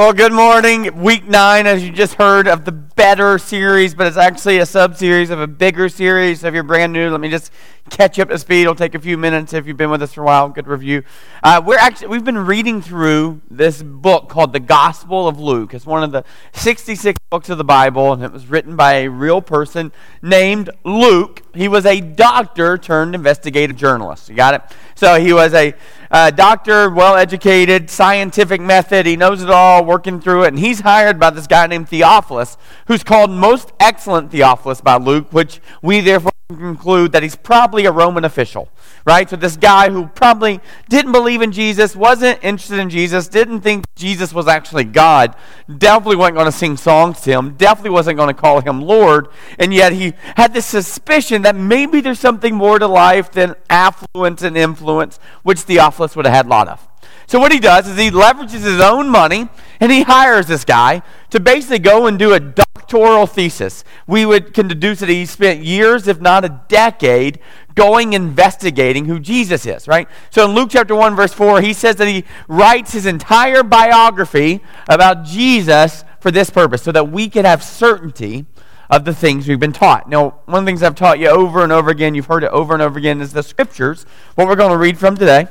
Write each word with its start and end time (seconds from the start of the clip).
Well, 0.00 0.14
good 0.14 0.32
morning. 0.32 1.02
Week 1.02 1.28
nine, 1.28 1.66
as 1.66 1.84
you 1.84 1.92
just 1.92 2.14
heard, 2.14 2.48
of 2.48 2.64
the 2.64 2.72
Better 2.72 3.38
series, 3.38 3.94
but 3.94 4.06
it's 4.06 4.16
actually 4.16 4.58
a 4.58 4.66
sub 4.66 4.96
series 4.96 5.28
of 5.28 5.40
a 5.40 5.46
bigger 5.46 5.90
series. 5.90 6.40
So 6.40 6.48
if 6.48 6.54
you're 6.54 6.62
brand 6.62 6.94
new, 6.94 7.10
let 7.10 7.20
me 7.20 7.28
just 7.28 7.52
catch 7.90 8.18
up 8.18 8.30
to 8.30 8.38
speed. 8.38 8.62
It'll 8.62 8.74
take 8.74 8.94
a 8.94 8.98
few 8.98 9.18
minutes 9.18 9.52
if 9.52 9.66
you've 9.66 9.76
been 9.76 9.90
with 9.90 10.02
us 10.02 10.14
for 10.14 10.22
a 10.22 10.24
while. 10.24 10.48
Good 10.48 10.66
review. 10.66 11.02
Uh, 11.42 11.62
we're 11.64 11.78
actually 11.78 12.08
we've 12.08 12.24
been 12.24 12.38
reading 12.38 12.80
through 12.80 13.42
this 13.50 13.82
book 13.82 14.28
called 14.28 14.52
the 14.52 14.60
Gospel 14.60 15.28
of 15.28 15.38
Luke. 15.38 15.74
It's 15.74 15.86
one 15.86 16.02
of 16.02 16.12
the 16.12 16.24
66 16.52 17.18
books 17.30 17.48
of 17.48 17.58
the 17.58 17.64
Bible, 17.64 18.12
and 18.12 18.22
it 18.22 18.32
was 18.32 18.46
written 18.46 18.76
by 18.76 18.96
a 18.96 19.08
real 19.08 19.40
person 19.42 19.92
named 20.22 20.70
Luke. 20.84 21.42
He 21.54 21.68
was 21.68 21.86
a 21.86 22.00
doctor 22.00 22.78
turned 22.78 23.14
investigative 23.14 23.76
journalist. 23.76 24.28
You 24.28 24.36
got 24.36 24.54
it? 24.54 24.62
So 24.94 25.20
he 25.20 25.32
was 25.32 25.52
a 25.54 25.74
uh, 26.10 26.30
doctor, 26.30 26.90
well 26.90 27.16
educated, 27.16 27.90
scientific 27.90 28.60
method. 28.60 29.06
He 29.06 29.16
knows 29.16 29.42
it 29.42 29.50
all, 29.50 29.84
working 29.84 30.20
through 30.20 30.44
it. 30.44 30.48
And 30.48 30.58
he's 30.58 30.80
hired 30.80 31.18
by 31.18 31.30
this 31.30 31.46
guy 31.46 31.66
named 31.66 31.88
Theophilus, 31.88 32.56
who's 32.86 33.02
called 33.02 33.30
Most 33.30 33.72
Excellent 33.80 34.30
Theophilus 34.30 34.80
by 34.80 34.96
Luke, 34.96 35.32
which 35.32 35.60
we 35.82 36.00
therefore 36.00 36.32
conclude 36.56 37.12
that 37.12 37.22
he's 37.22 37.36
probably 37.36 37.84
a 37.86 37.92
Roman 37.92 38.24
official, 38.24 38.68
right? 39.04 39.28
So 39.28 39.36
this 39.36 39.56
guy 39.56 39.90
who 39.90 40.06
probably 40.08 40.60
didn't 40.88 41.12
believe 41.12 41.42
in 41.42 41.52
Jesus, 41.52 41.96
wasn't 41.96 42.42
interested 42.42 42.78
in 42.78 42.90
Jesus, 42.90 43.28
didn't 43.28 43.60
think 43.60 43.84
Jesus 43.94 44.32
was 44.32 44.48
actually 44.48 44.84
God, 44.84 45.34
definitely 45.78 46.16
wasn't 46.16 46.36
going 46.36 46.46
to 46.46 46.52
sing 46.52 46.76
songs 46.76 47.20
to 47.22 47.30
him, 47.30 47.54
definitely 47.56 47.90
wasn't 47.90 48.16
going 48.16 48.34
to 48.34 48.40
call 48.40 48.60
him 48.60 48.80
Lord, 48.80 49.28
and 49.58 49.72
yet 49.72 49.92
he 49.92 50.14
had 50.36 50.54
this 50.54 50.66
suspicion 50.66 51.42
that 51.42 51.56
maybe 51.56 52.00
there's 52.00 52.20
something 52.20 52.54
more 52.54 52.78
to 52.78 52.86
life 52.86 53.30
than 53.30 53.54
affluence 53.68 54.42
and 54.42 54.56
influence, 54.56 55.18
which 55.42 55.60
Theophilus 55.60 56.16
would 56.16 56.26
have 56.26 56.34
had 56.34 56.46
a 56.46 56.48
lot 56.48 56.68
of. 56.68 56.86
So 57.26 57.38
what 57.38 57.52
he 57.52 57.60
does 57.60 57.86
is 57.86 57.96
he 57.96 58.10
leverages 58.10 58.64
his 58.64 58.80
own 58.80 59.08
money 59.08 59.48
and 59.78 59.92
he 59.92 60.02
hires 60.02 60.48
this 60.48 60.64
guy 60.64 61.02
to 61.30 61.38
basically 61.38 61.78
go 61.78 62.08
and 62.08 62.18
do 62.18 62.32
a 62.32 62.40
doctoral 62.90 63.26
thesis. 63.26 63.84
We 64.06 64.26
would 64.26 64.52
can 64.52 64.68
deduce 64.68 65.00
that 65.00 65.08
he 65.08 65.24
spent 65.26 65.64
years, 65.64 66.08
if 66.08 66.20
not 66.20 66.44
a 66.44 66.60
decade, 66.68 67.38
going 67.74 68.12
investigating 68.12 69.04
who 69.04 69.20
Jesus 69.20 69.64
is, 69.64 69.86
right? 69.86 70.08
So 70.30 70.44
in 70.44 70.54
Luke 70.54 70.70
chapter 70.72 70.94
1, 70.94 71.14
verse 71.14 71.32
4, 71.32 71.60
he 71.60 71.72
says 71.72 71.96
that 71.96 72.08
he 72.08 72.24
writes 72.48 72.92
his 72.92 73.06
entire 73.06 73.62
biography 73.62 74.60
about 74.88 75.24
Jesus 75.24 76.04
for 76.18 76.30
this 76.30 76.50
purpose, 76.50 76.82
so 76.82 76.92
that 76.92 77.10
we 77.10 77.28
could 77.28 77.44
have 77.44 77.62
certainty 77.62 78.44
of 78.90 79.04
the 79.04 79.14
things 79.14 79.46
we've 79.46 79.60
been 79.60 79.72
taught. 79.72 80.08
Now, 80.08 80.40
one 80.46 80.58
of 80.58 80.64
the 80.64 80.68
things 80.68 80.82
I've 80.82 80.96
taught 80.96 81.18
you 81.18 81.28
over 81.28 81.62
and 81.62 81.72
over 81.72 81.90
again, 81.90 82.14
you've 82.14 82.26
heard 82.26 82.44
it 82.44 82.50
over 82.50 82.74
and 82.74 82.82
over 82.82 82.98
again, 82.98 83.20
is 83.20 83.32
the 83.32 83.42
scriptures. 83.42 84.04
What 84.34 84.48
we're 84.48 84.56
going 84.56 84.72
to 84.72 84.76
read 84.76 84.98
from 84.98 85.16
today 85.16 85.46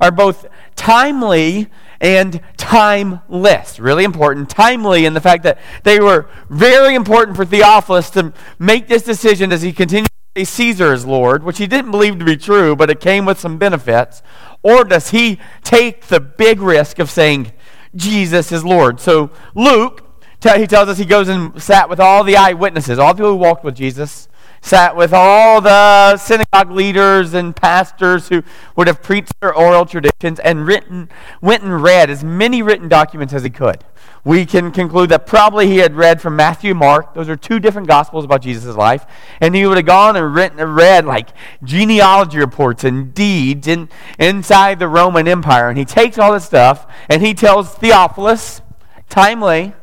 are 0.00 0.10
both 0.10 0.46
timely 0.74 1.68
and 2.02 2.40
timeless. 2.56 3.78
Really 3.78 4.04
important. 4.04 4.50
Timely 4.50 5.06
in 5.06 5.14
the 5.14 5.20
fact 5.20 5.44
that 5.44 5.58
they 5.84 6.00
were 6.00 6.28
very 6.50 6.94
important 6.94 7.36
for 7.36 7.44
Theophilus 7.46 8.10
to 8.10 8.34
make 8.58 8.88
this 8.88 9.02
decision 9.02 9.52
as 9.52 9.62
he 9.62 9.72
continued 9.72 10.08
to 10.34 10.40
say 10.40 10.44
Caesar 10.44 10.92
is 10.92 11.06
Lord, 11.06 11.44
which 11.44 11.58
he 11.58 11.66
didn't 11.68 11.92
believe 11.92 12.18
to 12.18 12.24
be 12.24 12.36
true, 12.36 12.74
but 12.74 12.90
it 12.90 13.00
came 13.00 13.24
with 13.24 13.38
some 13.38 13.56
benefits. 13.56 14.20
Or 14.64 14.84
does 14.84 15.10
he 15.10 15.38
take 15.62 16.06
the 16.06 16.20
big 16.20 16.60
risk 16.60 16.98
of 16.98 17.08
saying 17.08 17.52
Jesus 17.94 18.50
is 18.50 18.64
Lord? 18.64 19.00
So 19.00 19.30
Luke, 19.54 20.04
he 20.42 20.66
tells 20.66 20.88
us 20.88 20.98
he 20.98 21.04
goes 21.04 21.28
and 21.28 21.62
sat 21.62 21.88
with 21.88 22.00
all 22.00 22.24
the 22.24 22.36
eyewitnesses, 22.36 22.98
all 22.98 23.14
the 23.14 23.18
people 23.18 23.30
who 23.30 23.36
walked 23.36 23.64
with 23.64 23.76
Jesus 23.76 24.28
sat 24.62 24.96
with 24.96 25.12
all 25.12 25.60
the 25.60 26.16
synagogue 26.16 26.70
leaders 26.70 27.34
and 27.34 27.54
pastors 27.54 28.28
who 28.28 28.42
would 28.76 28.86
have 28.86 29.02
preached 29.02 29.38
their 29.40 29.52
oral 29.52 29.84
traditions 29.84 30.38
and 30.38 30.66
written, 30.66 31.10
went 31.40 31.64
and 31.64 31.82
read 31.82 32.08
as 32.08 32.22
many 32.22 32.62
written 32.62 32.88
documents 32.88 33.34
as 33.34 33.42
he 33.42 33.50
could. 33.50 33.84
We 34.24 34.46
can 34.46 34.70
conclude 34.70 35.08
that 35.10 35.26
probably 35.26 35.66
he 35.66 35.78
had 35.78 35.96
read 35.96 36.22
from 36.22 36.36
Matthew 36.36 36.74
Mark. 36.74 37.12
Those 37.12 37.28
are 37.28 37.34
two 37.34 37.58
different 37.58 37.88
gospels 37.88 38.24
about 38.24 38.40
Jesus' 38.40 38.76
life. 38.76 39.04
And 39.40 39.52
he 39.52 39.66
would 39.66 39.76
have 39.76 39.86
gone 39.86 40.14
and 40.14 40.32
written, 40.32 40.60
and 40.60 40.76
read 40.76 41.04
like 41.04 41.30
genealogy 41.64 42.38
reports 42.38 42.84
and 42.84 43.12
deeds 43.12 43.66
in, 43.66 43.88
inside 44.20 44.78
the 44.78 44.86
Roman 44.86 45.26
Empire. 45.26 45.68
And 45.68 45.76
he 45.76 45.84
takes 45.84 46.18
all 46.18 46.32
this 46.32 46.44
stuff 46.44 46.86
and 47.08 47.20
he 47.20 47.34
tells 47.34 47.74
Theophilus, 47.74 48.62
timely, 49.08 49.74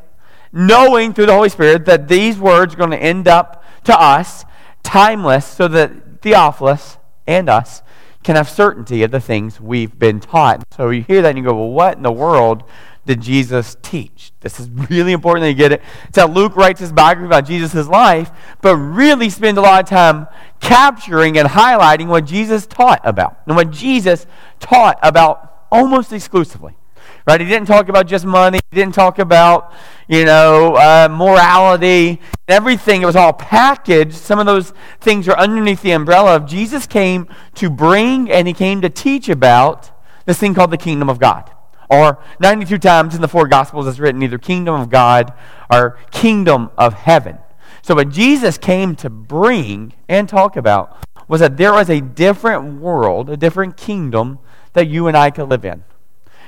knowing 0.52 1.12
through 1.12 1.26
the 1.26 1.34
Holy 1.34 1.50
Spirit 1.50 1.84
that 1.84 2.08
these 2.08 2.38
words 2.38 2.72
are 2.72 2.78
going 2.78 2.90
to 2.90 2.96
end 2.96 3.28
up 3.28 3.62
to 3.84 4.00
us 4.00 4.46
timeless, 4.82 5.46
so 5.46 5.68
that 5.68 6.22
Theophilus 6.22 6.98
and 7.26 7.48
us 7.48 7.82
can 8.22 8.36
have 8.36 8.48
certainty 8.48 9.02
of 9.02 9.10
the 9.10 9.20
things 9.20 9.60
we've 9.60 9.98
been 9.98 10.20
taught. 10.20 10.62
So 10.76 10.90
you 10.90 11.02
hear 11.02 11.22
that 11.22 11.30
and 11.30 11.38
you 11.38 11.44
go, 11.44 11.54
well, 11.54 11.70
what 11.70 11.96
in 11.96 12.02
the 12.02 12.12
world 12.12 12.64
did 13.06 13.22
Jesus 13.22 13.76
teach? 13.80 14.32
This 14.40 14.60
is 14.60 14.68
really 14.68 15.12
important 15.12 15.44
that 15.44 15.48
you 15.48 15.56
get 15.56 15.72
it. 15.72 15.82
It's 16.08 16.18
how 16.18 16.28
Luke 16.28 16.54
writes 16.54 16.80
his 16.80 16.92
biography 16.92 17.26
about 17.26 17.46
Jesus' 17.46 17.88
life, 17.88 18.30
but 18.60 18.76
really 18.76 19.30
spends 19.30 19.56
a 19.56 19.62
lot 19.62 19.82
of 19.82 19.88
time 19.88 20.26
capturing 20.60 21.38
and 21.38 21.48
highlighting 21.48 22.08
what 22.08 22.26
Jesus 22.26 22.66
taught 22.66 23.00
about 23.04 23.38
and 23.46 23.56
what 23.56 23.70
Jesus 23.70 24.26
taught 24.58 24.98
about 25.02 25.64
almost 25.72 26.12
exclusively. 26.12 26.76
Right? 27.26 27.40
He 27.40 27.46
didn't 27.46 27.66
talk 27.66 27.88
about 27.88 28.06
just 28.06 28.24
money. 28.24 28.60
He 28.70 28.76
didn't 28.76 28.94
talk 28.94 29.18
about, 29.18 29.72
you 30.08 30.24
know, 30.24 30.74
uh, 30.76 31.08
morality, 31.10 32.20
everything. 32.48 33.02
It 33.02 33.06
was 33.06 33.16
all 33.16 33.32
packaged. 33.32 34.14
Some 34.14 34.38
of 34.38 34.46
those 34.46 34.72
things 35.00 35.28
are 35.28 35.36
underneath 35.38 35.82
the 35.82 35.92
umbrella 35.92 36.36
of 36.36 36.46
Jesus 36.46 36.86
came 36.86 37.28
to 37.54 37.70
bring 37.70 38.30
and 38.30 38.48
he 38.48 38.54
came 38.54 38.80
to 38.80 38.88
teach 38.88 39.28
about 39.28 39.90
this 40.26 40.38
thing 40.38 40.54
called 40.54 40.70
the 40.70 40.78
kingdom 40.78 41.08
of 41.08 41.18
God. 41.18 41.50
Or 41.90 42.22
92 42.38 42.78
times 42.78 43.14
in 43.14 43.20
the 43.20 43.28
four 43.28 43.48
Gospels 43.48 43.86
it's 43.86 43.98
written 43.98 44.22
either 44.22 44.38
kingdom 44.38 44.80
of 44.80 44.90
God 44.90 45.32
or 45.70 45.98
kingdom 46.12 46.70
of 46.78 46.94
heaven. 46.94 47.38
So 47.82 47.94
what 47.94 48.10
Jesus 48.10 48.58
came 48.58 48.94
to 48.96 49.10
bring 49.10 49.94
and 50.08 50.28
talk 50.28 50.56
about 50.56 50.96
was 51.26 51.40
that 51.40 51.56
there 51.56 51.72
was 51.72 51.88
a 51.90 52.00
different 52.00 52.80
world, 52.80 53.30
a 53.30 53.36
different 53.36 53.76
kingdom 53.76 54.38
that 54.72 54.86
you 54.86 55.06
and 55.06 55.16
I 55.16 55.30
could 55.30 55.48
live 55.48 55.64
in. 55.64 55.84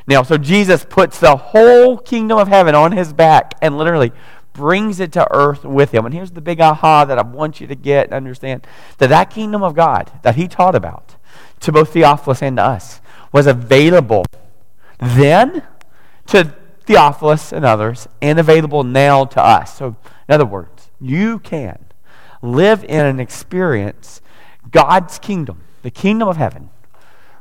Now, 0.07 0.23
so 0.23 0.37
Jesus 0.37 0.85
puts 0.85 1.19
the 1.19 1.37
whole 1.37 1.97
kingdom 1.97 2.39
of 2.39 2.49
heaven 2.49 2.75
on 2.75 2.93
his 2.93 3.13
back 3.13 3.55
and 3.63 3.79
literally 3.79 4.13
brings 4.53 5.01
it 5.01 5.13
to 5.13 5.27
earth 5.33 5.65
with 5.65 5.93
him. 5.93 6.05
And 6.05 6.15
here's 6.15 6.33
the 6.33 6.41
big 6.41 6.61
aha 6.61 7.05
that 7.05 7.19
I 7.19 7.23
want 7.23 7.61
you 7.61 7.67
to 7.67 7.75
get 7.75 8.07
and 8.07 8.15
understand 8.15 8.67
that 8.99 9.09
that 9.09 9.31
kingdom 9.31 9.63
of 9.63 9.75
God 9.75 10.11
that 10.23 10.37
he 10.37 10.49
taught 10.49 10.75
about 10.75 11.17
to 11.61 11.73
both 11.73 11.93
Theophilus 11.93 12.43
and 12.43 12.57
to 12.57 12.63
us 12.63 13.01
was 13.33 13.47
available 13.47 14.25
then 14.99 15.63
to 16.27 16.55
Theophilus 16.85 17.53
and 17.53 17.65
others 17.65 18.09
and 18.21 18.39
available 18.39 18.85
now 18.85 19.25
to 19.25 19.41
us. 19.41 19.77
So, 19.77 19.97
in 20.29 20.35
other 20.35 20.47
words, 20.47 20.91
you 21.01 21.39
can 21.39 21.87
live 22.43 22.85
in 22.85 23.07
and 23.07 23.21
experience 23.21 24.21
God's 24.71 25.19
kingdom, 25.19 25.63
the 25.83 25.91
kingdom 25.91 26.29
of 26.29 26.37
heaven, 26.37 26.71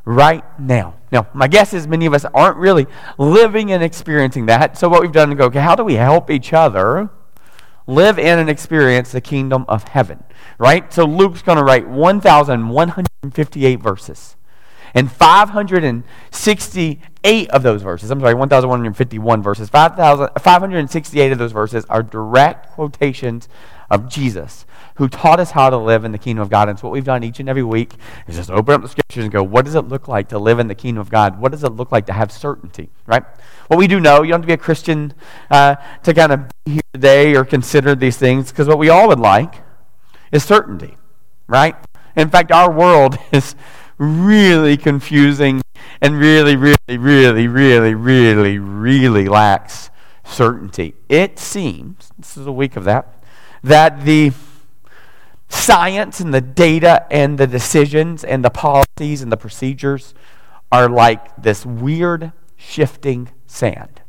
right 0.06 0.44
now. 0.60 0.96
Now, 1.12 1.28
my 1.34 1.48
guess 1.48 1.74
is 1.74 1.88
many 1.88 2.06
of 2.06 2.14
us 2.14 2.26
aren't 2.34 2.58
really 2.58 2.88
living 3.18 3.72
and 3.72 3.82
experiencing 3.84 4.46
that. 4.46 4.78
So, 4.78 4.88
what 4.88 5.02
we've 5.02 5.12
done 5.12 5.32
is 5.32 5.38
go, 5.38 5.46
okay, 5.46 5.60
how 5.60 5.76
do 5.76 5.84
we 5.84 5.96
help 5.96 6.30
each 6.30 6.54
other 6.54 7.10
live 7.86 8.18
in 8.18 8.40
and 8.40 8.50
experience 8.50 9.12
the 9.12 9.20
kingdom 9.20 9.66
of 9.68 9.90
heaven? 9.90 10.24
Right? 10.58 10.94
So, 10.94 11.04
Luke's 11.06 11.42
going 11.42 11.58
to 11.58 11.64
write 11.64 11.88
1,158 11.88 13.82
verses. 13.82 14.38
And 14.94 15.10
568 15.10 17.50
of 17.50 17.64
those 17.64 17.82
verses, 17.82 18.12
I'm 18.12 18.20
sorry, 18.20 18.34
1,151 18.34 19.42
verses, 19.42 19.70
5, 19.70 19.96
568 20.42 21.32
of 21.32 21.38
those 21.38 21.54
verses 21.54 21.86
are 21.90 22.04
direct 22.04 22.72
quotations 22.72 23.48
of 23.92 24.10
Jesus 24.10 24.66
who 24.96 25.08
taught 25.08 25.40
us 25.40 25.52
how 25.52 25.70
to 25.70 25.78
live 25.78 26.06
in 26.06 26.12
the 26.12 26.18
kingdom 26.18 26.42
of 26.42 26.50
God. 26.50 26.70
And 26.70 26.80
so 26.80 26.88
what 26.88 26.94
we've 26.94 27.04
done 27.04 27.24
each 27.24 27.40
and 27.40 27.50
every 27.50 27.64
week 27.64 27.94
is 28.28 28.38
just 28.38 28.50
open 28.50 28.74
up 28.74 28.82
the 28.82 28.88
scriptures 28.88 29.24
and 29.24 29.32
go, 29.32 29.44
what 29.44 29.66
does 29.66 29.76
it 29.76 29.82
look 29.82 30.08
like 30.08 30.30
to 30.30 30.40
live 30.40 30.60
in 30.60 30.68
the 30.68 30.76
kingdom 30.76 31.02
of 31.02 31.10
God? 31.10 31.40
What 31.40 31.52
does 31.52 31.64
it 31.64 31.74
look 31.74 31.92
like 31.92 32.06
to 32.06 32.14
have 32.14 32.32
certainty, 32.32 32.90
right? 33.06 33.24
What 33.68 33.78
we 33.78 33.88
do 33.88 34.00
know, 34.00 34.24
you 34.24 34.32
don't 34.32 34.40
have 34.40 34.42
to 34.42 34.48
be 34.48 34.54
a 34.54 34.58
Christian 34.58 35.14
uh, 35.50 35.76
to 36.04 36.14
kind 36.14 36.32
of 36.32 36.52
be 36.66 36.74
here 36.74 36.82
today 36.94 37.36
or 37.36 37.44
consider 37.44 37.96
these 37.96 38.18
things, 38.18 38.52
because 38.52 38.68
what 38.68 38.78
we 38.78 38.90
all 38.90 39.08
would 39.10 39.20
like 39.20 39.56
is 40.32 40.44
certainty, 40.44 40.98
right? 41.48 41.76
In 42.16 42.30
fact, 42.30 42.52
our 42.52 42.72
world 42.72 43.18
is 43.32 43.56
really 43.98 44.78
confusing 44.78 45.62
and 46.02 46.18
really, 46.18 46.56
really, 46.56 46.98
really, 46.98 47.48
really, 47.48 47.94
really, 47.96 48.60
really 48.60 49.28
lacks 49.28 49.90
certainty. 50.24 50.96
It 51.10 51.38
seems, 51.40 52.12
this 52.18 52.38
is 52.38 52.48
a 52.48 52.52
week 52.52 52.76
of 52.76 52.84
that, 52.86 53.21
that 53.64 54.06
the 54.06 54.32
science 55.50 56.20
and 56.20 56.34
the 56.34 56.42
data 56.42 57.06
and 57.12 57.38
the 57.38 57.48
decisions 57.48 58.24
and 58.24 58.44
the 58.44 58.50
policies 58.50 59.22
and 59.22 59.32
the 59.32 59.38
procedures 59.38 60.14
are 60.72 60.90
like 60.90 61.36
this 61.36 61.66
weird 61.66 62.32
shifting 62.56 63.30
sand. 63.46 64.02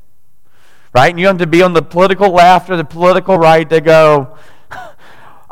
Right? 0.94 1.10
And 1.10 1.18
you 1.18 1.26
have 1.26 1.38
to 1.38 1.46
be 1.46 1.62
on 1.62 1.72
the 1.72 1.82
political 1.82 2.30
left 2.30 2.70
or 2.70 2.76
the 2.76 2.84
political 2.84 3.38
right 3.38 3.68
to 3.68 3.80
go, 3.80 4.36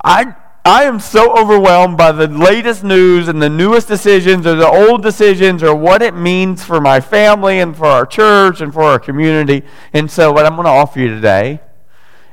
I 0.05 0.35
I 0.65 0.85
am 0.85 1.01
so 1.01 1.35
overwhelmed 1.37 1.97
by 1.97 2.13
the 2.13 2.29
latest 2.29 2.85
news 2.85 3.29
and 3.29 3.41
the 3.41 3.49
newest 3.49 3.89
decisions 3.89 4.47
or 4.47 4.55
the 4.57 4.69
old 4.69 5.03
decisions 5.03 5.63
or 5.63 5.75
what 5.75 6.03
it 6.03 6.15
means 6.15 6.63
for 6.63 6.83
my 6.83 7.01
family 7.01 7.61
and 7.61 7.75
for 7.75 7.87
our 7.87 8.05
church 8.05 8.61
and 8.61 8.73
for 8.73 8.83
our 8.83 8.99
community. 8.99 9.63
And 9.95 10.11
so, 10.11 10.31
what 10.31 10.45
I'm 10.45 10.57
going 10.57 10.67
to 10.67 10.71
offer 10.71 11.01
you 11.01 11.09
today 11.09 11.61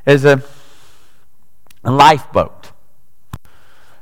is 0.06 0.26
a, 0.26 0.44
a 1.84 1.92
lifeboat 1.92 2.72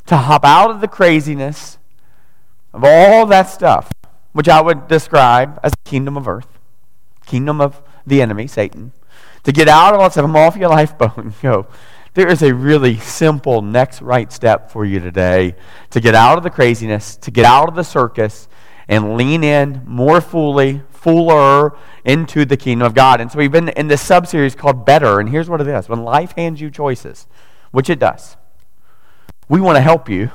to 0.06 0.18
hop 0.18 0.46
out 0.46 0.70
of 0.70 0.82
the 0.82 0.88
craziness 0.88 1.78
of 2.74 2.84
all 2.84 3.26
that 3.26 3.50
stuff, 3.50 3.92
which 4.34 4.50
I 4.50 4.62
would 4.62 4.88
describe 4.88 5.60
as 5.64 5.72
the 5.72 5.90
kingdom 5.90 6.18
of 6.18 6.28
earth, 6.28 6.60
kingdom 7.26 7.62
of 7.62 7.82
the 8.06 8.22
enemy, 8.22 8.48
Satan, 8.48 8.92
to 9.44 9.52
get 9.52 9.68
out 9.68 9.94
of 9.94 10.00
all 10.00 10.08
that 10.08 10.12
stuff, 10.14 10.26
I'm 10.26 10.36
off 10.36 10.58
your 10.58 10.70
lifeboat 10.70 11.18
and 11.18 11.34
go 11.42 11.68
there 12.16 12.30
is 12.30 12.42
a 12.42 12.54
really 12.54 12.98
simple 12.98 13.62
next 13.62 14.02
right 14.02 14.32
step 14.32 14.72
for 14.72 14.86
you 14.86 15.02
today 15.02 15.54
to 15.90 16.00
get 16.00 16.16
out 16.16 16.38
of 16.38 16.44
the 16.46 16.50
craziness, 16.50 17.18
to 17.18 17.30
get 17.30 17.44
out 17.44 17.68
of 17.68 17.76
the 17.76 17.84
circus, 17.84 18.48
and 18.88 19.18
lean 19.18 19.44
in 19.44 19.82
more 19.86 20.22
fully, 20.22 20.82
fuller 20.92 21.76
into 22.06 22.46
the 22.46 22.56
kingdom 22.56 22.86
of 22.86 22.94
God. 22.94 23.20
And 23.20 23.30
so 23.30 23.38
we've 23.38 23.52
been 23.52 23.68
in 23.70 23.90
this 23.90 24.02
sub 24.02 24.28
series 24.28 24.56
called 24.56 24.86
Better. 24.86 25.20
And 25.20 25.28
here's 25.28 25.50
what 25.50 25.60
it 25.60 25.68
is 25.68 25.90
when 25.90 26.04
life 26.04 26.32
hands 26.38 26.62
you 26.62 26.72
choices, 26.72 27.28
which 27.76 27.90
it 27.90 28.00
does, 28.00 28.38
we 29.50 29.60
want 29.60 29.76
to 29.76 29.82
help 29.82 30.10
you 30.10 30.32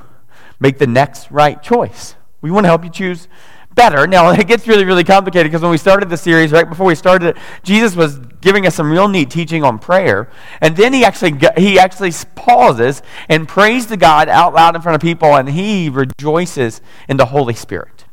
make 0.59 0.77
the 0.77 0.87
next 0.87 1.31
right 1.31 1.61
choice. 1.61 2.15
We 2.41 2.51
want 2.51 2.65
to 2.65 2.67
help 2.69 2.83
you 2.83 2.89
choose 2.89 3.27
better. 3.73 4.05
Now, 4.05 4.29
it 4.39 4.47
gets 4.47 4.67
really, 4.67 4.85
really 4.85 5.03
complicated 5.03 5.51
because 5.51 5.63
when 5.63 5.71
we 5.71 5.77
started 5.77 6.09
the 6.09 6.17
series, 6.17 6.51
right 6.51 6.69
before 6.69 6.85
we 6.85 6.93
started 6.93 7.29
it, 7.29 7.37
Jesus 7.63 7.95
was 7.95 8.19
giving 8.41 8.67
us 8.67 8.75
some 8.75 8.91
real 8.91 9.07
neat 9.07 9.29
teaching 9.29 9.63
on 9.63 9.79
prayer. 9.79 10.29
And 10.61 10.77
then 10.77 10.93
he 10.93 11.03
actually, 11.03 11.33
he 11.57 11.79
actually 11.79 12.11
pauses 12.35 13.01
and 13.27 13.47
prays 13.47 13.87
to 13.87 13.97
God 13.97 14.29
out 14.29 14.53
loud 14.53 14.75
in 14.75 14.81
front 14.81 14.95
of 14.95 15.01
people, 15.01 15.35
and 15.35 15.49
he 15.49 15.89
rejoices 15.89 16.79
in 17.09 17.17
the 17.17 17.25
Holy 17.25 17.55
Spirit. 17.55 18.05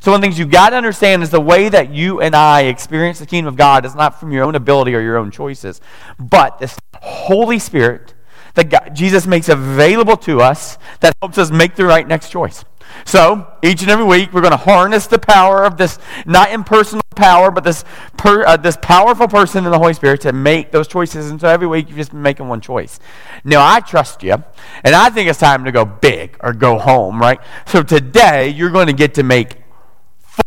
So, 0.00 0.10
one 0.10 0.18
of 0.18 0.20
the 0.20 0.26
things 0.26 0.38
you've 0.38 0.50
got 0.50 0.70
to 0.70 0.76
understand 0.76 1.22
is 1.22 1.30
the 1.30 1.40
way 1.40 1.70
that 1.70 1.90
you 1.90 2.20
and 2.20 2.34
I 2.34 2.62
experience 2.64 3.18
the 3.18 3.26
kingdom 3.26 3.48
of 3.48 3.56
God 3.56 3.86
is 3.86 3.94
not 3.94 4.20
from 4.20 4.32
your 4.32 4.44
own 4.44 4.54
ability 4.54 4.94
or 4.94 5.00
your 5.00 5.16
own 5.16 5.30
choices, 5.30 5.80
but 6.18 6.58
this 6.58 6.76
Holy 7.00 7.58
Spirit 7.58 8.13
that 8.54 8.70
God, 8.70 8.90
Jesus 8.94 9.26
makes 9.26 9.48
available 9.48 10.16
to 10.18 10.40
us 10.40 10.78
that 11.00 11.14
helps 11.20 11.38
us 11.38 11.50
make 11.50 11.74
the 11.74 11.84
right 11.84 12.06
next 12.06 12.30
choice. 12.30 12.64
So, 13.04 13.46
each 13.62 13.82
and 13.82 13.90
every 13.90 14.04
week, 14.04 14.32
we're 14.32 14.40
going 14.40 14.52
to 14.52 14.56
harness 14.56 15.06
the 15.06 15.18
power 15.18 15.64
of 15.64 15.76
this, 15.76 15.98
not 16.26 16.52
impersonal 16.52 17.02
power, 17.16 17.50
but 17.50 17.64
this, 17.64 17.84
per, 18.16 18.44
uh, 18.44 18.56
this 18.56 18.76
powerful 18.80 19.28
person 19.28 19.64
in 19.64 19.70
the 19.70 19.78
Holy 19.78 19.94
Spirit 19.94 20.20
to 20.22 20.32
make 20.32 20.70
those 20.70 20.86
choices. 20.86 21.30
And 21.30 21.40
so 21.40 21.48
every 21.48 21.66
week, 21.66 21.88
you're 21.88 21.98
just 21.98 22.12
making 22.12 22.48
one 22.48 22.60
choice. 22.60 23.00
Now, 23.42 23.66
I 23.66 23.80
trust 23.80 24.22
you, 24.22 24.42
and 24.84 24.94
I 24.94 25.10
think 25.10 25.28
it's 25.28 25.38
time 25.38 25.64
to 25.64 25.72
go 25.72 25.84
big 25.84 26.36
or 26.40 26.52
go 26.52 26.78
home, 26.78 27.20
right? 27.20 27.40
So, 27.66 27.82
today, 27.82 28.48
you're 28.48 28.70
going 28.70 28.86
to 28.86 28.92
get 28.92 29.14
to 29.14 29.22
make 29.22 29.56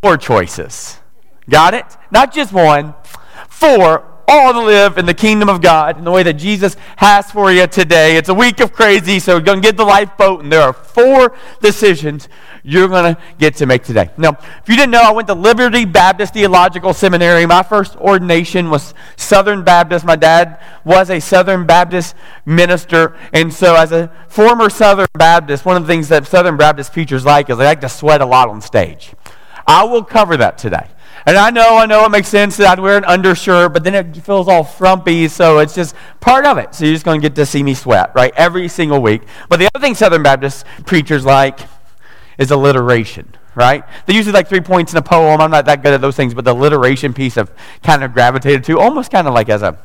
four 0.01 0.17
choices. 0.17 0.99
Got 1.49 1.73
it? 1.73 1.85
Not 2.11 2.33
just 2.33 2.53
one, 2.53 2.95
four 3.49 4.16
all 4.27 4.51
to 4.51 4.61
live 4.61 4.97
in 4.97 5.05
the 5.05 5.13
kingdom 5.13 5.47
of 5.47 5.61
God 5.61 5.97
in 5.97 6.03
the 6.03 6.11
way 6.11 6.21
that 6.23 6.33
Jesus 6.33 6.75
has 6.97 7.31
for 7.31 7.51
you 7.51 7.65
today. 7.65 8.17
It's 8.17 8.27
a 8.27 8.33
week 8.33 8.59
of 8.59 8.73
crazy, 8.73 9.19
so 9.19 9.39
going 9.39 9.61
to 9.61 9.65
get 9.65 9.77
the 9.77 9.85
lifeboat, 9.85 10.43
and 10.43 10.51
there 10.51 10.61
are 10.61 10.73
four 10.73 11.35
decisions 11.61 12.27
you're 12.61 12.89
going 12.89 13.15
to 13.15 13.21
get 13.37 13.55
to 13.55 13.65
make 13.65 13.83
today. 13.83 14.09
Now, 14.17 14.31
if 14.31 14.67
you 14.67 14.75
didn't 14.75 14.91
know, 14.91 15.01
I 15.01 15.11
went 15.11 15.27
to 15.29 15.33
Liberty 15.33 15.85
Baptist 15.85 16.33
Theological 16.33 16.93
Seminary. 16.93 17.45
My 17.45 17.63
first 17.63 17.95
ordination 17.95 18.69
was 18.69 18.93
Southern 19.15 19.63
Baptist. 19.63 20.03
My 20.03 20.17
dad 20.17 20.61
was 20.83 21.09
a 21.09 21.21
Southern 21.21 21.65
Baptist 21.65 22.13
minister, 22.45 23.15
and 23.31 23.53
so 23.53 23.75
as 23.75 23.93
a 23.93 24.11
former 24.27 24.69
Southern 24.69 25.07
Baptist, 25.13 25.63
one 25.63 25.77
of 25.77 25.83
the 25.83 25.87
things 25.87 26.09
that 26.09 26.27
Southern 26.27 26.57
Baptist 26.57 26.91
preachers 26.91 27.23
like 27.23 27.49
is 27.49 27.57
they 27.57 27.63
like 27.63 27.81
to 27.81 27.89
sweat 27.89 28.19
a 28.19 28.25
lot 28.25 28.49
on 28.49 28.59
stage. 28.59 29.13
I 29.65 29.83
will 29.85 30.03
cover 30.03 30.35
that 30.37 30.57
today. 30.57 30.87
And 31.27 31.35
I 31.35 31.49
know, 31.49 31.77
I 31.77 31.85
know 31.85 32.05
it 32.05 32.09
makes 32.09 32.29
sense 32.29 32.55
that 32.55 32.67
I'd 32.67 32.79
wear 32.79 32.97
an 32.97 33.03
undershirt, 33.03 33.73
but 33.73 33.83
then 33.83 33.93
it 33.93 34.15
feels 34.23 34.47
all 34.47 34.63
frumpy, 34.63 35.27
so 35.27 35.59
it's 35.59 35.75
just 35.75 35.93
part 36.21 36.45
of 36.45 36.57
it. 36.57 36.73
So 36.73 36.85
you're 36.85 36.93
just 36.93 37.03
going 37.03 37.19
to 37.19 37.27
get 37.27 37.35
to 37.35 37.45
see 37.45 37.63
me 37.63 37.73
sweat, 37.73 38.13
right, 38.15 38.31
every 38.37 38.69
single 38.69 39.01
week. 39.01 39.23
But 39.49 39.59
the 39.59 39.67
other 39.75 39.83
thing 39.83 39.93
Southern 39.93 40.23
Baptist 40.23 40.65
preachers 40.85 41.25
like 41.25 41.59
is 42.37 42.49
alliteration, 42.49 43.35
right? 43.55 43.83
They 44.05 44.13
usually 44.13 44.31
like 44.31 44.47
three 44.47 44.61
points 44.61 44.93
in 44.93 44.99
a 44.99 45.01
poem. 45.01 45.41
I'm 45.41 45.51
not 45.51 45.65
that 45.65 45.83
good 45.83 45.93
at 45.93 45.99
those 45.99 46.15
things, 46.15 46.33
but 46.33 46.45
the 46.45 46.53
alliteration 46.53 47.13
piece 47.13 47.37
I've 47.37 47.51
kind 47.83 48.05
of 48.05 48.13
gravitated 48.13 48.63
to, 48.63 48.79
almost 48.79 49.11
kind 49.11 49.27
of 49.27 49.33
like 49.33 49.49
as 49.49 49.63
a, 49.63 49.77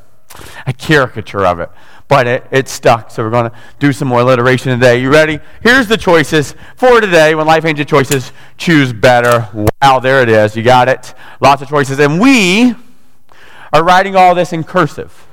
a 0.64 0.72
caricature 0.72 1.44
of 1.44 1.58
it 1.58 1.70
but 2.12 2.26
it, 2.26 2.46
it 2.50 2.68
stuck. 2.68 3.10
So 3.10 3.24
we're 3.24 3.30
going 3.30 3.50
to 3.50 3.56
do 3.78 3.90
some 3.90 4.06
more 4.06 4.20
alliteration 4.20 4.70
today. 4.70 5.00
You 5.00 5.10
ready? 5.10 5.40
Here's 5.62 5.88
the 5.88 5.96
choices 5.96 6.54
for 6.76 7.00
today. 7.00 7.34
When 7.34 7.46
life 7.46 7.62
changes 7.64 7.86
choices, 7.86 8.32
choose 8.58 8.92
better. 8.92 9.48
Wow, 9.80 9.98
there 9.98 10.20
it 10.20 10.28
is. 10.28 10.54
You 10.54 10.62
got 10.62 10.90
it. 10.90 11.14
Lots 11.40 11.62
of 11.62 11.70
choices. 11.70 11.98
And 11.98 12.20
we 12.20 12.74
are 13.72 13.82
writing 13.82 14.14
all 14.14 14.34
this 14.34 14.52
in 14.52 14.62
cursive 14.62 15.26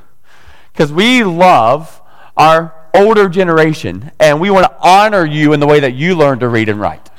because 0.71 0.93
we 0.93 1.21
love 1.21 2.01
our 2.37 2.73
older 2.93 3.27
generation 3.27 4.11
and 4.17 4.39
we 4.39 4.49
want 4.49 4.65
to 4.65 4.73
honor 4.79 5.25
you 5.25 5.51
in 5.51 5.59
the 5.59 5.67
way 5.67 5.81
that 5.81 5.95
you 5.95 6.15
learn 6.15 6.39
to 6.39 6.47
read 6.47 6.69
and 6.69 6.79
write. 6.79 7.09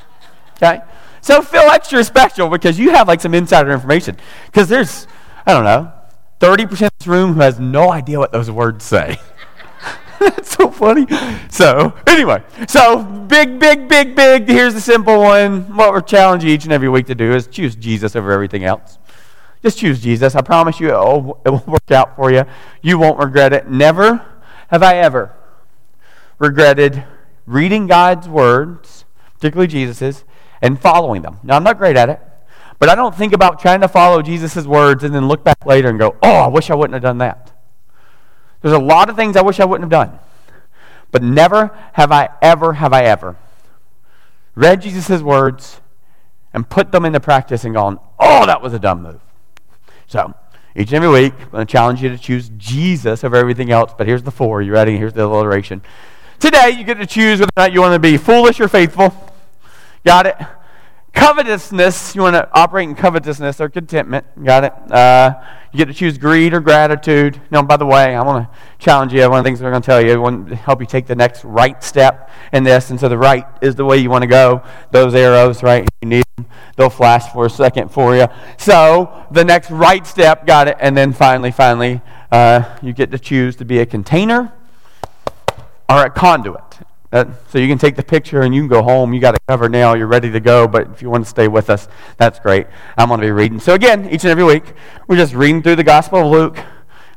Okay? 0.55 0.79
So 1.21 1.43
feel 1.43 1.69
extra 1.69 2.03
special 2.03 2.49
because 2.49 2.79
you 2.79 2.89
have 2.89 3.07
like 3.07 3.21
some 3.21 3.35
insider 3.35 3.69
information. 3.69 4.17
Because 4.47 4.69
there's, 4.69 5.05
I 5.45 5.53
don't 5.53 5.65
know, 5.65 5.91
30% 6.39 6.71
of 6.87 6.91
this 6.97 7.05
room 7.05 7.33
who 7.33 7.41
has 7.41 7.59
no 7.59 7.91
idea 7.91 8.17
what 8.17 8.31
those 8.31 8.49
words 8.49 8.83
say. 8.83 9.19
That's 10.21 10.51
so 10.55 10.69
funny. 10.69 11.07
So, 11.49 11.93
anyway, 12.05 12.43
so 12.67 13.03
big, 13.03 13.59
big, 13.59 13.89
big, 13.89 14.15
big. 14.15 14.47
Here's 14.47 14.75
the 14.75 14.81
simple 14.81 15.19
one. 15.19 15.75
What 15.75 15.91
we're 15.91 16.01
challenging 16.01 16.49
each 16.49 16.63
and 16.63 16.71
every 16.71 16.89
week 16.89 17.07
to 17.07 17.15
do 17.15 17.33
is 17.33 17.47
choose 17.47 17.75
Jesus 17.75 18.15
over 18.15 18.31
everything 18.31 18.63
else. 18.63 18.99
Just 19.63 19.79
choose 19.79 19.99
Jesus. 19.99 20.35
I 20.35 20.41
promise 20.41 20.79
you 20.79 20.89
it 20.89 20.93
will, 20.93 21.41
it 21.43 21.49
will 21.49 21.63
work 21.65 21.89
out 21.89 22.15
for 22.15 22.31
you. 22.31 22.43
You 22.83 22.99
won't 22.99 23.17
regret 23.17 23.51
it. 23.51 23.67
Never 23.67 24.23
have 24.67 24.83
I 24.83 24.97
ever 24.97 25.33
regretted 26.37 27.03
reading 27.47 27.87
God's 27.87 28.29
words, 28.29 29.05
particularly 29.35 29.67
Jesus's, 29.67 30.23
and 30.61 30.79
following 30.79 31.23
them. 31.23 31.39
Now, 31.41 31.55
I'm 31.55 31.63
not 31.63 31.79
great 31.79 31.97
at 31.97 32.09
it, 32.09 32.19
but 32.77 32.89
I 32.89 32.95
don't 32.95 33.15
think 33.15 33.33
about 33.33 33.59
trying 33.59 33.81
to 33.81 33.87
follow 33.87 34.21
Jesus' 34.21 34.67
words 34.67 35.03
and 35.03 35.15
then 35.15 35.27
look 35.27 35.43
back 35.43 35.65
later 35.65 35.89
and 35.89 35.97
go, 35.97 36.15
oh, 36.21 36.31
I 36.31 36.47
wish 36.47 36.69
I 36.69 36.75
wouldn't 36.75 36.93
have 36.93 37.01
done 37.01 37.17
that. 37.19 37.40
There's 38.61 38.75
a 38.75 38.79
lot 38.79 39.09
of 39.09 39.15
things 39.15 39.35
I 39.35 39.41
wish 39.41 39.59
I 39.59 39.65
wouldn't 39.65 39.91
have 39.91 40.07
done. 40.07 40.19
But 41.11 41.23
never 41.23 41.77
have 41.93 42.11
I 42.11 42.29
ever, 42.41 42.73
have 42.73 42.93
I 42.93 43.03
ever 43.03 43.35
read 44.55 44.81
Jesus' 44.81 45.21
words 45.21 45.81
and 46.53 46.69
put 46.69 46.91
them 46.91 47.05
into 47.05 47.19
practice 47.19 47.63
and 47.63 47.73
gone, 47.73 47.99
oh, 48.19 48.45
that 48.45 48.61
was 48.61 48.73
a 48.73 48.79
dumb 48.79 49.03
move. 49.03 49.21
So, 50.07 50.33
each 50.75 50.91
and 50.93 51.03
every 51.03 51.09
week, 51.09 51.33
I'm 51.39 51.49
going 51.49 51.67
to 51.67 51.71
challenge 51.71 52.01
you 52.01 52.09
to 52.09 52.17
choose 52.17 52.49
Jesus 52.57 53.23
over 53.23 53.35
everything 53.35 53.71
else. 53.71 53.93
But 53.97 54.07
here's 54.07 54.23
the 54.23 54.31
four. 54.31 54.61
You 54.61 54.71
ready? 54.71 54.97
Here's 54.97 55.13
the 55.13 55.25
alliteration. 55.25 55.81
Today, 56.39 56.71
you 56.71 56.83
get 56.83 56.95
to 56.95 57.05
choose 57.05 57.39
whether 57.39 57.51
or 57.55 57.61
not 57.61 57.73
you 57.73 57.81
want 57.81 57.93
to 57.93 57.99
be 57.99 58.17
foolish 58.17 58.59
or 58.59 58.67
faithful. 58.67 59.13
Got 60.05 60.27
it? 60.27 60.35
Covetousness, 61.13 62.15
you 62.15 62.21
want 62.21 62.35
to 62.35 62.49
operate 62.53 62.87
in 62.87 62.95
covetousness 62.95 63.59
or 63.59 63.69
contentment. 63.69 64.25
Got 64.43 64.63
it? 64.63 64.91
Uh, 64.91 65.41
you 65.71 65.77
get 65.77 65.85
to 65.85 65.93
choose 65.93 66.17
greed 66.17 66.53
or 66.53 66.61
gratitude. 66.61 67.39
Now, 67.51 67.61
by 67.63 67.77
the 67.77 67.85
way, 67.85 68.15
I 68.15 68.21
want 68.21 68.45
to 68.45 68.57
challenge 68.79 69.13
you. 69.13 69.21
One 69.29 69.39
of 69.39 69.43
the 69.43 69.47
things 69.47 69.61
we're 69.61 69.71
going 69.71 69.81
to 69.81 69.85
tell 69.85 70.01
you, 70.01 70.13
I 70.13 70.15
want 70.17 70.49
to 70.49 70.55
help 70.55 70.79
you 70.79 70.87
take 70.87 71.07
the 71.07 71.15
next 71.15 71.43
right 71.43 71.81
step 71.83 72.29
in 72.53 72.63
this. 72.63 72.91
And 72.91 72.99
so 72.99 73.09
the 73.09 73.17
right 73.17 73.45
is 73.61 73.75
the 73.75 73.85
way 73.85 73.97
you 73.97 74.09
want 74.09 74.23
to 74.23 74.27
go. 74.27 74.63
Those 74.91 75.13
arrows, 75.13 75.61
right? 75.63 75.87
You 76.01 76.07
need 76.07 76.23
them. 76.37 76.47
They'll 76.77 76.89
flash 76.89 77.31
for 77.33 77.45
a 77.45 77.49
second 77.49 77.89
for 77.89 78.15
you. 78.15 78.27
So 78.57 79.25
the 79.31 79.43
next 79.43 79.69
right 79.69 80.07
step, 80.07 80.47
got 80.47 80.69
it. 80.69 80.77
And 80.79 80.95
then 80.95 81.11
finally, 81.11 81.51
finally, 81.51 82.01
uh, 82.31 82.77
you 82.81 82.93
get 82.93 83.11
to 83.11 83.19
choose 83.19 83.57
to 83.57 83.65
be 83.65 83.79
a 83.79 83.85
container 83.85 84.53
or 85.89 86.05
a 86.05 86.09
conduit. 86.09 86.79
Uh, 87.11 87.25
so 87.49 87.57
you 87.57 87.67
can 87.67 87.77
take 87.77 87.95
the 87.95 88.03
picture 88.03 88.41
and 88.41 88.55
you 88.55 88.61
can 88.61 88.69
go 88.69 88.81
home. 88.81 89.13
You 89.13 89.19
got 89.19 89.35
it 89.35 89.41
covered 89.47 89.71
now. 89.71 89.93
You're 89.95 90.07
ready 90.07 90.31
to 90.31 90.39
go. 90.39 90.67
But 90.67 90.89
if 90.91 91.01
you 91.01 91.09
want 91.09 91.25
to 91.25 91.29
stay 91.29 91.47
with 91.47 91.69
us, 91.69 91.87
that's 92.17 92.39
great. 92.39 92.67
I'm 92.97 93.09
going 93.09 93.19
to 93.19 93.27
be 93.27 93.31
reading. 93.31 93.59
So 93.59 93.73
again, 93.73 94.05
each 94.05 94.23
and 94.23 94.31
every 94.31 94.43
week, 94.43 94.63
we're 95.07 95.17
just 95.17 95.33
reading 95.33 95.61
through 95.61 95.75
the 95.75 95.83
Gospel 95.83 96.19
of 96.19 96.31
Luke. 96.31 96.57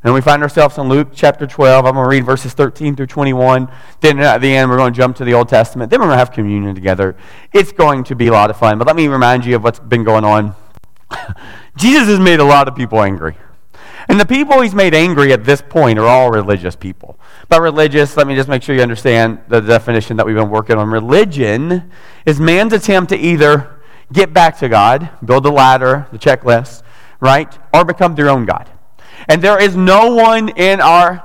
And 0.03 0.13
we 0.13 0.21
find 0.21 0.43
ourselves 0.43 0.77
in 0.77 0.89
Luke 0.89 1.09
chapter 1.15 1.47
12. 1.47 1.87
I'm 1.87 1.95
going 1.95 2.05
to 2.05 2.09
read 2.09 2.27
verses 2.27 2.53
13 2.53 2.95
through 2.95 3.07
21. 3.07 3.71
Then 4.01 4.19
at 4.19 4.43
the 4.43 4.55
end, 4.55 4.69
we're 4.69 4.77
going 4.77 4.93
to 4.93 4.97
jump 4.97 5.17
to 5.17 5.25
the 5.25 5.33
Old 5.33 5.49
Testament. 5.49 5.91
Then 5.91 6.01
we're 6.01 6.09
going 6.09 6.17
to 6.17 6.19
have 6.19 6.31
communion 6.31 6.75
together. 6.75 7.17
It's 7.55 7.73
going 7.73 8.05
to 8.05 8.15
be 8.15 8.27
a 8.27 8.33
lot 8.33 8.51
of 8.51 8.59
fun. 8.59 8.77
But 8.77 8.87
let 8.87 8.97
me 8.97 9.09
remind 9.09 9.47
you 9.47 9.57
of 9.57 9.65
what's 9.65 9.79
been 9.79 10.05
going 10.05 10.25
on. 10.25 10.55
Jesus 11.77 12.07
has 12.09 12.21
made 12.21 12.41
a 12.41 12.45
lot 12.45 12.69
of 12.69 12.77
people 12.77 13.01
angry. 13.01 13.35
And 14.09 14.21
the 14.21 14.27
people 14.27 14.61
he's 14.61 14.75
made 14.75 14.95
angry 14.95 15.33
at 15.33 15.45
this 15.45 15.63
point 15.63 15.99
are 15.99 16.07
all 16.07 16.31
religious 16.31 16.77
people. 16.77 17.19
By 17.49 17.57
religious, 17.57 18.17
let 18.17 18.27
me 18.27 18.35
just 18.35 18.49
make 18.49 18.63
sure 18.63 18.75
you 18.75 18.83
understand 18.83 19.41
the 19.49 19.61
definition 19.61 20.17
that 20.19 20.27
we've 20.27 20.37
been 20.37 20.51
working 20.51 20.77
on. 20.77 20.91
Religion 20.91 21.91
is 22.27 22.39
man's 22.39 22.73
attempt 22.73 23.11
to 23.11 23.17
either 23.17 23.81
get 24.13 24.33
back 24.33 24.59
to 24.59 24.69
God, 24.69 25.09
build 25.25 25.45
the 25.45 25.51
ladder, 25.51 26.07
the 26.13 26.19
checklist, 26.19 26.83
right? 27.21 27.59
Or 27.73 27.85
become 27.85 28.15
their 28.15 28.29
own 28.29 28.45
God. 28.45 28.69
And 29.29 29.41
there 29.41 29.61
is 29.61 29.77
no 29.77 30.15
one 30.15 30.51
in 30.51 30.81
our 30.81 31.23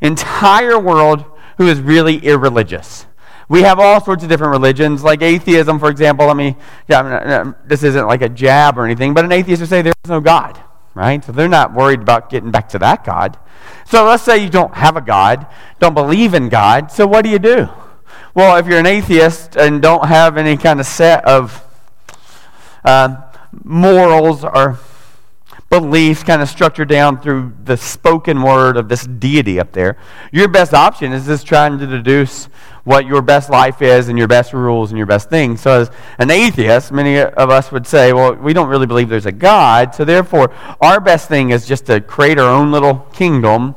entire 0.00 0.78
world 0.78 1.24
who 1.56 1.66
is 1.66 1.80
really 1.80 2.18
irreligious. 2.18 3.06
We 3.48 3.62
have 3.62 3.78
all 3.78 4.00
sorts 4.02 4.22
of 4.22 4.28
different 4.28 4.52
religions, 4.52 5.02
like 5.02 5.22
atheism, 5.22 5.78
for 5.78 5.88
example. 5.88 6.26
Let 6.26 6.36
me, 6.36 6.54
yeah, 6.86 7.00
I 7.00 7.02
mean, 7.02 7.12
uh, 7.12 7.52
this 7.64 7.82
isn't 7.82 8.06
like 8.06 8.20
a 8.20 8.28
jab 8.28 8.78
or 8.78 8.84
anything, 8.84 9.14
but 9.14 9.24
an 9.24 9.32
atheist 9.32 9.60
would 9.60 9.70
say 9.70 9.80
there 9.80 9.94
is 10.04 10.10
no 10.10 10.20
God, 10.20 10.60
right? 10.98 11.24
So 11.24 11.30
they're 11.30 11.48
not 11.48 11.72
worried 11.72 12.00
about 12.00 12.28
getting 12.28 12.50
back 12.50 12.68
to 12.70 12.78
that 12.80 13.04
God. 13.04 13.38
So 13.86 14.04
let's 14.04 14.24
say 14.24 14.38
you 14.38 14.50
don't 14.50 14.74
have 14.74 14.96
a 14.96 15.00
God, 15.00 15.46
don't 15.78 15.94
believe 15.94 16.34
in 16.34 16.48
God, 16.48 16.90
so 16.90 17.06
what 17.06 17.22
do 17.22 17.30
you 17.30 17.38
do? 17.38 17.68
Well, 18.34 18.56
if 18.56 18.66
you're 18.66 18.80
an 18.80 18.86
atheist 18.86 19.56
and 19.56 19.80
don't 19.80 20.06
have 20.06 20.36
any 20.36 20.56
kind 20.56 20.80
of 20.80 20.86
set 20.86 21.24
of 21.24 21.64
uh, 22.84 23.16
morals 23.64 24.44
or 24.44 24.78
beliefs 25.70 26.24
kind 26.24 26.42
of 26.42 26.48
structured 26.48 26.88
down 26.88 27.20
through 27.20 27.52
the 27.62 27.76
spoken 27.76 28.42
word 28.42 28.76
of 28.76 28.88
this 28.88 29.06
deity 29.06 29.60
up 29.60 29.72
there, 29.72 29.96
your 30.32 30.48
best 30.48 30.74
option 30.74 31.12
is 31.12 31.26
just 31.26 31.46
trying 31.46 31.78
to 31.78 31.86
deduce 31.86 32.48
what 32.88 33.04
your 33.04 33.20
best 33.20 33.50
life 33.50 33.82
is 33.82 34.08
and 34.08 34.16
your 34.16 34.26
best 34.26 34.54
rules 34.54 34.90
and 34.90 34.96
your 34.96 35.06
best 35.06 35.28
things. 35.28 35.60
So, 35.60 35.82
as 35.82 35.90
an 36.16 36.30
atheist, 36.30 36.90
many 36.90 37.18
of 37.18 37.50
us 37.50 37.70
would 37.70 37.86
say, 37.86 38.14
well, 38.14 38.34
we 38.34 38.54
don't 38.54 38.70
really 38.70 38.86
believe 38.86 39.10
there's 39.10 39.26
a 39.26 39.32
God, 39.32 39.94
so 39.94 40.06
therefore, 40.06 40.54
our 40.80 40.98
best 40.98 41.28
thing 41.28 41.50
is 41.50 41.66
just 41.66 41.84
to 41.86 42.00
create 42.00 42.38
our 42.38 42.48
own 42.48 42.72
little 42.72 43.00
kingdom 43.12 43.74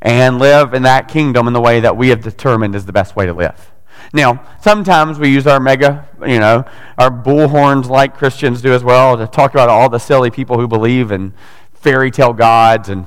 and 0.00 0.38
live 0.38 0.72
in 0.72 0.84
that 0.84 1.08
kingdom 1.08 1.48
in 1.48 1.52
the 1.52 1.60
way 1.60 1.80
that 1.80 1.96
we 1.96 2.10
have 2.10 2.22
determined 2.22 2.76
is 2.76 2.86
the 2.86 2.92
best 2.92 3.16
way 3.16 3.26
to 3.26 3.32
live. 3.32 3.72
Now, 4.12 4.46
sometimes 4.60 5.18
we 5.18 5.30
use 5.30 5.48
our 5.48 5.58
mega, 5.58 6.08
you 6.24 6.38
know, 6.38 6.64
our 6.96 7.10
bullhorns 7.10 7.88
like 7.88 8.16
Christians 8.16 8.62
do 8.62 8.72
as 8.72 8.84
well 8.84 9.16
to 9.16 9.26
talk 9.26 9.50
about 9.50 9.68
all 9.68 9.88
the 9.88 9.98
silly 9.98 10.30
people 10.30 10.60
who 10.60 10.68
believe 10.68 11.10
in 11.10 11.34
fairy 11.72 12.12
tale 12.12 12.34
gods 12.34 12.88
and 12.88 13.04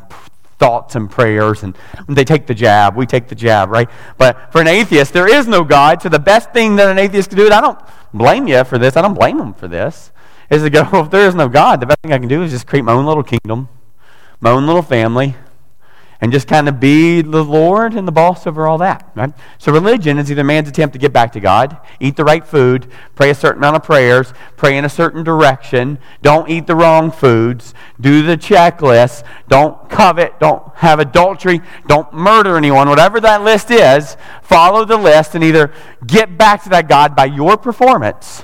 thoughts 0.60 0.96
and 0.96 1.10
prayers 1.10 1.64
and 1.64 1.76
they 2.08 2.24
take 2.24 2.48
the 2.48 2.54
jab 2.54 2.96
we 2.96 3.06
take 3.06 3.28
the 3.28 3.36
jab 3.36 3.70
right? 3.70 3.90
But 4.18 4.52
for 4.52 4.62
an 4.62 4.68
atheist 4.68 5.14
there 5.14 5.28
is 5.28 5.48
no 5.48 5.64
god 5.64 6.02
so 6.02 6.10
the 6.10 6.20
best 6.20 6.52
thing 6.52 6.76
that 6.78 6.90
an 6.90 6.98
atheist 6.98 7.30
can 7.30 7.38
do 7.38 7.46
and 7.46 7.54
i 7.54 7.62
don't 7.62 7.80
blame 8.14 8.48
you 8.48 8.64
for 8.64 8.78
this 8.78 8.98
i 8.98 9.02
don't 9.02 9.14
blame 9.14 9.38
them 9.38 9.54
for 9.54 9.68
this 9.68 10.12
is 10.50 10.64
to 10.64 10.70
go 10.70 10.88
well, 10.92 11.04
if 11.06 11.12
there 11.12 11.28
is 11.28 11.36
no 11.36 11.50
god. 11.50 11.82
The 11.82 11.86
best 11.86 12.00
thing 12.02 12.14
i 12.14 12.18
can 12.18 12.28
do 12.28 12.44
is 12.44 12.52
just 12.52 12.68
create 12.68 12.84
my 12.84 12.94
own 12.94 13.06
little 13.06 13.24
kingdom 13.24 13.70
my 14.40 14.52
own 14.52 14.66
little 14.66 14.82
family 14.82 15.36
and 16.20 16.32
just 16.32 16.48
kind 16.48 16.68
of 16.68 16.80
be 16.80 17.22
the 17.22 17.44
Lord 17.44 17.94
and 17.94 18.08
the 18.08 18.12
boss 18.12 18.48
over 18.48 18.68
all 18.68 18.78
that. 18.80 19.12
Right? 19.16 19.34
So 19.58 19.72
religion 19.72 20.18
is 20.18 20.32
either 20.32 20.44
man's 20.44 20.70
attempt 20.70 20.94
to 20.94 21.00
get 21.00 21.14
back 21.14 21.32
to 21.34 21.40
God, 21.40 21.78
eat 22.00 22.16
the 22.16 22.24
right 22.24 22.46
food, 22.46 22.92
pray 23.16 23.30
a 23.30 23.36
certain 23.36 23.60
amount 23.60 23.76
of 23.76 23.84
prayers, 23.84 24.34
pray 24.56 24.78
in 24.78 24.86
a 24.86 24.90
certain 24.90 25.24
direction, 25.24 26.00
don't 26.22 26.50
eat 26.50 26.68
the 26.68 26.76
wrong 26.76 27.12
foods, 27.12 27.74
do 28.00 28.24
the 28.24 28.38
checklist, 28.38 29.24
don't 29.48 29.90
covet, 29.90 30.40
don't 30.40 30.64
have 30.76 31.00
adultery, 31.00 31.62
don't 31.88 32.12
murder 32.14 32.58
anyone, 32.58 32.90
whatever 32.90 33.20
that 33.20 33.44
list 33.44 33.70
is, 33.72 34.18
follow 34.42 34.86
the 34.86 34.98
list 34.98 35.36
and 35.36 35.44
either 35.44 35.72
get 36.06 36.38
back 36.38 36.64
to 36.64 36.70
that 36.70 36.88
God 36.88 37.16
by 37.16 37.26
your 37.26 37.58
performance 37.58 38.44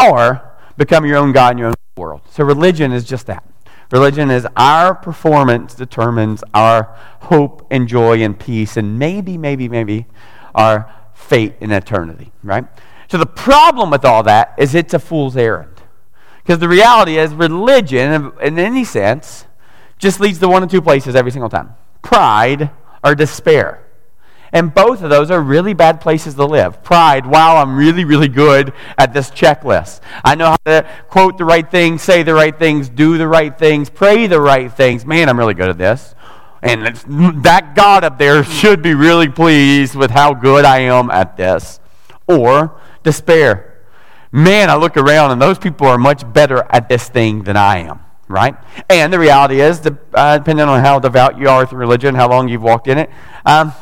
or 0.00 0.52
become 0.76 1.04
your 1.06 1.16
own 1.16 1.32
God 1.32 1.52
in 1.52 1.58
your 1.58 1.68
own 1.68 1.74
world. 1.96 2.20
So 2.30 2.44
religion 2.44 2.92
is 2.92 3.04
just 3.04 3.26
that. 3.26 3.44
Religion 3.90 4.30
is 4.30 4.46
our 4.56 4.94
performance 4.94 5.74
determines 5.74 6.42
our 6.52 6.96
hope 7.20 7.66
and 7.70 7.86
joy 7.86 8.22
and 8.22 8.38
peace, 8.38 8.76
and 8.76 8.98
maybe, 8.98 9.38
maybe, 9.38 9.68
maybe 9.68 10.06
our 10.54 10.92
fate 11.14 11.54
in 11.60 11.70
eternity, 11.70 12.32
right? 12.42 12.64
So 13.08 13.18
the 13.18 13.26
problem 13.26 13.90
with 13.90 14.04
all 14.04 14.22
that 14.24 14.54
is 14.58 14.74
it's 14.74 14.94
a 14.94 14.98
fool's 14.98 15.36
errand. 15.36 15.82
Because 16.42 16.58
the 16.58 16.68
reality 16.68 17.18
is, 17.18 17.34
religion, 17.34 18.32
in 18.40 18.58
any 18.58 18.84
sense, 18.84 19.46
just 19.98 20.20
leads 20.20 20.38
to 20.40 20.48
one 20.48 20.62
of 20.62 20.70
two 20.70 20.82
places 20.82 21.14
every 21.14 21.30
single 21.30 21.48
time 21.48 21.74
pride 22.02 22.70
or 23.02 23.14
despair. 23.14 23.85
And 24.52 24.72
both 24.72 25.02
of 25.02 25.10
those 25.10 25.30
are 25.30 25.40
really 25.40 25.74
bad 25.74 26.00
places 26.00 26.34
to 26.34 26.44
live. 26.44 26.82
Pride, 26.82 27.26
wow, 27.26 27.56
I'm 27.56 27.76
really, 27.76 28.04
really 28.04 28.28
good 28.28 28.72
at 28.96 29.12
this 29.12 29.30
checklist. 29.30 30.00
I 30.24 30.34
know 30.34 30.50
how 30.50 30.56
to 30.66 30.88
quote 31.08 31.38
the 31.38 31.44
right 31.44 31.68
things, 31.68 32.02
say 32.02 32.22
the 32.22 32.34
right 32.34 32.56
things, 32.56 32.88
do 32.88 33.18
the 33.18 33.28
right 33.28 33.56
things, 33.56 33.90
pray 33.90 34.26
the 34.26 34.40
right 34.40 34.72
things. 34.72 35.04
Man, 35.04 35.28
I'm 35.28 35.38
really 35.38 35.54
good 35.54 35.68
at 35.68 35.78
this. 35.78 36.14
And 36.62 36.86
that 37.44 37.74
God 37.74 38.02
up 38.02 38.18
there 38.18 38.42
should 38.42 38.82
be 38.82 38.94
really 38.94 39.28
pleased 39.28 39.94
with 39.94 40.10
how 40.10 40.34
good 40.34 40.64
I 40.64 40.80
am 40.80 41.10
at 41.10 41.36
this. 41.36 41.80
Or 42.26 42.80
despair. 43.02 43.84
Man, 44.32 44.70
I 44.70 44.76
look 44.76 44.96
around 44.96 45.30
and 45.30 45.40
those 45.40 45.58
people 45.58 45.86
are 45.86 45.98
much 45.98 46.30
better 46.32 46.66
at 46.70 46.88
this 46.88 47.08
thing 47.08 47.44
than 47.44 47.56
I 47.56 47.78
am 47.78 48.00
right? 48.28 48.56
And 48.88 49.12
the 49.12 49.18
reality 49.18 49.60
is, 49.60 49.86
uh, 50.14 50.38
depending 50.38 50.66
on 50.66 50.80
how 50.80 50.98
devout 50.98 51.38
you 51.38 51.48
are 51.48 51.60
with 51.60 51.72
religion, 51.72 52.14
how 52.14 52.28
long 52.28 52.48
you've 52.48 52.62
walked 52.62 52.88
in 52.88 52.98
it, 52.98 53.10
um, 53.44 53.72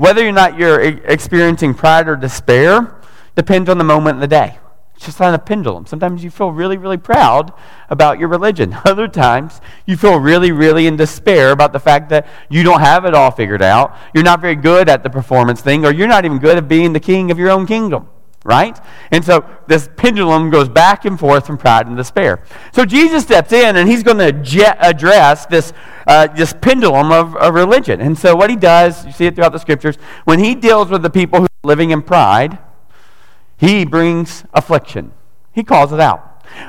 whether 0.00 0.26
or 0.26 0.32
not 0.32 0.58
you're 0.58 0.80
experiencing 0.80 1.74
pride 1.74 2.08
or 2.08 2.16
despair 2.16 2.96
depends 3.36 3.68
on 3.68 3.76
the 3.76 3.84
moment 3.84 4.16
in 4.16 4.20
the 4.20 4.26
day. 4.26 4.58
It's 4.96 5.04
just 5.04 5.20
on 5.20 5.34
a 5.34 5.38
pendulum. 5.38 5.84
Sometimes 5.84 6.24
you 6.24 6.30
feel 6.30 6.52
really, 6.52 6.78
really 6.78 6.96
proud 6.96 7.52
about 7.90 8.18
your 8.18 8.28
religion. 8.28 8.74
Other 8.86 9.08
times, 9.08 9.60
you 9.84 9.98
feel 9.98 10.18
really, 10.18 10.52
really 10.52 10.86
in 10.86 10.96
despair 10.96 11.50
about 11.50 11.74
the 11.74 11.78
fact 11.78 12.08
that 12.08 12.26
you 12.48 12.62
don't 12.62 12.80
have 12.80 13.04
it 13.04 13.12
all 13.12 13.30
figured 13.30 13.60
out. 13.60 13.94
You're 14.14 14.24
not 14.24 14.40
very 14.40 14.56
good 14.56 14.88
at 14.88 15.02
the 15.02 15.10
performance 15.10 15.60
thing, 15.60 15.84
or 15.84 15.92
you're 15.92 16.08
not 16.08 16.24
even 16.24 16.38
good 16.38 16.56
at 16.56 16.66
being 16.66 16.94
the 16.94 17.00
king 17.00 17.30
of 17.30 17.38
your 17.38 17.50
own 17.50 17.66
kingdom 17.66 18.08
right? 18.44 18.78
And 19.10 19.24
so 19.24 19.44
this 19.66 19.88
pendulum 19.96 20.50
goes 20.50 20.68
back 20.68 21.04
and 21.04 21.18
forth 21.18 21.46
from 21.46 21.58
pride 21.58 21.86
and 21.86 21.96
despair. 21.96 22.42
So 22.72 22.84
Jesus 22.84 23.22
steps 23.22 23.52
in 23.52 23.76
and 23.76 23.88
he's 23.88 24.02
going 24.02 24.18
to 24.18 24.76
address 24.80 25.46
this, 25.46 25.72
uh, 26.06 26.28
this 26.28 26.54
pendulum 26.60 27.12
of, 27.12 27.36
of 27.36 27.54
religion. 27.54 28.00
And 28.00 28.18
so 28.18 28.34
what 28.34 28.48
he 28.48 28.56
does, 28.56 29.04
you 29.04 29.12
see 29.12 29.26
it 29.26 29.34
throughout 29.34 29.52
the 29.52 29.58
scriptures, 29.58 29.96
when 30.24 30.38
he 30.38 30.54
deals 30.54 30.88
with 30.88 31.02
the 31.02 31.10
people 31.10 31.40
who 31.40 31.44
are 31.44 31.68
living 31.68 31.90
in 31.90 32.02
pride, 32.02 32.58
he 33.58 33.84
brings 33.84 34.44
affliction. 34.54 35.12
He 35.52 35.62
calls 35.62 35.92
it 35.92 36.00
out. 36.00 36.26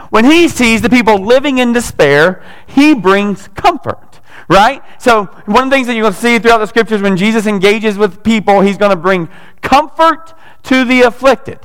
When 0.09 0.25
he 0.25 0.47
sees 0.47 0.81
the 0.81 0.89
people 0.89 1.17
living 1.17 1.57
in 1.57 1.73
despair, 1.73 2.43
he 2.67 2.93
brings 2.93 3.47
comfort 3.49 4.11
right? 4.47 4.81
So, 4.99 5.25
one 5.45 5.63
of 5.63 5.69
the 5.69 5.75
things 5.75 5.87
that 5.87 5.93
you're 5.93 6.03
going 6.03 6.13
to 6.13 6.19
see 6.19 6.37
throughout 6.39 6.57
the 6.57 6.67
scriptures 6.67 7.01
when 7.01 7.15
Jesus 7.15 7.45
engages 7.45 7.97
with 7.97 8.21
people, 8.21 8.59
he's 8.61 8.77
going 8.77 8.89
to 8.89 8.97
bring 8.97 9.29
comfort 9.61 10.33
to 10.63 10.85
the 10.85 11.01
afflicted. 11.01 11.59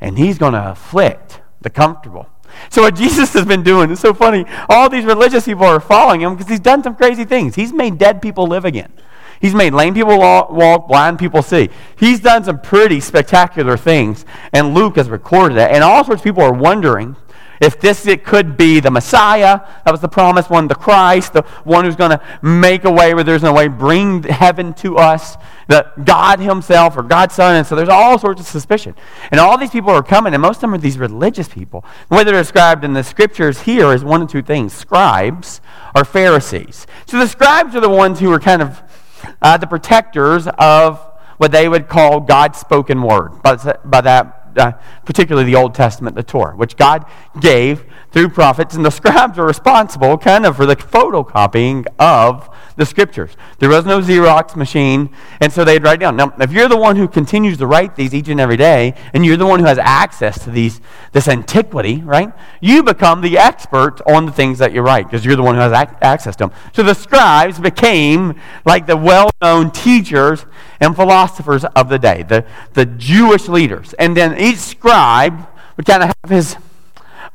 And 0.00 0.18
he's 0.18 0.38
going 0.38 0.52
to 0.52 0.70
afflict 0.70 1.40
the 1.60 1.70
comfortable. 1.70 2.28
So, 2.70 2.82
what 2.82 2.94
Jesus 2.94 3.32
has 3.34 3.44
been 3.44 3.62
doing 3.62 3.90
is 3.90 4.00
so 4.00 4.14
funny. 4.14 4.44
All 4.68 4.88
these 4.88 5.04
religious 5.04 5.44
people 5.44 5.64
are 5.64 5.80
following 5.80 6.22
him 6.22 6.34
because 6.34 6.48
he's 6.48 6.60
done 6.60 6.82
some 6.82 6.96
crazy 6.96 7.24
things. 7.24 7.54
He's 7.54 7.72
made 7.72 7.98
dead 7.98 8.22
people 8.22 8.46
live 8.46 8.64
again. 8.64 8.92
He's 9.40 9.54
made 9.54 9.72
lame 9.72 9.94
people 9.94 10.18
walk, 10.18 10.88
blind 10.88 11.18
people 11.18 11.42
see. 11.42 11.70
He's 11.96 12.20
done 12.20 12.42
some 12.42 12.60
pretty 12.60 13.00
spectacular 13.00 13.76
things, 13.76 14.24
and 14.52 14.74
Luke 14.74 14.96
has 14.96 15.08
recorded 15.08 15.58
it. 15.58 15.70
And 15.70 15.84
all 15.84 16.04
sorts 16.04 16.20
of 16.20 16.24
people 16.24 16.42
are 16.42 16.52
wondering 16.52 17.16
if 17.60 17.80
this 17.80 18.06
it 18.06 18.24
could 18.24 18.56
be 18.56 18.80
the 18.80 18.90
Messiah, 18.90 19.60
that 19.84 19.90
was 19.90 20.00
the 20.00 20.08
promised 20.08 20.50
one, 20.50 20.68
the 20.68 20.74
Christ, 20.74 21.32
the 21.32 21.42
one 21.64 21.84
who's 21.84 21.96
going 21.96 22.10
to 22.10 22.20
make 22.42 22.84
a 22.84 22.90
way 22.90 23.14
where 23.14 23.24
there's 23.24 23.42
no 23.42 23.52
way, 23.52 23.68
bring 23.68 24.22
heaven 24.22 24.74
to 24.74 24.96
us, 24.96 25.36
the 25.66 25.90
God 26.04 26.40
Himself 26.40 26.96
or 26.96 27.02
God's 27.02 27.34
Son. 27.34 27.56
And 27.56 27.66
so 27.66 27.74
there's 27.74 27.88
all 27.88 28.18
sorts 28.18 28.40
of 28.40 28.46
suspicion. 28.46 28.94
And 29.30 29.40
all 29.40 29.58
these 29.58 29.70
people 29.70 29.90
are 29.90 30.02
coming, 30.02 30.34
and 30.34 30.42
most 30.42 30.56
of 30.56 30.60
them 30.62 30.74
are 30.74 30.78
these 30.78 30.98
religious 30.98 31.48
people. 31.48 31.84
The 32.08 32.16
way 32.16 32.24
they're 32.24 32.40
described 32.40 32.84
in 32.84 32.92
the 32.92 33.04
scriptures 33.04 33.62
here 33.62 33.92
is 33.92 34.04
one 34.04 34.22
of 34.22 34.30
two 34.30 34.42
things 34.42 34.72
scribes 34.72 35.60
or 35.94 36.04
Pharisees. 36.04 36.86
So 37.06 37.18
the 37.18 37.26
scribes 37.26 37.74
are 37.74 37.80
the 37.80 37.88
ones 37.88 38.20
who 38.20 38.32
are 38.32 38.40
kind 38.40 38.62
of 38.62 38.82
uh, 39.42 39.56
the 39.56 39.66
protectors 39.66 40.46
of 40.58 41.04
what 41.38 41.52
they 41.52 41.68
would 41.68 41.88
call 41.88 42.20
God's 42.20 42.58
spoken 42.58 43.02
word. 43.02 43.42
By, 43.42 43.56
by 43.84 44.00
that, 44.02 44.37
uh, 44.58 44.72
particularly 45.04 45.50
the 45.50 45.56
Old 45.56 45.74
Testament, 45.74 46.16
the 46.16 46.22
Torah, 46.22 46.56
which 46.56 46.76
God 46.76 47.04
gave 47.40 47.84
through 48.10 48.30
prophets, 48.30 48.74
and 48.74 48.84
the 48.84 48.90
scribes 48.90 49.38
are 49.38 49.46
responsible 49.46 50.16
kind 50.16 50.46
of 50.46 50.56
for 50.56 50.66
the 50.66 50.76
photocopying 50.76 51.86
of 51.98 52.48
the 52.76 52.86
scriptures. 52.86 53.36
There 53.58 53.68
was 53.68 53.84
no 53.84 54.00
Xerox 54.00 54.56
machine, 54.56 55.10
and 55.40 55.52
so 55.52 55.64
they'd 55.64 55.82
write 55.82 56.00
down. 56.00 56.16
Now, 56.16 56.32
if 56.40 56.52
you're 56.52 56.68
the 56.68 56.76
one 56.76 56.96
who 56.96 57.08
continues 57.08 57.58
to 57.58 57.66
write 57.66 57.96
these 57.96 58.14
each 58.14 58.28
and 58.28 58.40
every 58.40 58.56
day, 58.56 58.94
and 59.12 59.26
you're 59.26 59.36
the 59.36 59.46
one 59.46 59.60
who 59.60 59.66
has 59.66 59.78
access 59.78 60.42
to 60.44 60.50
these, 60.50 60.80
this 61.12 61.28
antiquity, 61.28 62.00
right? 62.02 62.32
You 62.60 62.82
become 62.82 63.20
the 63.20 63.36
expert 63.36 64.00
on 64.06 64.26
the 64.26 64.32
things 64.32 64.58
that 64.58 64.72
you 64.72 64.80
write 64.80 65.06
because 65.06 65.24
you're 65.24 65.36
the 65.36 65.42
one 65.42 65.56
who 65.56 65.60
has 65.60 65.72
ac- 65.72 65.96
access 66.00 66.36
to 66.36 66.44
them. 66.44 66.52
So 66.72 66.82
the 66.82 66.94
scribes 66.94 67.58
became 67.58 68.40
like 68.64 68.86
the 68.86 68.96
well-known 68.96 69.70
teachers 69.72 70.46
and 70.80 70.94
philosophers 70.94 71.64
of 71.64 71.88
the 71.88 71.98
day, 71.98 72.22
the, 72.22 72.46
the 72.74 72.86
Jewish 72.86 73.48
leaders. 73.48 73.92
And 73.94 74.16
then 74.16 74.38
each 74.38 74.58
scribe 74.58 75.46
would 75.76 75.84
kind 75.84 76.04
of 76.04 76.14
have 76.22 76.30
his 76.30 76.56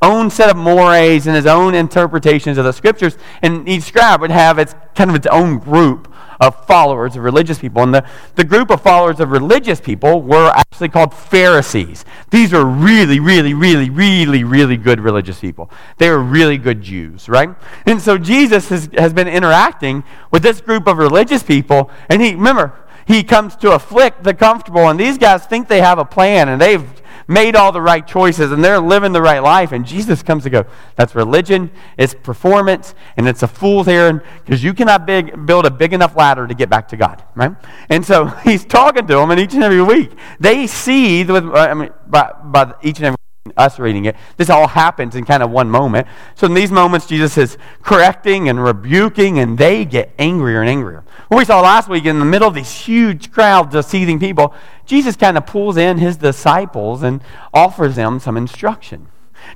own 0.04 0.30
set 0.30 0.50
of 0.50 0.58
mores 0.58 1.26
and 1.28 1.36
his 1.36 1.46
own 1.46 1.74
interpretations 1.74 2.58
of 2.58 2.66
the 2.66 2.74
scriptures, 2.74 3.18
and 3.42 3.68
each 3.68 3.84
scribe 3.84 4.22
would 4.22 4.32
have 4.32 4.60
its 4.60 4.76
kind 4.96 5.10
of 5.10 5.16
its 5.16 5.28
own 5.28 5.60
group 5.60 6.14
of 6.40 6.66
followers 6.66 7.16
of 7.16 7.24
religious 7.24 7.60
people. 7.60 7.82
And 7.84 7.94
the, 7.94 8.06
the 8.36 8.44
group 8.44 8.70
of 8.70 8.82
followers 8.82 9.20
of 9.20 9.32
religious 9.32 9.80
people 9.80 10.22
were 10.22 10.50
actually 10.50 10.90
called 10.90 11.14
Pharisees. 11.14 12.06
These 12.32 12.52
were 12.52 12.66
really, 12.66 13.20
really, 13.20 13.54
really, 13.54 13.90
really, 13.90 14.44
really 14.44 14.78
good 14.78 15.00
religious 15.00 15.40
people. 15.40 15.70
They 15.98 16.10
were 16.10 16.22
really 16.22 16.58
good 16.58 16.82
Jews, 16.82 17.30
right? 17.30 17.56
And 17.86 18.02
so 18.02 18.18
Jesus 18.18 18.70
has, 18.70 18.90
has 18.98 19.14
been 19.14 19.28
interacting 19.28 20.04
with 20.32 20.44
this 20.44 20.62
group 20.62 20.88
of 20.88 20.98
religious 20.98 21.44
people, 21.44 21.90
and 22.10 22.22
he, 22.22 22.34
remember, 22.36 22.74
he 23.06 23.24
comes 23.24 23.56
to 23.58 23.72
afflict 23.72 24.24
the 24.24 24.34
comfortable. 24.34 24.90
And 24.90 25.00
these 25.00 25.18
guys 25.18 25.46
think 25.46 25.68
they 25.68 25.82
have 25.82 26.00
a 26.00 26.06
plan 26.06 26.50
and 26.50 26.62
they've 26.62 26.88
made 27.28 27.56
all 27.56 27.72
the 27.72 27.82
right 27.82 28.06
choices 28.06 28.52
and 28.52 28.64
they're 28.64 28.80
living 28.80 29.12
the 29.12 29.22
right 29.22 29.42
life. 29.42 29.72
And 29.72 29.86
Jesus 29.86 30.24
comes 30.24 30.44
to 30.44 30.50
go, 30.50 30.66
that's 30.96 31.16
religion, 31.16 31.72
it's 31.98 32.14
performance, 32.14 32.96
and 33.18 33.28
it's 33.28 33.44
a 33.44 33.48
fool's 33.48 33.88
errand 33.88 34.22
because 34.44 34.64
you 34.64 34.74
cannot 34.74 35.06
big, 35.06 35.46
build 35.46 35.66
a 35.66 35.72
big 35.72 35.94
enough 35.94 36.16
ladder 36.16 36.48
to 36.48 36.54
get 36.54 36.70
back 36.70 36.88
to 36.90 36.98
God, 36.98 37.24
right? 37.36 37.56
And 37.90 38.06
so 38.06 38.26
he's 38.44 38.66
talking 38.66 39.08
to 39.08 39.16
them, 39.16 39.32
and 39.32 39.40
each 39.40 39.54
and 39.54 39.64
every 39.64 39.82
week 39.82 40.12
they 40.40 40.68
see, 40.68 41.24
with, 41.24 41.46
uh, 41.46 41.54
I 41.54 41.74
mean, 41.74 41.90
by, 42.08 42.32
by 42.44 42.74
each 42.82 42.98
and 42.98 43.06
every 43.08 43.18
us 43.58 43.78
reading 43.78 44.06
it. 44.06 44.16
This 44.38 44.50
all 44.50 44.68
happens 44.68 45.16
in 45.16 45.26
kind 45.26 45.44
of 45.44 45.52
one 45.52 45.70
moment. 45.70 46.08
So 46.36 46.48
in 46.48 46.54
these 46.54 46.72
moments, 46.72 47.08
Jesus 47.08 47.38
is 47.38 47.58
correcting 47.82 48.48
and 48.48 48.64
rebuking, 48.64 49.38
and 49.38 49.58
they 49.58 49.84
get 49.84 50.14
angrier 50.18 50.62
and 50.62 50.70
angrier. 50.70 51.04
What 51.28 51.40
we 51.40 51.46
saw 51.46 51.60
last 51.60 51.90
week, 51.90 52.06
in 52.06 52.20
the 52.20 52.26
middle 52.26 52.48
of 52.48 52.54
these 52.54 52.72
huge 52.72 53.32
crowds 53.32 53.76
of 53.76 53.84
seething 53.84 54.18
people, 54.18 54.54
Jesus 54.86 55.18
kind 55.18 55.38
of 55.38 55.46
pulls 55.46 55.76
in 55.76 55.98
his 55.98 56.16
disciples 56.18 57.04
and 57.04 57.22
offers 57.54 57.98
them 57.98 58.20
some 58.20 58.38
instruction. 58.38 59.08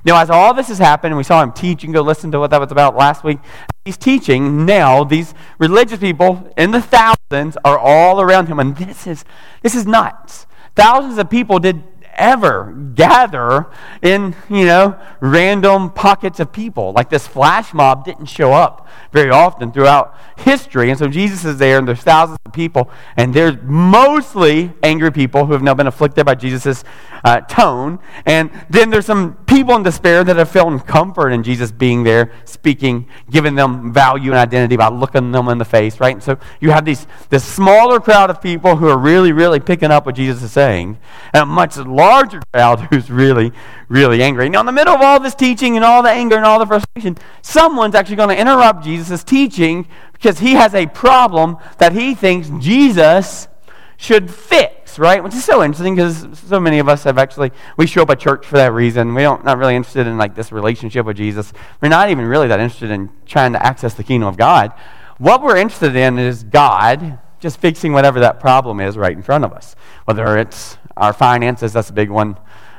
Now, 0.04 0.20
as 0.20 0.28
all 0.28 0.52
this 0.52 0.68
has 0.68 0.78
happened, 0.78 1.16
we 1.16 1.24
saw 1.24 1.42
him 1.42 1.52
teach, 1.52 1.82
you 1.82 1.86
can 1.86 1.94
go 1.94 2.02
listen 2.02 2.30
to 2.32 2.38
what 2.38 2.50
that 2.50 2.60
was 2.60 2.70
about 2.70 2.94
last 2.94 3.24
week. 3.24 3.38
He's 3.86 3.96
teaching 3.96 4.66
now. 4.66 5.02
These 5.02 5.32
religious 5.58 5.98
people 5.98 6.52
in 6.58 6.72
the 6.72 6.82
thousands 6.82 7.56
are 7.64 7.78
all 7.78 8.20
around 8.20 8.48
him, 8.48 8.58
and 8.58 8.76
this 8.76 9.06
is 9.06 9.24
this 9.62 9.74
is 9.74 9.86
nuts. 9.86 10.46
Thousands 10.76 11.16
of 11.16 11.30
people 11.30 11.58
did 11.58 11.82
ever 12.18 12.74
gather 12.94 13.66
in, 14.02 14.34
you 14.50 14.66
know, 14.66 14.98
random 15.20 15.90
pockets 15.90 16.40
of 16.40 16.52
people. 16.52 16.92
Like 16.92 17.08
this 17.08 17.26
flash 17.26 17.72
mob 17.72 18.04
didn't 18.04 18.26
show 18.26 18.52
up 18.52 18.86
very 19.12 19.30
often 19.30 19.72
throughout 19.72 20.14
history. 20.36 20.90
And 20.90 20.98
so 20.98 21.08
Jesus 21.08 21.44
is 21.44 21.58
there, 21.58 21.78
and 21.78 21.88
there's 21.88 22.02
thousands 22.02 22.38
of 22.44 22.52
people, 22.52 22.90
and 23.16 23.32
there's 23.32 23.56
mostly 23.62 24.72
angry 24.82 25.10
people 25.10 25.46
who 25.46 25.52
have 25.52 25.62
now 25.62 25.74
been 25.74 25.86
afflicted 25.86 26.26
by 26.26 26.34
Jesus' 26.34 26.84
uh, 27.24 27.40
tone. 27.42 27.98
And 28.26 28.50
then 28.68 28.90
there's 28.90 29.06
some 29.06 29.36
people 29.46 29.76
in 29.76 29.82
despair 29.82 30.24
that 30.24 30.36
have 30.36 30.50
felt 30.50 30.86
comfort 30.86 31.30
in 31.30 31.42
Jesus 31.42 31.70
being 31.70 32.02
there, 32.02 32.32
speaking, 32.44 33.06
giving 33.30 33.54
them 33.54 33.92
value 33.92 34.32
and 34.32 34.38
identity 34.38 34.76
by 34.76 34.88
looking 34.88 35.32
them 35.32 35.48
in 35.48 35.58
the 35.58 35.64
face, 35.64 36.00
right? 36.00 36.14
And 36.14 36.22
so 36.22 36.38
you 36.60 36.70
have 36.70 36.84
these, 36.84 37.06
this 37.30 37.44
smaller 37.44 38.00
crowd 38.00 38.30
of 38.30 38.42
people 38.42 38.76
who 38.76 38.88
are 38.88 38.98
really, 38.98 39.32
really 39.32 39.60
picking 39.60 39.90
up 39.90 40.04
what 40.04 40.16
Jesus 40.16 40.42
is 40.42 40.52
saying, 40.52 40.98
and 41.32 41.42
a 41.42 41.46
much 41.46 41.76
larger 41.76 42.07
crowd 42.52 42.80
who's 42.90 43.10
really, 43.10 43.52
really 43.88 44.22
angry. 44.22 44.48
Now, 44.48 44.60
in 44.60 44.66
the 44.66 44.72
middle 44.72 44.94
of 44.94 45.00
all 45.00 45.20
this 45.20 45.34
teaching 45.34 45.76
and 45.76 45.84
all 45.84 46.02
the 46.02 46.10
anger 46.10 46.36
and 46.36 46.44
all 46.44 46.58
the 46.58 46.66
frustration, 46.66 47.16
someone's 47.42 47.94
actually 47.94 48.16
going 48.16 48.30
to 48.30 48.40
interrupt 48.40 48.84
Jesus' 48.84 49.24
teaching 49.24 49.86
because 50.12 50.38
he 50.38 50.54
has 50.54 50.74
a 50.74 50.86
problem 50.86 51.56
that 51.78 51.92
he 51.92 52.14
thinks 52.14 52.50
Jesus 52.58 53.48
should 53.96 54.30
fix, 54.30 54.98
right? 54.98 55.22
Which 55.22 55.34
is 55.34 55.44
so 55.44 55.62
interesting 55.62 55.96
because 55.96 56.38
so 56.38 56.60
many 56.60 56.78
of 56.78 56.88
us 56.88 57.02
have 57.04 57.18
actually, 57.18 57.50
we 57.76 57.86
show 57.86 58.02
up 58.02 58.10
at 58.10 58.20
church 58.20 58.46
for 58.46 58.56
that 58.56 58.72
reason. 58.72 59.12
We 59.12 59.22
don't, 59.22 59.44
not 59.44 59.58
really 59.58 59.74
interested 59.74 60.06
in 60.06 60.16
like 60.16 60.36
this 60.36 60.52
relationship 60.52 61.04
with 61.04 61.16
Jesus. 61.16 61.52
We're 61.82 61.88
not 61.88 62.08
even 62.10 62.24
really 62.24 62.46
that 62.48 62.60
interested 62.60 62.90
in 62.90 63.10
trying 63.26 63.52
to 63.52 63.64
access 63.64 63.94
the 63.94 64.04
kingdom 64.04 64.28
of 64.28 64.36
God. 64.36 64.72
What 65.18 65.42
we're 65.42 65.56
interested 65.56 65.96
in 65.96 66.16
is 66.16 66.44
God 66.44 67.18
just 67.40 67.58
fixing 67.60 67.92
whatever 67.92 68.20
that 68.20 68.38
problem 68.40 68.80
is 68.80 68.96
right 68.96 69.12
in 69.12 69.22
front 69.22 69.44
of 69.44 69.52
us. 69.52 69.74
Whether 70.04 70.38
it's 70.38 70.78
our 70.98 71.12
finances, 71.12 71.72
that's 71.72 71.90
a 71.90 71.94
big 71.94 72.10
one 72.10 72.36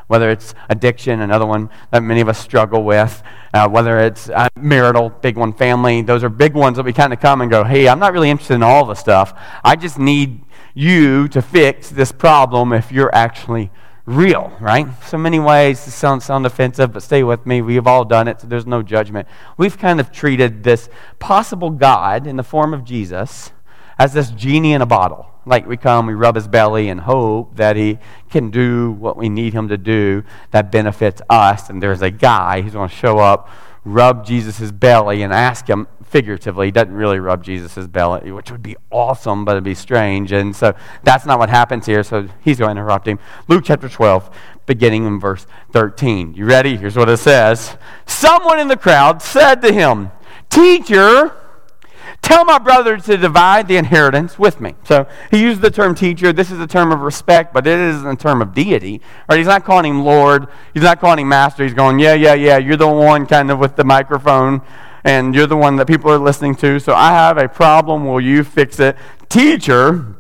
whether 0.10 0.32
it's 0.32 0.56
addiction, 0.70 1.22
another 1.22 1.46
one 1.46 1.70
that 1.92 2.02
many 2.02 2.20
of 2.20 2.28
us 2.28 2.40
struggle 2.40 2.84
with, 2.84 3.22
uh, 3.54 3.70
whether 3.70 4.00
it's 4.00 4.28
uh, 4.28 4.48
marital, 4.56 5.12
big 5.12 5.38
one, 5.38 5.54
family, 5.54 6.02
those 6.02 6.24
are 6.24 6.30
big 6.30 6.56
ones 6.56 6.78
that 6.78 6.84
we 6.84 6.92
kind 6.92 7.14
of 7.14 7.20
come 7.20 7.42
and 7.42 7.52
go, 7.52 7.64
hey, 7.64 7.88
I'm 7.88 8.00
not 8.00 8.12
really 8.12 8.32
interested 8.32 8.56
in 8.56 8.64
all 8.64 8.86
the 8.86 8.96
stuff. 8.96 9.40
I 9.64 9.76
just 9.76 10.00
need 10.00 10.42
you 10.74 11.28
to 11.28 11.44
fix 11.44 11.92
this 11.92 12.12
problem 12.12 12.74
if 12.74 12.92
you're 12.92 13.14
actually 13.14 13.70
real, 14.08 14.52
right? 14.60 14.88
So 15.04 15.20
many 15.20 15.40
ways 15.40 15.84
to 15.84 15.92
sound, 15.92 16.24
sound 16.24 16.44
offensive, 16.48 16.92
but 16.92 17.04
stay 17.04 17.22
with 17.22 17.46
me. 17.46 17.62
We've 17.62 17.86
all 17.86 18.04
done 18.04 18.28
it, 18.28 18.42
so 18.42 18.48
there's 18.48 18.66
no 18.66 18.82
judgment. 18.82 19.28
We've 19.58 19.78
kind 19.78 20.00
of 20.00 20.12
treated 20.12 20.64
this 20.64 20.90
possible 21.20 21.70
God 21.70 22.26
in 22.26 22.36
the 22.36 22.44
form 22.44 22.74
of 22.74 22.84
Jesus 22.84 23.52
as 24.00 24.14
this 24.14 24.32
genie 24.32 24.74
in 24.74 24.82
a 24.82 24.88
bottle. 24.88 25.29
Like 25.50 25.68
we 25.68 25.78
come, 25.78 26.06
we 26.06 26.14
rub 26.14 26.36
his 26.36 26.48
belly 26.48 26.90
and 26.90 27.02
hope 27.02 27.56
that 27.56 27.76
he 27.76 27.98
can 28.30 28.52
do 28.52 28.92
what 28.92 29.18
we 29.18 29.30
need 29.30 29.54
him 29.54 29.68
to 29.70 29.80
do 29.80 30.24
that 30.52 30.72
benefits 30.72 31.24
us. 31.28 31.72
And 31.72 31.82
there's 31.82 32.04
a 32.04 32.12
guy 32.12 32.62
who's 32.62 32.74
going 32.74 32.88
to 32.88 32.96
show 32.96 33.18
up, 33.18 33.50
rub 33.84 34.24
Jesus' 34.24 34.72
belly, 34.72 35.24
and 35.24 35.34
ask 35.34 35.68
him 35.68 35.88
figuratively. 36.04 36.68
He 36.68 36.72
doesn't 36.72 36.94
really 36.94 37.20
rub 37.20 37.44
Jesus' 37.44 37.88
belly, 37.88 38.32
which 38.32 38.52
would 38.52 38.62
be 38.62 38.76
awesome, 38.92 39.44
but 39.44 39.54
it'd 39.54 39.64
be 39.64 39.74
strange. 39.74 40.32
And 40.32 40.56
so 40.56 40.76
that's 41.02 41.26
not 41.26 41.40
what 41.40 41.50
happens 41.50 41.88
here. 41.88 42.04
So 42.04 42.30
he's 42.42 42.60
going 42.60 42.76
to 42.76 42.82
interrupt 42.82 43.08
him. 43.08 43.18
Luke 43.48 43.64
chapter 43.66 43.90
12, 43.90 44.30
beginning 44.68 45.08
in 45.08 45.20
verse 45.20 45.48
13. 45.72 46.36
You 46.36 46.46
ready? 46.46 46.78
Here's 46.78 46.96
what 46.96 47.10
it 47.10 47.18
says 47.18 47.76
Someone 48.06 48.60
in 48.60 48.68
the 48.68 48.78
crowd 48.78 49.24
said 49.24 49.64
to 49.64 49.74
him, 49.74 50.12
Teacher, 50.52 51.36
Tell 52.30 52.46
my 52.46 52.60
brother 52.60 52.96
to 52.96 53.18
divide 53.18 53.68
the 53.68 53.76
inheritance 53.76 54.38
with 54.38 54.62
me. 54.62 54.76
So 54.84 55.08
he 55.32 55.42
used 55.42 55.62
the 55.62 55.72
term 55.72 55.96
teacher. 55.96 56.32
This 56.32 56.52
is 56.52 56.60
a 56.60 56.68
term 56.68 56.92
of 56.92 57.00
respect, 57.00 57.56
but 57.56 57.66
it 57.66 57.80
is 57.80 58.04
a 58.04 58.16
term 58.16 58.44
of 58.44 58.54
deity. 58.54 59.02
Right? 59.28 59.40
He's 59.40 59.48
not 59.48 59.66
calling 59.66 59.96
him 59.96 60.06
Lord. 60.06 60.46
He's 60.76 60.84
not 60.84 61.00
calling 61.00 61.24
him 61.24 61.30
master. 61.30 61.64
He's 61.64 61.74
going, 61.74 61.98
yeah, 61.98 62.14
yeah, 62.14 62.36
yeah. 62.36 62.60
You're 62.60 62.78
the 62.78 62.88
one 62.88 63.26
kind 63.26 63.50
of 63.50 63.58
with 63.58 63.76
the 63.76 63.84
microphone, 63.84 64.62
and 65.04 65.34
you're 65.34 65.48
the 65.48 65.58
one 65.58 65.78
that 65.78 65.88
people 65.88 66.12
are 66.12 66.20
listening 66.20 66.54
to. 66.58 66.80
So 66.80 66.94
I 66.94 67.14
have 67.14 67.40
a 67.40 67.50
problem. 67.50 68.06
Will 68.06 68.22
you 68.22 68.44
fix 68.44 68.80
it? 68.80 68.96
Teacher, 69.28 70.16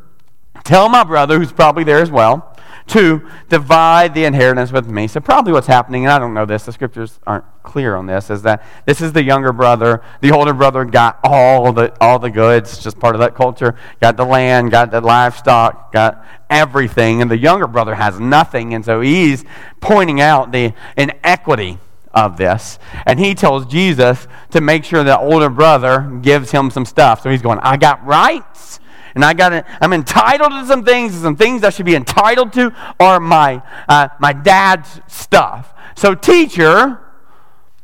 tell 0.63 0.89
my 0.89 1.03
brother, 1.03 1.37
who's 1.37 1.51
probably 1.51 1.83
there 1.83 2.01
as 2.01 2.09
well, 2.09 2.57
to 2.89 3.27
divide 3.49 4.13
the 4.13 4.25
inheritance 4.25 4.71
with 4.71 4.87
me. 4.87 5.07
So, 5.07 5.19
probably 5.19 5.53
what's 5.53 5.67
happening, 5.67 6.05
and 6.05 6.11
I 6.11 6.19
don't 6.19 6.33
know 6.33 6.45
this, 6.45 6.63
the 6.63 6.71
scriptures 6.71 7.19
aren't 7.25 7.45
clear 7.63 7.95
on 7.95 8.07
this, 8.07 8.29
is 8.29 8.41
that 8.41 8.63
this 8.85 8.99
is 8.99 9.13
the 9.13 9.23
younger 9.23 9.53
brother. 9.53 10.01
The 10.21 10.31
older 10.31 10.53
brother 10.53 10.85
got 10.85 11.19
all 11.23 11.71
the, 11.71 11.95
all 12.01 12.19
the 12.19 12.31
goods, 12.31 12.79
just 12.79 12.99
part 12.99 13.15
of 13.15 13.19
that 13.19 13.35
culture. 13.35 13.75
Got 14.01 14.17
the 14.17 14.25
land, 14.25 14.71
got 14.71 14.91
the 14.91 15.01
livestock, 15.01 15.91
got 15.93 16.25
everything. 16.49 17.21
And 17.21 17.29
the 17.29 17.37
younger 17.37 17.67
brother 17.67 17.95
has 17.95 18.19
nothing. 18.19 18.73
And 18.73 18.83
so 18.83 19.01
he's 19.01 19.45
pointing 19.81 20.19
out 20.19 20.51
the 20.51 20.73
inequity 20.97 21.77
of 22.13 22.37
this. 22.37 22.79
And 23.05 23.19
he 23.19 23.35
tells 23.35 23.65
Jesus 23.67 24.27
to 24.49 24.61
make 24.61 24.83
sure 24.83 25.03
the 25.03 25.19
older 25.19 25.49
brother 25.49 26.19
gives 26.21 26.51
him 26.51 26.71
some 26.71 26.85
stuff. 26.85 27.21
So 27.21 27.29
he's 27.29 27.41
going, 27.41 27.59
I 27.59 27.77
got 27.77 28.03
rights 28.05 28.79
and 29.15 29.25
I 29.25 29.33
got 29.33 29.65
I'm 29.81 29.93
entitled 29.93 30.51
to 30.51 30.65
some 30.65 30.83
things, 30.83 31.13
and 31.13 31.21
some 31.21 31.35
things 31.35 31.63
I 31.63 31.69
should 31.69 31.85
be 31.85 31.95
entitled 31.95 32.53
to 32.53 32.73
are 32.99 33.19
my 33.19 33.61
uh, 33.87 34.09
my 34.19 34.33
dad's 34.33 35.01
stuff. 35.07 35.73
So, 35.95 36.15
teacher, 36.15 36.99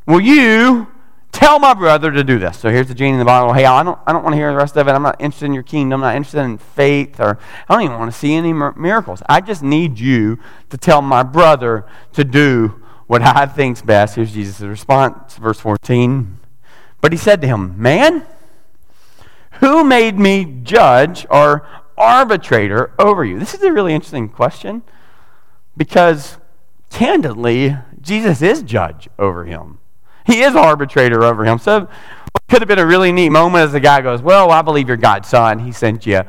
will 0.05 0.21
you 0.21 0.87
tell 1.31 1.59
my 1.59 1.73
brother 1.73 2.11
to 2.11 2.23
do 2.23 2.39
this? 2.39 2.57
So 2.57 2.69
here's 2.69 2.87
the 2.87 2.93
genie 2.93 3.13
in 3.13 3.19
the 3.19 3.25
bottle. 3.25 3.53
Hey, 3.53 3.65
I 3.65 3.83
don't 3.83 3.99
I 4.05 4.13
don't 4.13 4.23
want 4.23 4.33
to 4.33 4.37
hear 4.37 4.51
the 4.51 4.57
rest 4.57 4.77
of 4.77 4.87
it. 4.87 4.91
I'm 4.91 5.03
not 5.03 5.19
interested 5.19 5.45
in 5.45 5.53
your 5.53 5.63
kingdom. 5.63 6.01
I'm 6.01 6.09
not 6.09 6.15
interested 6.15 6.41
in 6.41 6.57
faith, 6.57 7.19
or 7.19 7.39
I 7.67 7.73
don't 7.73 7.83
even 7.83 7.99
want 7.99 8.11
to 8.11 8.17
see 8.17 8.33
any 8.33 8.53
miracles. 8.53 9.21
I 9.27 9.41
just 9.41 9.63
need 9.63 9.99
you 9.99 10.39
to 10.69 10.77
tell 10.77 11.01
my 11.01 11.23
brother 11.23 11.85
to 12.13 12.23
do 12.23 12.81
what 13.07 13.21
I 13.21 13.45
think's 13.45 13.81
best. 13.81 14.15
Here's 14.15 14.33
Jesus' 14.33 14.61
response, 14.61 15.35
verse 15.35 15.59
14. 15.59 16.39
But 17.01 17.11
he 17.11 17.17
said 17.17 17.41
to 17.41 17.47
him, 17.47 17.79
Man. 17.81 18.25
Who 19.59 19.83
made 19.83 20.17
me 20.17 20.59
judge 20.63 21.25
or 21.29 21.67
arbitrator 21.97 22.93
over 22.99 23.23
you? 23.23 23.39
This 23.39 23.53
is 23.53 23.63
a 23.63 23.71
really 23.71 23.93
interesting 23.93 24.29
question 24.29 24.83
because, 25.77 26.37
candidly, 26.89 27.77
Jesus 28.01 28.41
is 28.41 28.63
judge 28.63 29.09
over 29.17 29.45
him. 29.45 29.79
He 30.25 30.41
is 30.41 30.55
arbitrator 30.55 31.23
over 31.23 31.45
him. 31.45 31.59
So, 31.59 31.83
it 32.35 32.41
could 32.49 32.61
have 32.61 32.67
been 32.67 32.79
a 32.79 32.85
really 32.85 33.11
neat 33.11 33.29
moment 33.29 33.63
as 33.63 33.71
the 33.71 33.79
guy 33.79 34.01
goes, 34.01 34.21
Well, 34.21 34.51
I 34.51 34.61
believe 34.61 34.87
you're 34.87 34.97
God's 34.97 35.29
son. 35.29 35.59
He 35.59 35.71
sent 35.71 36.05
you. 36.05 36.21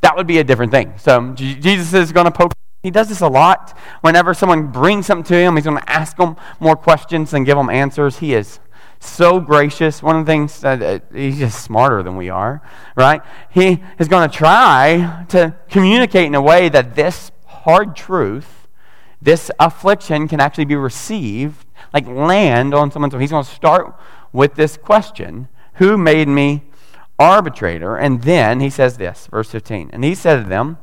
That 0.00 0.16
would 0.16 0.26
be 0.26 0.38
a 0.38 0.44
different 0.44 0.72
thing. 0.72 0.94
So, 0.98 1.32
Jesus 1.32 1.94
is 1.94 2.12
going 2.12 2.26
to 2.26 2.30
poke. 2.30 2.52
He 2.82 2.90
does 2.90 3.08
this 3.08 3.22
a 3.22 3.28
lot. 3.28 3.76
Whenever 4.02 4.34
someone 4.34 4.66
brings 4.66 5.06
something 5.06 5.24
to 5.24 5.34
him, 5.34 5.56
he's 5.56 5.64
going 5.64 5.78
to 5.78 5.90
ask 5.90 6.18
them 6.18 6.36
more 6.60 6.76
questions 6.76 7.30
than 7.30 7.44
give 7.44 7.56
them 7.56 7.70
answers. 7.70 8.18
He 8.18 8.34
is 8.34 8.60
so 9.00 9.40
gracious. 9.40 10.02
One 10.02 10.16
of 10.16 10.26
the 10.26 10.32
things 10.32 10.60
that 10.60 10.82
uh, 10.82 10.98
he's 11.12 11.38
just 11.38 11.62
smarter 11.62 12.02
than 12.02 12.16
we 12.16 12.30
are, 12.30 12.62
right? 12.96 13.22
He 13.50 13.82
is 13.98 14.08
going 14.08 14.28
to 14.28 14.36
try 14.36 15.24
to 15.28 15.54
communicate 15.68 16.26
in 16.26 16.34
a 16.34 16.42
way 16.42 16.68
that 16.68 16.94
this 16.94 17.30
hard 17.46 17.96
truth, 17.96 18.68
this 19.20 19.50
affliction 19.58 20.28
can 20.28 20.40
actually 20.40 20.64
be 20.64 20.76
received, 20.76 21.66
like 21.92 22.06
land 22.06 22.74
on 22.74 22.90
someone's. 22.90 23.14
He's 23.14 23.30
going 23.30 23.44
to 23.44 23.50
start 23.50 23.94
with 24.32 24.54
this 24.54 24.76
question 24.76 25.48
Who 25.74 25.96
made 25.96 26.28
me 26.28 26.64
arbitrator? 27.18 27.96
And 27.96 28.22
then 28.22 28.60
he 28.60 28.70
says 28.70 28.96
this, 28.96 29.26
verse 29.28 29.50
15. 29.50 29.90
And 29.92 30.04
he 30.04 30.14
said 30.14 30.42
to 30.42 30.48
them, 30.48 30.78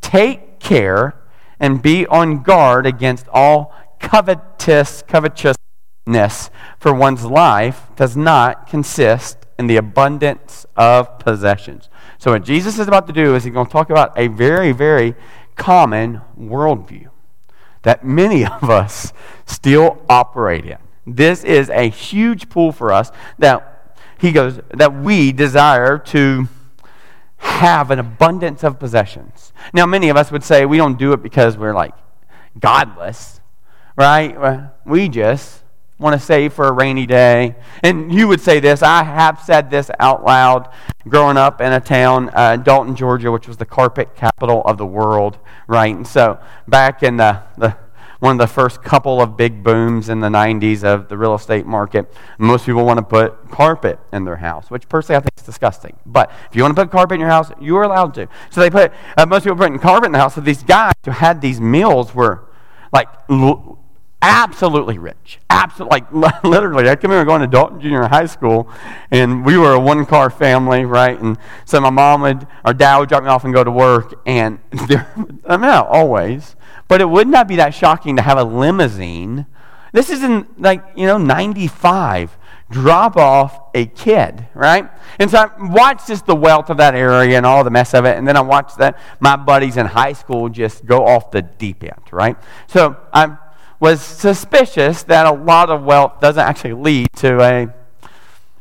Take 0.00 0.58
care 0.58 1.14
and 1.58 1.80
be 1.80 2.06
on 2.06 2.42
guard 2.42 2.86
against 2.86 3.28
all 3.28 3.74
covetous, 4.00 5.02
covetous 5.06 5.56
for 6.06 6.92
one's 6.92 7.24
life 7.24 7.86
does 7.96 8.16
not 8.16 8.66
consist 8.66 9.38
in 9.58 9.66
the 9.66 9.76
abundance 9.76 10.66
of 10.76 11.18
possessions. 11.18 11.88
So, 12.18 12.32
what 12.32 12.44
Jesus 12.44 12.78
is 12.78 12.88
about 12.88 13.06
to 13.06 13.12
do 13.12 13.34
is 13.34 13.44
he's 13.44 13.52
going 13.52 13.66
to 13.66 13.72
talk 13.72 13.90
about 13.90 14.18
a 14.18 14.28
very, 14.28 14.72
very 14.72 15.14
common 15.54 16.20
worldview 16.38 17.08
that 17.82 18.04
many 18.04 18.44
of 18.62 18.70
us 18.70 19.12
still 19.46 20.04
operate 20.08 20.64
in. 20.64 20.78
This 21.06 21.44
is 21.44 21.68
a 21.70 21.88
huge 21.88 22.48
pull 22.48 22.72
for 22.72 22.92
us 22.92 23.10
that 23.38 23.96
he 24.18 24.32
goes 24.32 24.60
that 24.70 24.94
we 24.94 25.32
desire 25.32 25.98
to 25.98 26.48
have 27.38 27.90
an 27.90 27.98
abundance 27.98 28.62
of 28.62 28.78
possessions. 28.78 29.52
Now, 29.72 29.84
many 29.84 30.08
of 30.08 30.16
us 30.16 30.30
would 30.30 30.44
say 30.44 30.64
we 30.64 30.76
don't 30.76 30.96
do 30.96 31.12
it 31.12 31.22
because 31.22 31.58
we're 31.58 31.74
like 31.74 31.94
godless, 32.58 33.40
right? 33.96 34.70
We 34.84 35.08
just 35.08 35.61
want 36.02 36.18
to 36.18 36.24
save 36.24 36.52
for 36.52 36.66
a 36.66 36.72
rainy 36.72 37.06
day. 37.06 37.54
And 37.82 38.12
you 38.12 38.28
would 38.28 38.40
say 38.40 38.60
this. 38.60 38.82
I 38.82 39.04
have 39.04 39.40
said 39.40 39.70
this 39.70 39.90
out 39.98 40.24
loud 40.24 40.68
growing 41.08 41.36
up 41.36 41.60
in 41.60 41.72
a 41.72 41.80
town, 41.80 42.30
uh, 42.34 42.56
Dalton, 42.56 42.94
Georgia, 42.94 43.32
which 43.32 43.48
was 43.48 43.56
the 43.56 43.64
carpet 43.64 44.14
capital 44.14 44.62
of 44.64 44.78
the 44.78 44.86
world, 44.86 45.38
right? 45.66 45.94
And 45.94 46.06
so 46.06 46.38
back 46.68 47.02
in 47.02 47.16
the, 47.16 47.42
the 47.56 47.76
one 48.22 48.36
of 48.36 48.38
the 48.38 48.54
first 48.54 48.84
couple 48.84 49.20
of 49.20 49.36
big 49.36 49.64
booms 49.64 50.08
in 50.08 50.20
the 50.20 50.28
90s 50.28 50.84
of 50.84 51.08
the 51.08 51.18
real 51.18 51.34
estate 51.34 51.66
market. 51.66 52.08
Most 52.38 52.66
people 52.66 52.84
want 52.84 52.98
to 52.98 53.02
put 53.02 53.50
carpet 53.50 53.98
in 54.12 54.24
their 54.24 54.36
house, 54.36 54.70
which 54.70 54.88
personally 54.88 55.16
I 55.16 55.20
think 55.22 55.32
is 55.36 55.42
disgusting. 55.42 55.96
But 56.06 56.30
if 56.48 56.54
you 56.54 56.62
want 56.62 56.76
to 56.76 56.82
put 56.82 56.92
carpet 56.92 57.16
in 57.16 57.20
your 57.20 57.30
house, 57.30 57.50
you 57.60 57.76
are 57.78 57.82
allowed 57.82 58.14
to. 58.14 58.28
So 58.50 58.60
they 58.60 58.70
put, 58.70 58.92
uh, 59.16 59.26
most 59.26 59.42
people 59.42 59.56
put 59.56 59.80
carpet 59.80 60.06
in 60.06 60.12
the 60.12 60.20
house. 60.20 60.36
So 60.36 60.40
these 60.40 60.62
guys 60.62 60.92
who 61.04 61.10
had 61.10 61.40
these 61.40 61.60
mills 61.60 62.14
were 62.14 62.48
like 62.92 63.08
absolutely 64.22 64.98
rich. 64.98 65.38
Absolutely, 65.50 66.00
like 66.12 66.42
literally. 66.44 66.88
I 66.88 66.96
can 66.96 67.10
remember 67.10 67.28
going 67.28 67.42
to 67.42 67.46
Dalton 67.46 67.80
Junior 67.80 68.04
High 68.04 68.26
School, 68.26 68.70
and 69.10 69.44
we 69.44 69.58
were 69.58 69.72
a 69.72 69.80
one-car 69.80 70.30
family, 70.30 70.84
right? 70.84 71.18
And 71.20 71.36
so 71.64 71.80
my 71.80 71.90
mom 71.90 72.22
would, 72.22 72.46
or 72.64 72.72
dad 72.72 72.98
would 72.98 73.08
drop 73.08 73.24
me 73.24 73.28
off 73.28 73.44
and 73.44 73.52
go 73.52 73.64
to 73.64 73.70
work, 73.70 74.14
and 74.24 74.60
there, 74.88 75.12
I 75.46 75.56
mean, 75.56 75.66
not 75.66 75.88
always, 75.88 76.56
but 76.88 77.00
it 77.00 77.06
would 77.06 77.28
not 77.28 77.48
be 77.48 77.56
that 77.56 77.74
shocking 77.74 78.16
to 78.16 78.22
have 78.22 78.38
a 78.38 78.44
limousine. 78.44 79.46
This 79.92 80.08
is 80.08 80.22
in 80.22 80.46
like 80.56 80.82
you 80.96 81.06
know 81.06 81.18
'95. 81.18 82.38
Drop 82.70 83.18
off 83.18 83.60
a 83.74 83.84
kid, 83.84 84.46
right? 84.54 84.88
And 85.18 85.30
so 85.30 85.38
I 85.38 85.50
watched 85.58 86.08
just 86.08 86.24
the 86.24 86.34
wealth 86.34 86.70
of 86.70 86.78
that 86.78 86.94
area 86.94 87.36
and 87.36 87.44
all 87.44 87.64
the 87.64 87.70
mess 87.70 87.92
of 87.92 88.06
it, 88.06 88.16
and 88.16 88.26
then 88.26 88.34
I 88.34 88.40
watched 88.40 88.78
that 88.78 88.98
my 89.20 89.36
buddies 89.36 89.76
in 89.76 89.84
high 89.84 90.14
school 90.14 90.48
just 90.48 90.86
go 90.86 91.06
off 91.06 91.30
the 91.30 91.42
deep 91.42 91.84
end, 91.84 92.00
right? 92.10 92.38
So 92.68 92.96
I 93.12 93.36
was 93.82 94.00
suspicious 94.00 95.02
that 95.02 95.26
a 95.26 95.32
lot 95.32 95.68
of 95.68 95.82
wealth 95.82 96.20
doesn't 96.20 96.42
actually 96.42 96.74
lead 96.74 97.08
to 97.16 97.40
a, 97.40 97.74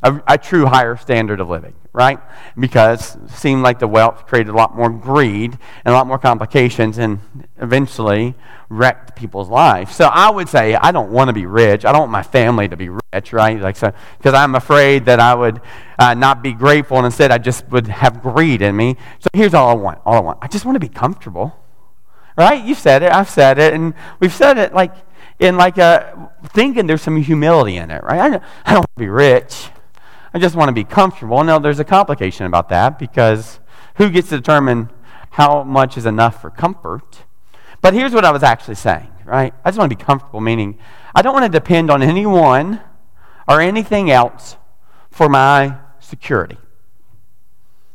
a, 0.02 0.22
a 0.28 0.38
true 0.38 0.66
higher 0.66 0.98
standard 0.98 1.40
of 1.40 1.48
living 1.48 1.76
right? 1.94 2.20
Because 2.58 3.16
it 3.16 3.32
seemed 3.32 3.64
like 3.64 3.80
the 3.80 3.88
wealth 3.88 4.26
created 4.26 4.50
a 4.50 4.56
lot 4.56 4.76
more 4.76 4.90
greed 4.90 5.58
and 5.84 5.94
a 5.94 5.98
lot 5.98 6.08
more 6.08 6.18
complications 6.18 6.98
and 6.98 7.20
eventually 7.58 8.34
wrecked 8.70 9.16
people's 9.18 9.50
lives. 9.50 9.94
So 9.94 10.06
I 10.06 10.30
would 10.30 10.48
say 10.48 10.76
I 10.76 10.92
don't 10.92 11.12
want 11.12 11.28
to 11.28 11.34
be 11.34 11.46
rich. 11.46 11.84
I 11.84 11.92
don't 11.92 12.02
want 12.02 12.12
my 12.12 12.24
family 12.24 12.70
to 12.70 12.78
be 12.78 12.90
rich, 12.90 13.34
right? 13.34 13.60
Like 13.60 13.76
so, 13.76 13.92
because 14.18 14.34
I'm 14.34 14.56
afraid 14.56 15.06
that 15.06 15.20
I 15.20 15.36
would 15.36 15.60
uh, 16.00 16.14
not 16.14 16.42
be 16.42 16.54
grateful 16.54 16.96
and 16.96 17.06
instead 17.06 17.32
I 17.32 17.38
just 17.38 17.68
would 17.70 17.88
have 17.88 18.22
greed 18.22 18.62
in 18.62 18.76
me. 18.78 18.96
So 19.20 19.28
here's 19.34 19.54
all 19.54 19.70
I 19.70 19.74
want. 19.74 20.00
All 20.06 20.16
I 20.16 20.22
want. 20.22 20.40
I 20.42 20.48
just 20.48 20.64
want 20.64 20.78
to 20.78 20.80
be 20.80 20.90
comfortable, 20.90 21.60
right? 22.38 22.64
You 22.64 22.74
said 22.74 23.04
it. 23.04 23.12
I've 23.12 23.30
said 23.30 23.60
it, 23.60 23.74
and 23.74 23.94
we've 24.22 24.34
said 24.34 24.58
it 24.58 24.74
like 24.74 24.94
in 25.40 25.58
like 25.58 25.76
thinking 26.50 26.88
there's 26.88 27.02
some 27.02 27.18
humility 27.18 27.78
in 27.78 27.92
it, 27.92 28.04
right? 28.04 28.20
I 28.20 28.30
don't, 28.30 28.44
I 28.66 28.74
don't 28.74 28.80
want 28.80 28.96
to 28.96 29.00
be 29.00 29.10
rich. 29.10 29.70
I 30.34 30.40
just 30.40 30.56
want 30.56 30.70
to 30.70 30.74
be 30.74 30.84
comfortable. 30.84 31.44
No, 31.44 31.60
there's 31.60 31.80
a 31.80 31.84
complication 31.84 32.46
about 32.46 32.70
that 32.70 32.98
because 32.98 33.60
who 33.96 34.10
gets 34.10 34.30
to 34.30 34.38
determine 34.38 34.90
how 35.32 35.64
much 35.64 35.98
is 35.98 36.06
enough 36.06 36.42
for 36.42 36.50
comfort? 36.50 37.24
But 37.82 37.94
here's 37.94 38.14
what 38.14 38.24
I 38.24 38.32
was 38.32 38.44
actually 38.44 38.76
saying, 38.76 39.12
right? 39.26 39.54
I 39.66 39.70
just 39.70 39.80
want 39.80 39.92
to 39.92 39.98
be 39.98 40.04
comfortable, 40.04 40.40
meaning 40.40 40.78
I 41.16 41.22
don't 41.22 41.34
want 41.34 41.52
to 41.52 41.60
depend 41.60 41.90
on 41.90 42.02
anyone 42.02 42.80
or 43.48 43.60
anything 43.60 44.12
else 44.12 44.56
for 45.10 45.28
my 45.28 45.78
security. 46.00 46.58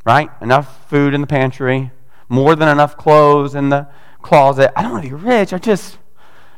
Right? 0.05 0.31
Enough 0.41 0.89
food 0.89 1.15
in 1.15 1.21
the 1.21 1.27
pantry, 1.27 1.91
more 2.29 2.55
than 2.55 2.69
enough 2.69 2.97
clothes 2.97 3.55
in 3.55 3.71
the 3.71 3.89
closet. 4.23 4.73
I 4.77 4.83
don't 4.83 4.93
want 4.93 5.05
to 5.05 5.11
be 5.11 5.15
rich. 5.15 5.53
I 5.53 5.59
just 5.59 5.99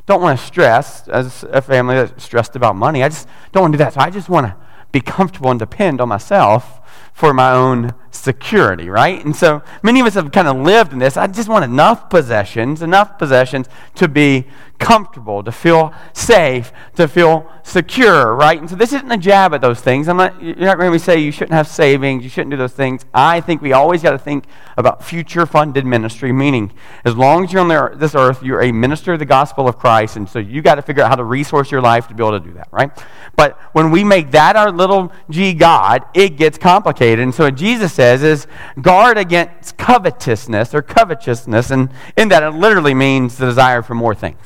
don't 0.09 0.23
want 0.23 0.39
to 0.39 0.43
stress 0.43 1.07
as 1.07 1.43
a 1.51 1.61
family 1.61 1.93
that's 1.93 2.23
stressed 2.23 2.55
about 2.55 2.75
money. 2.75 3.03
I 3.03 3.09
just 3.09 3.27
don't 3.51 3.61
want 3.61 3.73
to 3.73 3.77
do 3.77 3.83
that. 3.83 3.93
So 3.93 3.99
I 3.99 4.09
just 4.09 4.27
want 4.27 4.47
to 4.47 4.55
be 4.91 5.01
comfortable 5.01 5.51
and 5.51 5.59
depend 5.59 6.01
on 6.01 6.09
myself 6.09 6.81
for 7.13 7.31
my 7.31 7.51
own 7.51 7.93
security, 8.11 8.89
right? 8.89 9.23
And 9.23 9.35
so 9.35 9.61
many 9.83 9.99
of 9.99 10.07
us 10.07 10.15
have 10.15 10.31
kind 10.31 10.47
of 10.47 10.57
lived 10.57 10.93
in 10.93 10.99
this. 10.99 11.17
I 11.17 11.27
just 11.27 11.49
want 11.49 11.65
enough 11.65 12.09
possessions, 12.09 12.81
enough 12.81 13.17
possessions 13.17 13.67
to 13.95 14.07
be 14.07 14.45
comfortable, 14.79 15.43
to 15.43 15.51
feel 15.51 15.93
safe, 16.13 16.71
to 16.95 17.07
feel 17.07 17.51
secure, 17.63 18.33
right? 18.33 18.57
And 18.57 18.69
so 18.69 18.75
this 18.75 18.93
isn't 18.93 19.11
a 19.11 19.17
jab 19.17 19.53
at 19.53 19.61
those 19.61 19.81
things. 19.81 20.07
I'm 20.07 20.17
not, 20.17 20.41
you're 20.41 20.55
not 20.55 20.77
going 20.77 20.91
to 20.91 20.99
say 20.99 21.19
you 21.19 21.31
shouldn't 21.31 21.53
have 21.53 21.67
savings, 21.67 22.23
you 22.23 22.29
shouldn't 22.29 22.51
do 22.51 22.57
those 22.57 22.73
things. 22.73 23.05
I 23.13 23.41
think 23.41 23.61
we 23.61 23.73
always 23.73 24.01
got 24.01 24.11
to 24.11 24.17
think 24.17 24.45
about 24.77 25.03
future 25.03 25.45
funded 25.45 25.85
ministry, 25.85 26.31
meaning 26.31 26.71
as 27.03 27.15
long 27.15 27.43
as 27.43 27.53
you're 27.53 27.61
on 27.61 27.99
this 27.99 28.15
earth, 28.15 28.41
you're 28.41 28.61
a 28.61 28.71
minister 28.71 29.13
of 29.13 29.19
the 29.19 29.25
gospel 29.25 29.67
of 29.67 29.77
Christ. 29.77 30.15
And 30.15 30.27
so 30.27 30.39
you 30.39 30.61
got 30.61 30.75
to 30.75 30.81
figure 30.81 31.03
out 31.03 31.09
how 31.09 31.15
to 31.15 31.25
resource 31.25 31.69
your 31.71 31.81
life 31.81 32.07
to 32.07 32.13
be 32.13 32.23
able 32.23 32.39
to 32.39 32.45
do 32.45 32.53
that, 32.53 32.69
right? 32.71 32.89
But 33.35 33.59
when 33.73 33.91
we 33.91 34.05
make 34.05 34.31
that 34.31 34.55
our 34.55 34.71
little 34.71 35.11
g 35.29 35.53
God, 35.53 36.05
it 36.13 36.37
gets 36.37 36.57
complicated. 36.57 37.19
And 37.19 37.35
so 37.35 37.51
Jesus 37.51 37.91
says 37.99 38.23
is 38.23 38.47
guard 38.81 39.17
against 39.17 39.75
covetousness 39.75 40.73
or 40.73 40.81
covetousness. 40.81 41.69
And 41.69 41.89
in 42.15 42.29
that, 42.29 42.43
it 42.43 42.51
literally 42.51 42.93
means 42.93 43.37
the 43.37 43.45
desire 43.45 43.81
for 43.81 43.93
more 43.93 44.15
things. 44.15 44.39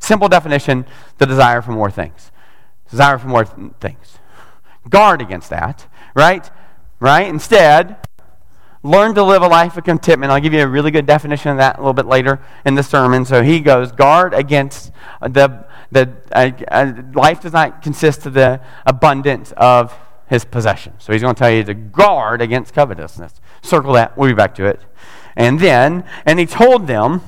Simple 0.00 0.28
definition 0.28 0.84
the 1.18 1.26
desire 1.26 1.62
for 1.62 1.70
more 1.70 1.92
things. 1.92 2.32
Desire 2.90 3.18
for 3.18 3.28
more 3.28 3.44
th- 3.44 3.70
things. 3.80 4.18
Guard 4.88 5.22
against 5.22 5.48
that, 5.50 5.86
right? 6.16 6.50
Right? 6.98 7.28
Instead, 7.28 7.98
learn 8.82 9.14
to 9.14 9.22
live 9.22 9.42
a 9.42 9.48
life 9.48 9.76
of 9.76 9.84
contentment. 9.84 10.32
I'll 10.32 10.40
give 10.40 10.52
you 10.52 10.62
a 10.62 10.68
really 10.68 10.90
good 10.90 11.06
definition 11.06 11.52
of 11.52 11.58
that 11.58 11.76
a 11.76 11.78
little 11.78 11.92
bit 11.92 12.06
later 12.06 12.40
in 12.64 12.74
the 12.74 12.82
sermon. 12.82 13.24
So 13.24 13.44
he 13.44 13.60
goes, 13.60 13.92
guard 13.92 14.34
against 14.34 14.90
the, 15.20 15.66
the 15.92 16.16
uh, 16.32 16.50
uh, 16.66 16.92
life 17.14 17.42
does 17.42 17.52
not 17.52 17.80
consist 17.80 18.26
of 18.26 18.34
the 18.34 18.60
abundance 18.84 19.52
of 19.56 19.96
his 20.28 20.44
possession. 20.44 20.94
So 20.98 21.12
he's 21.12 21.22
going 21.22 21.34
to 21.34 21.38
tell 21.38 21.50
you 21.50 21.64
to 21.64 21.74
guard 21.74 22.42
against 22.42 22.74
covetousness. 22.74 23.34
Circle 23.62 23.92
that. 23.94 24.16
We'll 24.16 24.30
be 24.30 24.34
back 24.34 24.54
to 24.56 24.66
it. 24.66 24.80
And 25.36 25.60
then, 25.60 26.04
and 26.24 26.38
he 26.38 26.46
told 26.46 26.86
them 26.86 27.22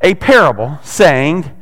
a 0.00 0.14
parable 0.14 0.78
saying, 0.82 1.54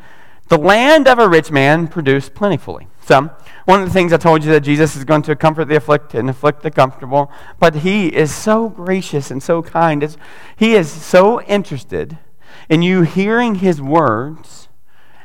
the 0.49 0.59
land 0.59 1.09
of 1.09 1.19
a 1.19 1.29
rich 1.29 1.51
man 1.51 1.89
produced 1.89 2.35
plentifully. 2.35 2.87
So, 3.01 3.31
one 3.65 3.81
of 3.81 3.89
the 3.89 3.93
things 3.93 4.13
I 4.13 4.17
told 4.17 4.45
you 4.45 4.53
that 4.53 4.61
Jesus 4.61 4.95
is 4.95 5.05
going 5.05 5.23
to 5.23 5.35
comfort 5.35 5.67
the 5.67 5.77
afflicted 5.77 6.21
and 6.21 6.31
afflict 6.31 6.63
the 6.63 6.71
comfortable, 6.71 7.33
but 7.59 7.77
he 7.77 8.09
is 8.09 8.33
so 8.33 8.69
gracious 8.69 9.31
and 9.31 9.43
so 9.43 9.63
kind. 9.63 10.03
It's, 10.03 10.17
he 10.57 10.75
is 10.75 10.91
so 10.91 11.43
interested 11.43 12.19
in 12.69 12.83
you 12.83 13.03
hearing 13.03 13.57
his 13.57 13.83
words 13.83 14.69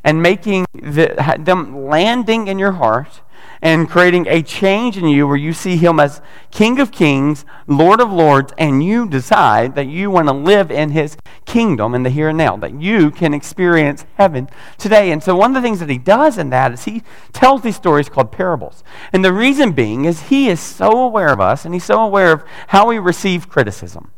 and 0.04 0.22
making 0.22 0.66
the, 0.74 1.36
them 1.40 1.86
landing 1.86 2.48
in 2.48 2.58
your 2.58 2.74
heart 2.74 3.22
and 3.62 3.90
creating 3.90 4.28
a 4.28 4.42
change 4.42 4.98
in 4.98 5.06
you 5.08 5.28
where 5.28 5.38
you 5.38 5.54
see 5.54 5.78
Him 5.78 6.00
as 6.00 6.22
King 6.50 6.80
of 6.80 6.92
Kings, 6.92 7.46
Lord 7.68 8.02
of 8.02 8.12
Lords, 8.12 8.54
and 8.58 8.84
you 8.84 9.08
decide 9.08 9.76
that 9.76 9.86
you 9.86 10.10
want 10.10 10.28
to 10.28 10.34
live 10.34 10.72
in 10.72 10.90
His 10.90 11.16
kingdom 11.46 11.94
in 11.94 12.04
the 12.04 12.10
here 12.10 12.30
and 12.30 12.38
now, 12.38 12.58
that 12.58 12.74
you 12.74 13.12
can 13.12 13.34
experience 13.34 14.06
heaven 14.16 14.50
today. 14.78 15.12
And 15.12 15.22
so, 15.22 15.36
one 15.36 15.56
of 15.56 15.62
the 15.62 15.68
things 15.68 15.80
that 15.80 15.90
He 15.90 16.00
does 16.00 16.38
in 16.38 16.50
that 16.50 16.72
is 16.72 16.86
He 16.86 17.04
tells 17.34 17.62
these 17.62 17.76
stories 17.76 18.10
called 18.10 18.32
parables. 18.32 18.84
And 19.14 19.24
the 19.24 19.34
reason 19.34 19.74
being 19.74 20.06
is 20.06 20.24
He 20.24 20.50
is 20.50 20.60
so 20.60 20.92
aware 20.92 21.30
of 21.30 21.40
us 21.40 21.64
and 21.64 21.74
He's 21.74 21.86
so 21.86 22.02
aware 22.02 22.32
of 22.32 22.44
how 22.68 22.88
we 22.88 22.98
receive 22.98 23.48
criticism, 23.48 24.12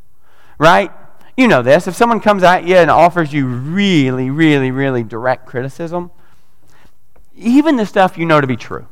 right? 0.58 0.92
You 1.36 1.48
know 1.48 1.64
this. 1.64 1.88
If 1.88 1.96
someone 1.96 2.20
comes 2.20 2.44
at 2.44 2.66
you 2.66 2.76
and 2.76 2.92
offers 2.92 3.34
you 3.34 3.48
really, 3.48 4.30
really, 4.30 4.72
really 4.72 5.04
direct 5.04 5.48
criticism, 5.48 6.12
even 7.36 7.76
the 7.76 7.86
stuff 7.86 8.18
you 8.18 8.26
know 8.26 8.40
to 8.40 8.48
be 8.48 8.56
true, 8.56 8.88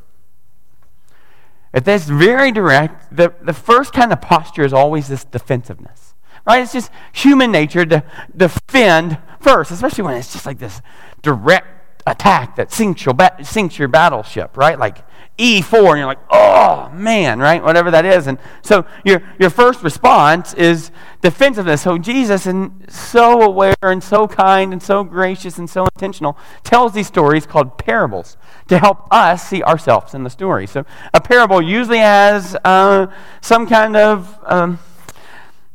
if 1.73 1.83
that's 1.83 2.05
very 2.05 2.51
direct, 2.51 3.15
the, 3.15 3.33
the 3.41 3.53
first 3.53 3.93
kind 3.93 4.11
of 4.11 4.21
posture 4.21 4.63
is 4.63 4.73
always 4.73 5.07
this 5.07 5.23
defensiveness. 5.23 6.13
Right? 6.45 6.61
It's 6.61 6.73
just 6.73 6.91
human 7.13 7.51
nature 7.51 7.85
to 7.85 8.03
defend 8.35 9.17
first, 9.39 9.71
especially 9.71 10.03
when 10.03 10.15
it's 10.15 10.33
just 10.33 10.45
like 10.45 10.59
this 10.59 10.81
direct 11.21 11.80
attack 12.07 12.55
that 12.55 12.71
sinks 12.71 13.05
your, 13.05 13.13
ba- 13.13 13.37
sinks 13.43 13.77
your 13.77 13.87
battleship, 13.87 14.57
right? 14.57 14.77
Like 14.77 15.03
E4, 15.37 15.89
and 15.89 15.97
you're 15.97 16.05
like, 16.05 16.19
oh 16.29 16.89
man, 16.93 17.39
right? 17.39 17.63
Whatever 17.63 17.89
that 17.91 18.05
is. 18.05 18.27
And 18.27 18.37
so 18.61 18.85
your, 19.03 19.23
your 19.39 19.49
first 19.49 19.81
response 19.81 20.53
is 20.53 20.91
defensiveness. 21.21 21.81
So 21.81 21.97
Jesus, 21.97 22.45
and 22.45 22.85
so 22.89 23.41
aware 23.41 23.75
and 23.81 24.03
so 24.03 24.27
kind 24.27 24.71
and 24.71 24.83
so 24.83 25.03
gracious 25.03 25.57
and 25.57 25.69
so 25.69 25.85
intentional, 25.95 26.37
tells 26.63 26.93
these 26.93 27.07
stories 27.07 27.45
called 27.45 27.77
parables 27.77 28.37
to 28.67 28.77
help 28.77 29.07
us 29.11 29.47
see 29.47 29.63
ourselves 29.63 30.13
in 30.13 30.23
the 30.23 30.29
story. 30.29 30.67
So 30.67 30.85
a 31.13 31.21
parable 31.21 31.61
usually 31.61 31.99
has 31.99 32.55
uh, 32.63 33.07
some 33.41 33.67
kind 33.67 33.95
of. 33.95 34.39
Um, 34.45 34.79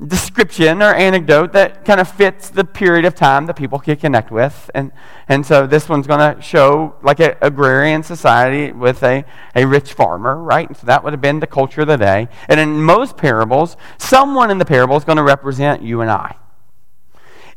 description 0.04 0.82
or 0.82 0.92
anecdote 0.92 1.52
that 1.52 1.84
kind 1.84 2.00
of 2.00 2.08
fits 2.08 2.50
the 2.50 2.64
period 2.64 3.06
of 3.06 3.14
time 3.14 3.46
that 3.46 3.56
people 3.56 3.78
can 3.78 3.96
connect 3.96 4.30
with. 4.30 4.70
And, 4.74 4.92
and 5.26 5.46
so 5.46 5.66
this 5.66 5.88
one's 5.88 6.06
going 6.06 6.36
to 6.36 6.42
show 6.42 6.96
like 7.02 7.18
an 7.20 7.34
agrarian 7.40 8.02
society 8.02 8.72
with 8.72 9.02
a, 9.02 9.24
a 9.54 9.64
rich 9.64 9.94
farmer, 9.94 10.36
right? 10.42 10.68
And 10.68 10.76
so 10.76 10.86
that 10.86 11.02
would 11.02 11.14
have 11.14 11.22
been 11.22 11.40
the 11.40 11.46
culture 11.46 11.80
of 11.80 11.88
the 11.88 11.96
day. 11.96 12.28
And 12.48 12.60
in 12.60 12.82
most 12.82 13.16
parables, 13.16 13.76
someone 13.96 14.50
in 14.50 14.58
the 14.58 14.66
parable 14.66 14.96
is 14.96 15.04
going 15.04 15.16
to 15.16 15.22
represent 15.22 15.82
you 15.82 16.02
and 16.02 16.10
I. 16.10 16.36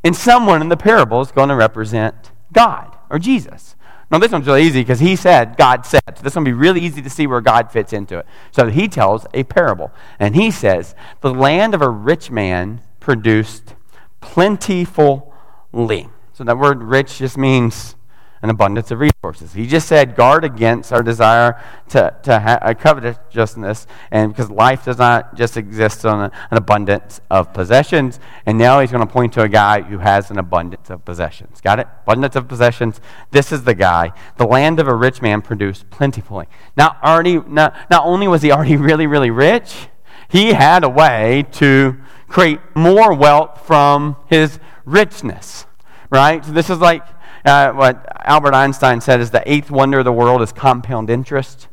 And 0.02 0.16
someone 0.16 0.62
in 0.62 0.70
the 0.70 0.78
parable 0.78 1.20
is 1.20 1.32
going 1.32 1.50
to 1.50 1.56
represent 1.56 2.32
God 2.54 2.96
or 3.10 3.20
Jesus. 3.20 3.76
Now, 4.12 4.18
this 4.18 4.32
one's 4.32 4.48
really 4.48 4.64
easy 4.64 4.82
because 4.82 5.00
he 5.00 5.16
said, 5.16 5.56
God 5.56 5.86
said. 5.86 6.02
So 6.16 6.24
this 6.24 6.36
one 6.36 6.44
will 6.44 6.52
be 6.52 6.54
really 6.54 6.82
easy 6.82 7.02
to 7.02 7.10
see 7.10 7.28
where 7.28 7.42
God 7.42 7.72
fits 7.72 7.94
into 7.94 8.18
it. 8.18 8.26
So 8.52 8.68
he 8.68 8.88
tells 8.88 9.28
a 9.34 9.44
parable. 9.44 9.92
And 10.18 10.36
he 10.36 10.50
says, 10.50 10.96
The 11.22 11.34
land 11.34 11.76
of 11.76 11.82
a 11.82 11.90
rich 11.90 12.32
man 12.32 12.82
produced 13.00 13.76
plentifully. 14.20 16.10
So 16.34 16.44
that 16.44 16.58
word 16.58 16.82
rich 16.82 17.20
just 17.20 17.38
means 17.38 17.96
an 18.42 18.50
abundance 18.50 18.90
of 18.92 19.00
resources. 19.00 19.54
He 19.54 19.68
just 19.68 19.88
said, 19.88 20.16
guard 20.16 20.46
against 20.46 20.94
our 20.94 21.04
desire 21.04 21.62
to, 21.90 22.16
to 22.24 22.40
have 22.40 22.62
a 22.62 22.68
uh, 22.68 22.74
covetousness, 22.74 23.86
and 24.12 24.32
because 24.32 24.50
life 24.50 24.86
does 24.86 24.98
not 24.98 25.36
just 25.36 25.58
exist 25.58 26.06
on 26.06 26.26
a, 26.26 26.32
an 26.52 26.58
abundance 26.58 27.20
of 27.30 27.54
possessions. 27.54 28.20
And 28.46 28.58
now 28.58 28.80
he's 28.80 28.92
going 28.92 29.06
to 29.06 29.12
point 29.12 29.34
to 29.34 29.42
a 29.42 29.50
guy 29.50 29.82
who 29.82 29.98
has 29.98 30.32
an 30.32 30.40
abundance 30.40 30.90
of 30.90 31.04
possessions. 31.04 31.60
Got 31.62 31.80
it? 31.80 31.88
Abundance 32.04 32.36
of 32.36 32.48
possessions. 32.48 33.02
This 33.32 33.52
is 33.52 33.64
the 33.64 33.74
guy. 33.74 34.14
The 34.38 34.46
land 34.46 34.80
of 34.80 34.88
a 34.88 34.96
rich 34.96 35.22
man 35.22 35.42
produced 35.42 35.90
plentifully. 35.90 36.48
Not 36.78 36.98
already, 37.04 37.40
not, 37.40 37.76
not 37.90 38.06
only 38.06 38.28
was 38.28 38.42
he 38.42 38.52
already 38.52 38.78
really, 38.78 39.08
really 39.08 39.32
rich, 39.32 39.90
he 40.30 40.54
had 40.54 40.84
a 40.84 40.90
way 40.90 41.46
to 41.54 41.98
create 42.28 42.60
more 42.76 43.14
wealth 43.14 43.66
from 43.66 44.16
his 44.28 44.60
richness. 44.86 45.66
Right? 46.10 46.44
So 46.46 46.52
this 46.52 46.70
is 46.70 46.80
like 46.80 47.04
uh, 47.50 47.74
what 47.74 48.06
Albert 48.26 48.54
Einstein 48.54 49.02
said 49.02 49.20
is 49.20 49.32
the 49.32 49.44
eighth 49.52 49.70
wonder 49.70 50.00
of 50.00 50.06
the 50.06 50.14
world 50.14 50.42
is 50.42 50.54
compound 50.54 51.10
interest. 51.10 51.68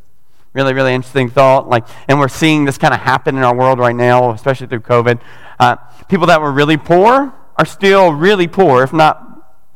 Really, 0.52 0.72
really 0.74 0.94
interesting 0.94 1.28
thought. 1.28 1.68
Like, 1.68 1.86
and 2.08 2.18
we're 2.18 2.28
seeing 2.28 2.64
this 2.64 2.78
kind 2.78 2.94
of 2.94 3.00
happen 3.00 3.36
in 3.36 3.44
our 3.44 3.54
world 3.54 3.78
right 3.78 3.94
now, 3.94 4.32
especially 4.32 4.66
through 4.66 4.80
COVID. 4.80 5.20
Uh, 5.60 5.76
people 6.08 6.26
that 6.26 6.40
were 6.40 6.50
really 6.50 6.76
poor 6.76 7.34
are 7.56 7.64
still 7.66 8.12
really 8.12 8.48
poor, 8.48 8.82
if 8.82 8.92
not 8.92 9.26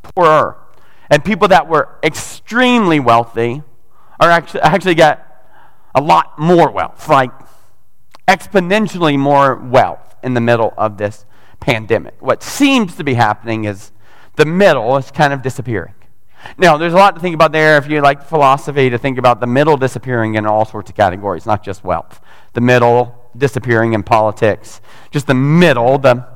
poorer. 0.03 0.57
And 1.11 1.25
people 1.25 1.49
that 1.49 1.69
were 1.69 1.99
extremely 2.03 2.99
wealthy 2.99 3.63
are 4.19 4.31
actually 4.31 4.61
actually 4.63 4.95
got 4.95 5.27
a 5.95 6.01
lot 6.01 6.39
more 6.39 6.71
wealth, 6.71 7.09
like 7.09 7.33
exponentially 8.29 9.19
more 9.19 9.57
wealth 9.57 10.15
in 10.23 10.35
the 10.35 10.41
middle 10.41 10.73
of 10.79 10.99
this 10.99 11.25
pandemic. 11.59 12.15
What 12.21 12.43
seems 12.43 12.97
to 12.97 13.05
be 13.05 13.15
happening 13.15 13.65
is 13.65 13.93
the 14.37 14.45
middle 14.45 14.97
is 14.97 15.11
kind 15.11 15.33
of 15.33 15.43
disappearing. 15.43 15.95
Now, 16.57 16.77
there's 16.77 16.95
a 16.95 16.97
lot 16.97 17.15
to 17.15 17.21
think 17.21 17.35
about 17.35 17.53
there 17.53 17.77
if 17.77 17.89
you 17.89 18.01
like 18.01 18.23
philosophy 18.23 18.89
to 18.91 18.99
think 18.99 19.19
about 19.19 19.41
the 19.41 19.47
middle 19.47 19.77
disappearing 19.77 20.37
in 20.37 20.47
all 20.47 20.65
sorts 20.65 20.91
of 20.91 20.97
categories, 20.97 21.45
not 21.47 21.63
just 21.63 21.85
wealth. 21.85 22.21
The 22.55 22.61
middle 22.61 23.31
disappearing 23.37 23.93
in 23.93 24.03
politics, 24.03 24.81
just 25.11 25.27
the 25.27 25.35
middle, 25.35 25.99
the 25.99 26.27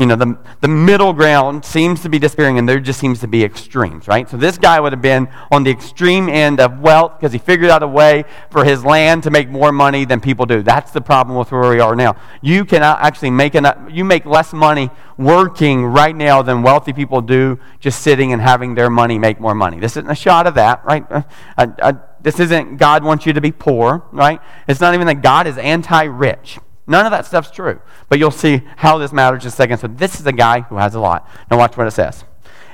you 0.00 0.06
know, 0.06 0.16
the, 0.16 0.38
the 0.62 0.68
middle 0.68 1.12
ground 1.12 1.62
seems 1.62 2.00
to 2.00 2.08
be 2.08 2.18
disappearing 2.18 2.58
and 2.58 2.66
there 2.66 2.80
just 2.80 2.98
seems 2.98 3.20
to 3.20 3.28
be 3.28 3.44
extremes, 3.44 4.08
right? 4.08 4.26
So 4.30 4.38
this 4.38 4.56
guy 4.56 4.80
would 4.80 4.92
have 4.92 5.02
been 5.02 5.28
on 5.50 5.62
the 5.62 5.70
extreme 5.70 6.26
end 6.30 6.58
of 6.58 6.80
wealth 6.80 7.18
because 7.20 7.34
he 7.34 7.38
figured 7.38 7.68
out 7.68 7.82
a 7.82 7.86
way 7.86 8.24
for 8.50 8.64
his 8.64 8.82
land 8.82 9.22
to 9.24 9.30
make 9.30 9.50
more 9.50 9.72
money 9.72 10.06
than 10.06 10.18
people 10.18 10.46
do. 10.46 10.62
That's 10.62 10.90
the 10.90 11.02
problem 11.02 11.36
with 11.36 11.52
where 11.52 11.68
we 11.68 11.80
are 11.80 11.94
now. 11.94 12.16
You 12.40 12.64
cannot 12.64 13.00
actually 13.02 13.30
make 13.30 13.54
enough, 13.54 13.76
you 13.90 14.06
make 14.06 14.24
less 14.24 14.54
money 14.54 14.88
working 15.18 15.84
right 15.84 16.16
now 16.16 16.40
than 16.40 16.62
wealthy 16.62 16.94
people 16.94 17.20
do 17.20 17.60
just 17.78 18.00
sitting 18.00 18.32
and 18.32 18.40
having 18.40 18.76
their 18.76 18.88
money 18.88 19.18
make 19.18 19.38
more 19.38 19.54
money. 19.54 19.78
This 19.80 19.98
isn't 19.98 20.10
a 20.10 20.14
shot 20.14 20.46
of 20.46 20.54
that, 20.54 20.82
right? 20.82 21.04
Uh, 21.10 21.22
uh, 21.58 21.66
uh, 21.82 21.92
this 22.22 22.40
isn't 22.40 22.78
God 22.78 23.04
wants 23.04 23.26
you 23.26 23.34
to 23.34 23.40
be 23.42 23.52
poor, 23.52 24.02
right? 24.12 24.40
It's 24.66 24.80
not 24.80 24.94
even 24.94 25.06
that 25.08 25.20
God 25.20 25.46
is 25.46 25.58
anti 25.58 26.04
rich. 26.04 26.58
None 26.90 27.06
of 27.06 27.12
that 27.12 27.24
stuff's 27.24 27.52
true. 27.52 27.80
But 28.08 28.18
you'll 28.18 28.32
see 28.32 28.62
how 28.76 28.98
this 28.98 29.12
matters 29.12 29.44
in 29.44 29.48
a 29.48 29.52
second. 29.52 29.78
So 29.78 29.86
this 29.86 30.18
is 30.18 30.26
a 30.26 30.32
guy 30.32 30.62
who 30.62 30.76
has 30.76 30.96
a 30.96 31.00
lot. 31.00 31.30
Now 31.48 31.56
watch 31.56 31.76
what 31.76 31.86
it 31.86 31.92
says. 31.92 32.24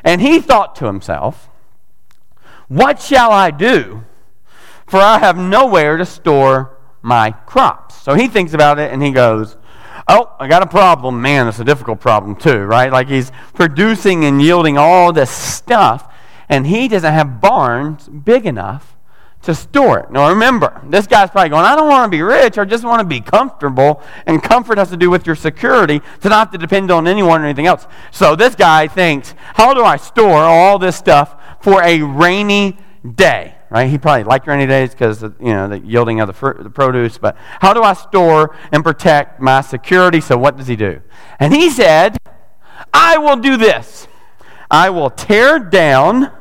And 0.02 0.22
he 0.22 0.40
thought 0.40 0.74
to 0.76 0.87
himself, 0.87 1.50
What 2.68 2.98
shall 2.98 3.31
I 3.31 3.50
do? 3.50 4.05
For 4.87 4.98
I 4.98 5.18
have 5.18 5.37
nowhere 5.37 5.98
to 5.98 6.07
store 6.07 6.79
my 7.02 7.33
crops. 7.33 8.00
So 8.00 8.14
he 8.14 8.26
thinks 8.26 8.55
about 8.55 8.79
it 8.79 8.90
and 8.90 9.02
he 9.02 9.11
goes, 9.11 9.59
Oh, 10.09 10.35
I 10.40 10.48
got 10.48 10.62
a 10.62 10.66
problem. 10.66 11.20
Man, 11.20 11.46
it's 11.46 11.61
a 11.61 11.64
difficult 11.64 12.00
problem 12.00 12.37
too, 12.37 12.61
right? 12.61 12.90
Like 12.90 13.09
he's 13.09 13.31
producing 13.52 14.24
and 14.24 14.40
yielding 14.40 14.79
all 14.79 15.12
this 15.12 15.31
stuff, 15.31 16.11
and 16.48 16.66
he 16.66 16.88
doesn't 16.88 17.12
have 17.12 17.42
barns 17.42 18.09
big 18.09 18.46
enough 18.46 18.95
to 19.46 19.54
store 19.54 20.00
it. 20.00 20.11
Now 20.11 20.28
remember, 20.28 20.82
this 20.88 21.06
guy's 21.06 21.30
probably 21.30 21.50
going, 21.50 21.64
I 21.64 21.76
don't 21.76 21.88
want 21.88 22.11
to 22.11 22.16
be 22.16 22.20
rich, 22.20 22.59
I 22.59 22.64
just 22.64 22.85
want 22.85 23.00
to 23.00 23.06
be 23.06 23.20
comfortable. 23.20 24.02
And 24.26 24.42
comfort 24.42 24.76
has 24.76 24.90
to 24.90 24.96
do 24.96 25.09
with 25.09 25.24
your 25.24 25.37
security 25.37 26.00
to 26.20 26.28
not 26.28 26.38
have 26.38 26.50
to 26.50 26.59
depend 26.59 26.90
on 26.90 27.06
anyone 27.06 27.42
or 27.42 27.44
anything 27.44 27.66
else. 27.66 27.87
So 28.11 28.35
this 28.35 28.56
guy 28.56 28.88
thinks, 28.88 29.35
how 29.54 29.72
do 29.72 29.85
I 29.85 29.96
store 29.96 30.42
all 30.42 30.80
this 30.80 30.96
stuff 30.96 31.40
for 31.61 31.80
a 31.82 32.02
rainy 32.02 32.76
day? 33.14 33.54
Right? 33.70 33.88
He 33.88 33.98
probably 33.98 34.24
liked 34.24 34.48
rainy 34.48 34.66
days 34.66 34.90
because 34.90 35.22
you 35.22 35.30
know 35.40 35.68
the 35.68 35.78
yielding 35.78 36.20
of 36.20 36.26
the, 36.26 36.32
fr- 36.32 36.62
the 36.62 36.70
produce. 36.70 37.16
But 37.16 37.37
how 37.61 37.72
do 37.72 37.82
I 37.82 37.92
store 37.92 38.56
and 38.72 38.82
protect 38.82 39.40
my 39.40 39.61
security? 39.61 40.20
So 40.20 40.37
what 40.37 40.56
does 40.56 40.66
he 40.66 40.76
do? 40.76 41.02
And 41.38 41.54
he 41.54 41.70
said, 41.70 42.16
I 42.92 43.18
will 43.18 43.37
do 43.37 43.56
this. 43.56 44.09
I 44.70 44.90
will 44.90 45.11
tear 45.11 45.61
down 45.61 46.32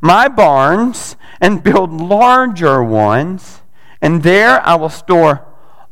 my 0.00 0.26
barns 0.26 1.16
and 1.42 1.62
build 1.62 1.92
larger 1.92 2.82
ones, 2.82 3.60
and 4.00 4.22
there 4.22 4.64
I 4.66 4.76
will 4.76 4.88
store 4.88 5.44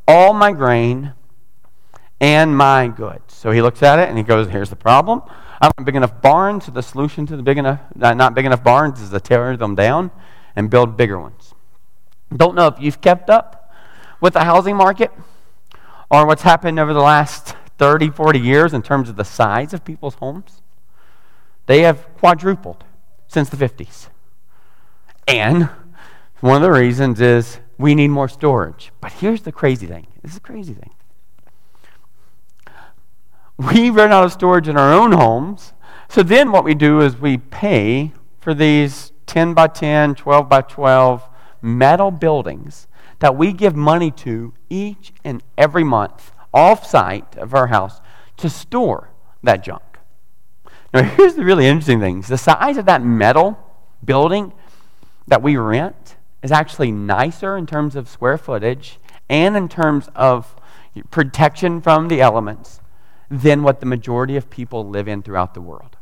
all 0.07 0.33
my 0.33 0.53
grain 0.53 1.13
and 2.21 2.57
my 2.57 2.87
goods. 2.89 3.35
So 3.35 3.51
he 3.51 3.61
looks 3.61 3.83
at 3.83 3.99
it 3.99 4.09
and 4.09 4.17
he 4.17 4.25
goes, 4.25 4.49
Here's 4.49 4.71
the 4.71 4.77
problem. 4.77 5.23
I 5.61 5.67
don't 5.67 5.75
have 5.77 5.85
big 5.85 5.97
enough 5.97 6.23
barns. 6.23 6.67
So 6.67 6.73
the 6.73 6.83
solution 6.83 7.27
to 7.27 7.37
the 7.37 7.43
big 7.43 7.59
enough, 7.59 7.81
not 7.95 8.35
big 8.35 8.47
enough 8.47 8.63
barns 8.63 9.01
is 9.01 9.11
to 9.11 9.21
tear 9.21 9.57
them 9.57 9.75
down 9.75 10.11
and 10.55 10.71
build 10.71 10.97
bigger 10.97 11.21
ones. 11.21 11.55
Don't 12.35 12.55
know 12.55 12.69
if 12.69 12.77
you've 12.79 13.01
kept 13.01 13.29
up 13.29 13.73
with 14.21 14.35
the 14.35 14.45
housing 14.45 14.77
market 14.77 15.11
or 16.11 16.27
what's 16.27 16.43
happened 16.43 16.79
over 16.79 16.93
the 16.93 17.01
last 17.01 17.57
30, 17.79 18.11
40 18.11 18.39
years 18.39 18.73
in 18.73 18.83
terms 18.83 19.09
of 19.09 19.17
the 19.17 19.25
size 19.25 19.75
of 19.75 19.85
people's 19.85 20.15
homes. 20.15 20.63
They 21.67 21.81
have 21.81 22.07
quadrupled 22.15 22.85
since 23.27 23.49
the 23.49 23.57
50s. 23.57 24.09
And 25.31 25.69
one 26.41 26.57
of 26.57 26.63
the 26.63 26.73
reasons 26.73 27.21
is 27.21 27.61
we 27.79 27.95
need 27.95 28.09
more 28.09 28.29
storage. 28.29 28.91
But 29.01 29.13
here's 29.13 29.43
the 29.43 29.53
crazy 29.53 29.87
thing 29.87 30.09
this 30.23 30.33
is 30.33 30.39
a 30.39 30.41
crazy 30.41 30.75
thing. 30.75 30.91
We 33.57 33.91
run 33.91 34.11
out 34.11 34.25
of 34.25 34.33
storage 34.33 34.69
in 34.69 34.77
our 34.77 34.93
own 34.93 35.13
homes. 35.13 35.73
So 36.09 36.23
then 36.25 36.51
what 36.51 36.65
we 36.65 36.75
do 36.75 37.01
is 37.01 37.17
we 37.17 37.37
pay 37.39 38.13
for 38.41 38.55
these 38.55 39.13
10 39.27 39.55
by 39.55 39.69
10, 39.69 40.17
12 40.17 40.49
by 40.49 40.63
12 40.63 41.29
metal 41.63 42.11
buildings 42.11 42.89
that 43.21 43.37
we 43.37 43.53
give 43.53 43.77
money 43.77 44.11
to 44.11 44.53
each 44.69 45.13
and 45.23 45.45
every 45.57 45.85
month 45.85 46.33
off 46.53 46.85
site 46.85 47.37
of 47.37 47.55
our 47.55 47.69
house 47.69 48.01
to 48.39 48.51
store 48.51 49.11
that 49.43 49.63
junk. 49.63 49.83
Now, 50.93 51.03
here's 51.03 51.35
the 51.35 51.45
really 51.45 51.67
interesting 51.67 52.01
thing 52.01 52.23
the 52.23 52.39
size 52.39 52.77
of 52.79 52.87
that 52.87 53.05
metal 53.05 53.59
building 54.05 54.53
that 55.27 55.43
we 55.43 55.57
rent 55.57 56.17
is 56.43 56.53
actually 56.53 56.91
nicer 56.91 57.57
in 57.57 57.67
terms 57.67 57.97
of 57.97 58.09
square 58.09 58.39
footage 58.39 58.99
and 59.29 59.57
in 59.57 59.69
terms 59.69 60.09
of 60.15 60.57
protection 61.11 61.81
from 61.81 62.09
the 62.09 62.21
elements 62.21 62.81
than 63.31 63.63
what 63.63 63.81
the 63.81 63.87
majority 63.87 64.37
of 64.37 64.51
people 64.51 64.89
live 64.89 65.07
in 65.07 65.23
throughout 65.23 65.55
the 65.55 65.61
world. 65.61 65.97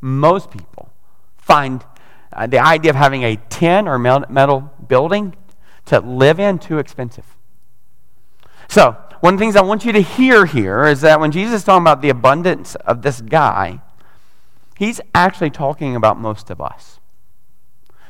Most 0.00 0.50
people 0.50 0.92
find 1.36 1.84
uh, 2.32 2.46
the 2.46 2.58
idea 2.58 2.90
of 2.90 2.96
having 2.96 3.24
a 3.24 3.36
tin 3.48 3.88
or 3.88 3.98
metal 3.98 4.70
building 4.86 5.34
to 5.86 5.98
live 6.00 6.38
in 6.38 6.58
too 6.58 6.78
expensive. 6.78 7.36
So, 8.68 8.96
one 9.18 9.34
of 9.34 9.40
the 9.40 9.44
things 9.44 9.56
I 9.56 9.62
want 9.62 9.84
you 9.84 9.92
to 9.92 10.00
hear 10.00 10.46
here 10.46 10.86
is 10.86 11.00
that 11.00 11.20
when 11.20 11.32
Jesus 11.32 11.56
is 11.56 11.64
talking 11.64 11.82
about 11.82 12.00
the 12.00 12.08
abundance 12.08 12.76
of 12.76 13.02
this 13.02 13.20
guy, 13.20 13.82
he's 14.78 15.00
actually 15.14 15.50
talking 15.50 15.96
about 15.96 16.18
most 16.18 16.50
of 16.50 16.60
us. 16.60 16.99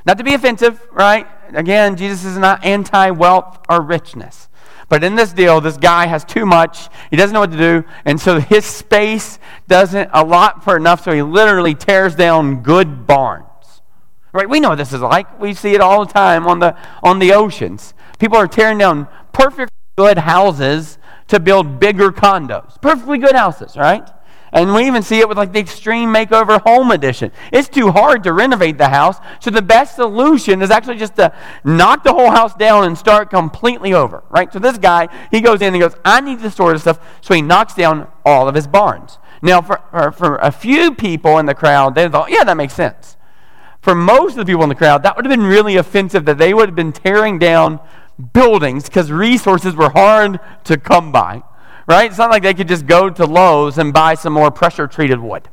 Not 0.07 0.19
to 0.19 0.25
be 0.25 0.35
offensive, 0.35 0.81
right? 0.93 1.27
Again, 1.53 1.97
Jesus 1.97 2.25
is 2.25 2.39
not 2.39 2.65
anti 2.65 3.11
wealth 3.11 3.59
or 3.69 3.81
richness. 3.83 4.49
But 4.89 5.05
in 5.05 5.15
this 5.15 5.33
deal, 5.33 5.61
this 5.61 5.77
guy 5.77 6.07
has 6.07 6.25
too 6.25 6.45
much. 6.45 6.89
He 7.11 7.17
doesn't 7.17 7.33
know 7.33 7.41
what 7.41 7.53
to 7.53 7.57
do. 7.57 7.85
And 8.05 8.21
so 8.21 8.41
his 8.41 8.65
space 8.65 9.39
doesn't 9.69 10.11
allot 10.13 10.65
for 10.65 10.77
enough, 10.77 11.05
so 11.05 11.13
he 11.13 11.23
literally 11.23 11.77
tears 11.77 12.17
down 12.17 12.63
good 12.63 13.07
barns. 13.07 13.47
Right? 14.33 14.49
We 14.49 14.59
know 14.59 14.71
what 14.71 14.79
this 14.79 14.93
is 14.93 15.01
like. 15.01 15.41
We 15.41 15.55
see 15.55 15.75
it 15.75 15.81
all 15.81 16.05
the 16.05 16.13
time 16.13 16.47
on 16.47 16.59
the, 16.59 16.77
on 17.03 17.21
the 17.21 17.33
oceans. 17.33 17.95
People 18.19 18.37
are 18.37 18.49
tearing 18.49 18.79
down 18.79 19.07
perfectly 19.33 19.69
good 19.97 20.19
houses 20.19 20.99
to 21.29 21.39
build 21.39 21.79
bigger 21.79 22.11
condos. 22.11 22.81
Perfectly 22.81 23.19
good 23.19 23.37
houses, 23.37 23.77
right? 23.77 24.09
And 24.53 24.75
we 24.75 24.87
even 24.87 25.03
see 25.03 25.21
it 25.21 25.29
with 25.29 25.39
like 25.39 25.53
the 25.53 25.61
Extreme 25.61 26.13
Makeover 26.13 26.61
Home 26.63 26.91
Edition. 26.91 27.31
It's 27.53 27.69
too 27.69 27.93
hard 27.93 28.25
to 28.25 28.33
renovate 28.33 28.79
the 28.79 28.89
house, 28.89 29.19
so 29.39 29.51
the 29.51 29.63
best 29.63 29.95
solution 29.95 30.61
is 30.61 30.71
actually 30.71 30.97
just 30.97 31.17
to 31.17 31.33
knock 31.63 32.03
the 32.03 32.13
whole 32.13 32.31
house 32.31 32.55
down 32.55 32.85
and 32.85 32.99
start 32.99 33.31
completely 33.31 33.93
over, 33.93 34.25
right? 34.29 34.53
So 34.53 34.59
this 34.59 34.79
guy, 34.79 35.09
he 35.31 35.41
goes 35.41 35.63
in 35.63 35.73
and 35.73 35.81
goes, 35.81 35.95
I 36.05 36.21
need 36.21 36.41
to 36.41 36.51
store 36.51 36.73
this 36.73 36.83
stuff, 36.83 36.99
so 37.21 37.35
he 37.35 37.43
knocks 37.43 37.75
down 37.75 38.09
all 38.25 38.49
of 38.49 38.55
his 38.55 38.67
barns. 38.67 39.19
Now, 39.43 39.63
for, 39.63 39.81
for, 39.91 40.13
for 40.13 40.37
a 40.37 40.51
few 40.51 40.95
people 40.95 41.39
in 41.39 41.47
the 41.47 41.55
crowd, 41.55 41.95
they 41.95 42.09
thought, 42.09 42.31
yeah, 42.31 42.45
that 42.45 42.57
makes 42.57 42.75
sense. 42.75 43.17
For 43.81 43.95
most 43.95 44.33
of 44.33 44.39
the 44.39 44.45
people 44.45 44.63
in 44.65 44.69
the 44.69 44.75
crowd, 44.75 45.03
that 45.05 45.17
would 45.17 45.25
have 45.25 45.35
been 45.35 45.47
really 45.47 45.77
offensive 45.77 46.27
that 46.27 46.39
they 46.39 46.53
would 46.53 46.69
have 46.69 46.77
been 46.77 46.93
tearing 46.93 47.39
down 47.39 47.81
buildings 48.35 48.85
because 48.85 49.11
resources 49.11 49.75
were 49.75 49.91
hard 49.91 50.39
to 50.65 50.77
come 50.77 51.13
by 51.13 51.43
right? 51.91 52.09
It's 52.09 52.19
not 52.19 52.31
like 52.31 52.45
they 52.45 52.55
could 52.55 52.69
just 52.69 52.87
go 52.87 53.11
to 53.11 53.27
Lowe's 53.27 53.77
and 53.77 53.93
buy 53.93 54.15
some 54.15 54.33
more 54.33 54.51
pressure 54.53 54.87
treated 54.87 55.19
wood, 55.19 55.49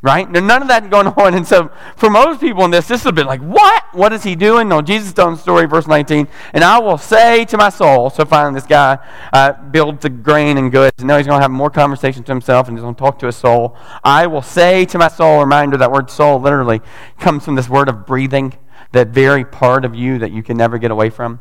right? 0.00 0.30
There's 0.32 0.44
none 0.44 0.62
of 0.62 0.68
that 0.68 0.88
going 0.88 1.06
on. 1.16 1.34
And 1.34 1.46
so 1.46 1.70
for 1.96 2.08
most 2.08 2.40
people 2.40 2.64
in 2.64 2.70
this, 2.70 2.88
this 2.88 3.04
would 3.04 3.14
been 3.14 3.26
like, 3.26 3.42
what? 3.42 3.84
What 3.92 4.14
is 4.14 4.22
he 4.22 4.34
doing? 4.34 4.68
No, 4.68 4.80
Jesus 4.80 5.12
telling 5.12 5.34
the 5.34 5.40
story, 5.40 5.66
verse 5.66 5.86
19, 5.86 6.26
and 6.54 6.64
I 6.64 6.78
will 6.78 6.96
say 6.96 7.44
to 7.46 7.58
my 7.58 7.68
soul, 7.68 8.08
so 8.08 8.24
finally 8.24 8.54
this 8.54 8.66
guy 8.66 8.98
uh, 9.32 9.52
builds 9.52 10.02
the 10.02 10.08
grain 10.08 10.56
and 10.56 10.72
goods, 10.72 10.94
and 10.98 11.06
now 11.06 11.18
he's 11.18 11.26
going 11.26 11.38
to 11.38 11.42
have 11.42 11.50
more 11.50 11.70
conversation 11.70 12.22
to 12.24 12.32
himself, 12.32 12.68
and 12.68 12.76
he's 12.76 12.82
going 12.82 12.94
to 12.94 12.98
talk 12.98 13.18
to 13.18 13.26
his 13.26 13.36
soul. 13.36 13.76
I 14.02 14.26
will 14.26 14.42
say 14.42 14.86
to 14.86 14.98
my 14.98 15.08
soul, 15.08 15.40
reminder 15.40 15.76
that 15.76 15.92
word 15.92 16.10
soul 16.10 16.40
literally 16.40 16.80
comes 17.18 17.44
from 17.44 17.56
this 17.56 17.68
word 17.68 17.90
of 17.90 18.06
breathing, 18.06 18.54
that 18.92 19.08
very 19.08 19.44
part 19.44 19.84
of 19.84 19.94
you 19.94 20.18
that 20.18 20.32
you 20.32 20.42
can 20.42 20.56
never 20.56 20.78
get 20.78 20.90
away 20.90 21.10
from 21.10 21.40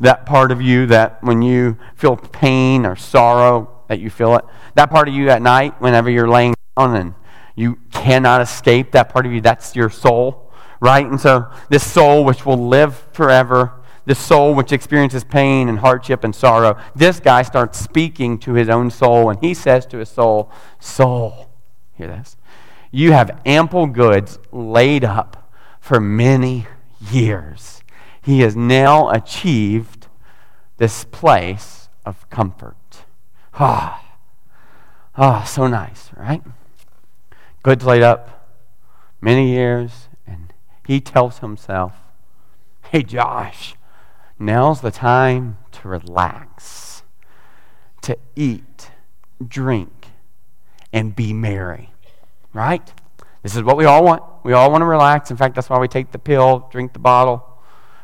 that 0.00 0.26
part 0.26 0.50
of 0.52 0.60
you 0.60 0.86
that 0.86 1.22
when 1.22 1.42
you 1.42 1.76
feel 1.94 2.16
pain 2.16 2.84
or 2.86 2.96
sorrow, 2.96 3.82
that 3.88 4.00
you 4.00 4.10
feel 4.10 4.34
it. 4.36 4.44
That 4.74 4.90
part 4.90 5.08
of 5.08 5.14
you 5.14 5.30
at 5.30 5.42
night, 5.42 5.80
whenever 5.80 6.10
you're 6.10 6.28
laying 6.28 6.54
down 6.76 6.96
and 6.96 7.14
you 7.54 7.78
cannot 7.90 8.40
escape 8.40 8.92
that 8.92 9.10
part 9.10 9.26
of 9.26 9.32
you, 9.32 9.40
that's 9.40 9.76
your 9.76 9.90
soul, 9.90 10.50
right? 10.80 11.06
And 11.06 11.20
so, 11.20 11.50
this 11.68 11.88
soul 11.88 12.24
which 12.24 12.46
will 12.46 12.68
live 12.68 12.96
forever, 13.12 13.74
this 14.06 14.18
soul 14.18 14.54
which 14.54 14.72
experiences 14.72 15.24
pain 15.24 15.68
and 15.68 15.78
hardship 15.78 16.24
and 16.24 16.34
sorrow, 16.34 16.78
this 16.94 17.20
guy 17.20 17.42
starts 17.42 17.78
speaking 17.78 18.38
to 18.38 18.54
his 18.54 18.68
own 18.68 18.90
soul, 18.90 19.30
and 19.30 19.38
he 19.40 19.54
says 19.54 19.84
to 19.86 19.98
his 19.98 20.08
soul, 20.08 20.50
Soul, 20.80 21.50
hear 21.92 22.08
this, 22.08 22.36
you 22.90 23.12
have 23.12 23.40
ample 23.44 23.86
goods 23.86 24.38
laid 24.50 25.04
up 25.04 25.52
for 25.80 26.00
many 26.00 26.66
years 27.10 27.81
he 28.22 28.40
has 28.40 28.54
now 28.54 29.10
achieved 29.10 30.06
this 30.78 31.04
place 31.04 31.88
of 32.06 32.28
comfort. 32.30 32.76
Ah, 33.54 34.16
ah, 35.16 35.42
so 35.42 35.66
nice, 35.66 36.10
right? 36.16 36.42
Goods 37.62 37.84
laid 37.84 38.02
up 38.02 38.48
many 39.20 39.50
years, 39.52 40.08
and 40.26 40.52
he 40.86 41.00
tells 41.00 41.40
himself, 41.40 41.94
Hey, 42.90 43.02
Josh, 43.02 43.74
now's 44.38 44.80
the 44.80 44.90
time 44.90 45.58
to 45.72 45.88
relax, 45.88 47.02
to 48.02 48.16
eat, 48.36 48.90
drink, 49.46 50.08
and 50.92 51.16
be 51.16 51.32
merry, 51.32 51.90
right? 52.52 52.92
This 53.42 53.56
is 53.56 53.62
what 53.62 53.76
we 53.76 53.84
all 53.84 54.04
want. 54.04 54.22
We 54.44 54.52
all 54.52 54.70
want 54.70 54.82
to 54.82 54.86
relax. 54.86 55.30
In 55.30 55.36
fact, 55.36 55.56
that's 55.56 55.70
why 55.70 55.78
we 55.78 55.88
take 55.88 56.12
the 56.12 56.18
pill, 56.18 56.68
drink 56.70 56.92
the 56.92 56.98
bottle 57.00 57.51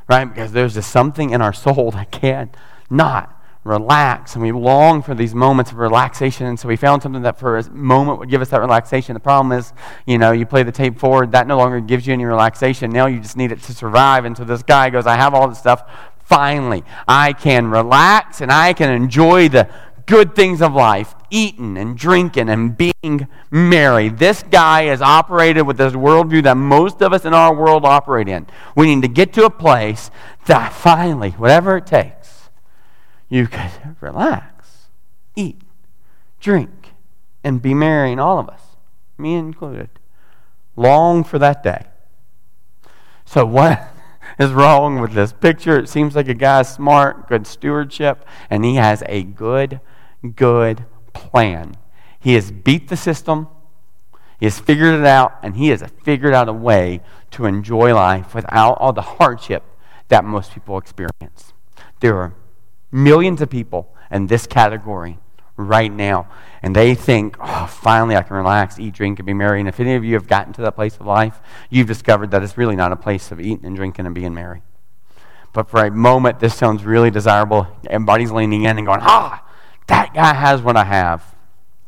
right? 0.08 0.24
Because 0.24 0.52
there's 0.52 0.74
just 0.74 0.90
something 0.90 1.30
in 1.30 1.42
our 1.42 1.52
soul 1.52 1.90
that 1.92 2.10
can't 2.10 2.54
not 2.90 3.34
relax. 3.64 4.34
And 4.34 4.42
we 4.42 4.50
long 4.50 5.02
for 5.02 5.14
these 5.14 5.34
moments 5.34 5.70
of 5.70 5.78
relaxation. 5.78 6.46
And 6.46 6.58
so 6.58 6.68
we 6.68 6.76
found 6.76 7.02
something 7.02 7.22
that 7.22 7.38
for 7.38 7.58
a 7.58 7.70
moment 7.70 8.18
would 8.18 8.30
give 8.30 8.40
us 8.40 8.48
that 8.48 8.60
relaxation. 8.60 9.14
The 9.14 9.20
problem 9.20 9.56
is, 9.56 9.72
you 10.06 10.16
know, 10.18 10.32
you 10.32 10.46
play 10.46 10.62
the 10.62 10.72
tape 10.72 10.98
forward, 10.98 11.32
that 11.32 11.46
no 11.46 11.58
longer 11.58 11.80
gives 11.80 12.06
you 12.06 12.14
any 12.14 12.24
relaxation. 12.24 12.90
Now 12.90 13.06
you 13.06 13.20
just 13.20 13.36
need 13.36 13.52
it 13.52 13.60
to 13.62 13.74
survive. 13.74 14.24
And 14.24 14.36
so 14.36 14.44
this 14.44 14.62
guy 14.62 14.90
goes, 14.90 15.06
I 15.06 15.16
have 15.16 15.34
all 15.34 15.48
this 15.48 15.58
stuff. 15.58 15.82
Finally, 16.24 16.84
I 17.06 17.32
can 17.32 17.68
relax 17.68 18.40
and 18.40 18.50
I 18.52 18.72
can 18.74 18.92
enjoy 18.92 19.48
the 19.48 19.68
good 20.08 20.34
things 20.34 20.62
of 20.62 20.72
life, 20.72 21.14
eating 21.30 21.76
and 21.76 21.96
drinking 21.96 22.48
and 22.48 22.76
being 22.76 23.28
merry. 23.50 24.08
This 24.08 24.42
guy 24.42 24.84
has 24.84 25.02
operated 25.02 25.66
with 25.66 25.76
this 25.76 25.92
worldview 25.92 26.42
that 26.44 26.56
most 26.56 27.02
of 27.02 27.12
us 27.12 27.26
in 27.26 27.34
our 27.34 27.54
world 27.54 27.84
operate 27.84 28.26
in. 28.26 28.46
We 28.74 28.92
need 28.92 29.02
to 29.02 29.08
get 29.08 29.34
to 29.34 29.44
a 29.44 29.50
place 29.50 30.10
that 30.46 30.72
finally, 30.72 31.32
whatever 31.32 31.76
it 31.76 31.86
takes, 31.86 32.48
you 33.28 33.46
could 33.46 33.70
relax, 34.00 34.88
eat, 35.36 35.60
drink, 36.40 36.94
and 37.44 37.60
be 37.60 37.74
merry, 37.74 38.10
and 38.10 38.20
all 38.20 38.38
of 38.38 38.48
us, 38.48 38.62
me 39.18 39.34
included, 39.34 39.90
long 40.74 41.22
for 41.22 41.38
that 41.38 41.62
day. 41.62 41.84
So, 43.26 43.44
what 43.44 43.90
is 44.38 44.52
wrong 44.52 45.00
with 45.00 45.12
this 45.12 45.34
picture? 45.34 45.78
It 45.78 45.90
seems 45.90 46.16
like 46.16 46.28
a 46.28 46.34
guy's 46.34 46.72
smart, 46.72 47.28
good 47.28 47.46
stewardship, 47.46 48.24
and 48.48 48.64
he 48.64 48.76
has 48.76 49.02
a 49.06 49.22
good 49.22 49.80
good 50.34 50.84
plan. 51.12 51.76
He 52.18 52.34
has 52.34 52.50
beat 52.50 52.88
the 52.88 52.96
system, 52.96 53.48
he 54.38 54.46
has 54.46 54.58
figured 54.58 55.00
it 55.00 55.06
out, 55.06 55.38
and 55.42 55.56
he 55.56 55.68
has 55.68 55.82
figured 56.04 56.34
out 56.34 56.48
a 56.48 56.52
way 56.52 57.00
to 57.32 57.46
enjoy 57.46 57.94
life 57.94 58.34
without 58.34 58.74
all 58.74 58.92
the 58.92 59.02
hardship 59.02 59.64
that 60.08 60.24
most 60.24 60.52
people 60.52 60.78
experience. 60.78 61.52
There 62.00 62.16
are 62.16 62.34
millions 62.92 63.40
of 63.40 63.50
people 63.50 63.94
in 64.10 64.26
this 64.26 64.46
category 64.46 65.18
right 65.56 65.92
now, 65.92 66.28
and 66.62 66.74
they 66.74 66.94
think, 66.94 67.36
oh, 67.40 67.66
finally 67.66 68.16
I 68.16 68.22
can 68.22 68.36
relax, 68.36 68.78
eat, 68.78 68.94
drink, 68.94 69.18
and 69.18 69.26
be 69.26 69.34
merry. 69.34 69.58
And 69.58 69.68
if 69.68 69.80
any 69.80 69.94
of 69.94 70.04
you 70.04 70.14
have 70.14 70.28
gotten 70.28 70.52
to 70.54 70.62
that 70.62 70.76
place 70.76 70.96
of 70.96 71.06
life, 71.06 71.40
you've 71.68 71.88
discovered 71.88 72.30
that 72.30 72.42
it's 72.42 72.56
really 72.56 72.76
not 72.76 72.92
a 72.92 72.96
place 72.96 73.32
of 73.32 73.40
eating 73.40 73.66
and 73.66 73.76
drinking 73.76 74.06
and 74.06 74.14
being 74.14 74.34
merry. 74.34 74.62
But 75.52 75.68
for 75.68 75.84
a 75.84 75.90
moment, 75.90 76.38
this 76.38 76.54
sounds 76.54 76.84
really 76.84 77.10
desirable. 77.10 77.66
Everybody's 77.88 78.30
leaning 78.30 78.64
in 78.64 78.78
and 78.78 78.86
going, 78.86 79.00
ah, 79.02 79.44
that 79.88 80.14
guy 80.14 80.32
has 80.34 80.62
what 80.62 80.76
I 80.76 80.84
have. 80.84 81.34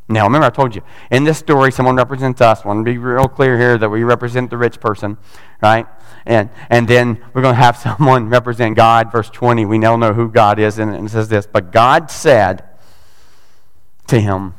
Now, 0.08 0.24
remember, 0.24 0.46
I 0.46 0.50
told 0.50 0.74
you, 0.74 0.82
in 1.12 1.22
this 1.22 1.38
story, 1.38 1.70
someone 1.70 1.94
represents 1.94 2.40
us. 2.40 2.64
I 2.64 2.68
want 2.68 2.84
to 2.84 2.92
be 2.92 2.98
real 2.98 3.28
clear 3.28 3.56
here 3.56 3.78
that 3.78 3.88
we 3.88 4.02
represent 4.02 4.50
the 4.50 4.56
rich 4.56 4.80
person, 4.80 5.16
right? 5.62 5.86
And, 6.26 6.50
and 6.68 6.88
then 6.88 7.24
we're 7.32 7.42
going 7.42 7.54
to 7.54 7.60
have 7.60 7.76
someone 7.76 8.28
represent 8.28 8.76
God. 8.76 9.12
Verse 9.12 9.30
20, 9.30 9.66
we 9.66 9.78
now 9.78 9.94
know 9.94 10.12
who 10.12 10.28
God 10.28 10.58
is, 10.58 10.78
and 10.78 10.92
it 10.94 11.10
says 11.10 11.28
this 11.28 11.46
But 11.46 11.70
God 11.70 12.10
said 12.10 12.64
to 14.08 14.20
him, 14.20 14.54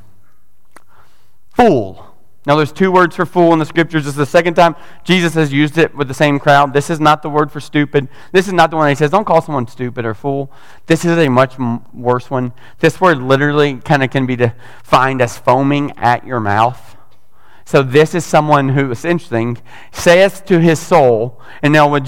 Fool. 1.54 2.11
Now, 2.46 2.56
there's 2.56 2.72
two 2.72 2.92
words 2.92 3.16
for 3.16 3.26
fool 3.26 3.54
in 3.54 3.60
the 3.60 3.66
scriptures. 3.66 4.06
This 4.06 4.14
is 4.14 4.18
the 4.18 4.26
second 4.26 4.56
time 4.56 4.76
Jesus 5.04 5.36
has 5.36 5.54
used 5.54 5.78
it 5.78 5.94
with 5.94 6.08
the 6.08 6.14
same 6.16 6.40
crowd. 6.40 6.74
This 6.74 6.90
is 6.90 7.00
not 7.00 7.22
the 7.22 7.30
word 7.30 7.52
for 7.52 7.60
stupid. 7.60 8.08
This 8.32 8.48
is 8.48 8.54
not 8.54 8.72
the 8.72 8.78
one 8.78 8.90
he 8.90 8.96
says, 8.96 9.12
don't 9.12 9.26
call 9.26 9.42
someone 9.42 9.68
stupid 9.68 10.06
or 10.06 10.16
fool. 10.16 10.52
This 10.88 11.06
is 11.06 11.18
a 11.20 11.30
much 11.30 11.60
worse 11.94 12.32
one. 12.32 12.54
This 12.80 13.00
word 13.00 13.20
literally 13.20 13.76
kind 13.78 14.04
of 14.04 14.10
can 14.10 14.26
be 14.26 14.36
defined 14.36 15.22
as 15.22 15.38
foaming 15.38 15.92
at 15.98 16.26
your 16.26 16.40
mouth. 16.40 16.98
So, 17.64 17.84
this 17.84 18.16
is 18.16 18.26
someone 18.26 18.70
who 18.70 18.90
is 18.92 19.06
interesting, 19.06 19.60
says 19.92 20.42
to 20.42 20.60
his 20.60 20.80
soul, 20.80 21.40
and 21.62 21.72
now 21.72 21.88
when 21.88 22.06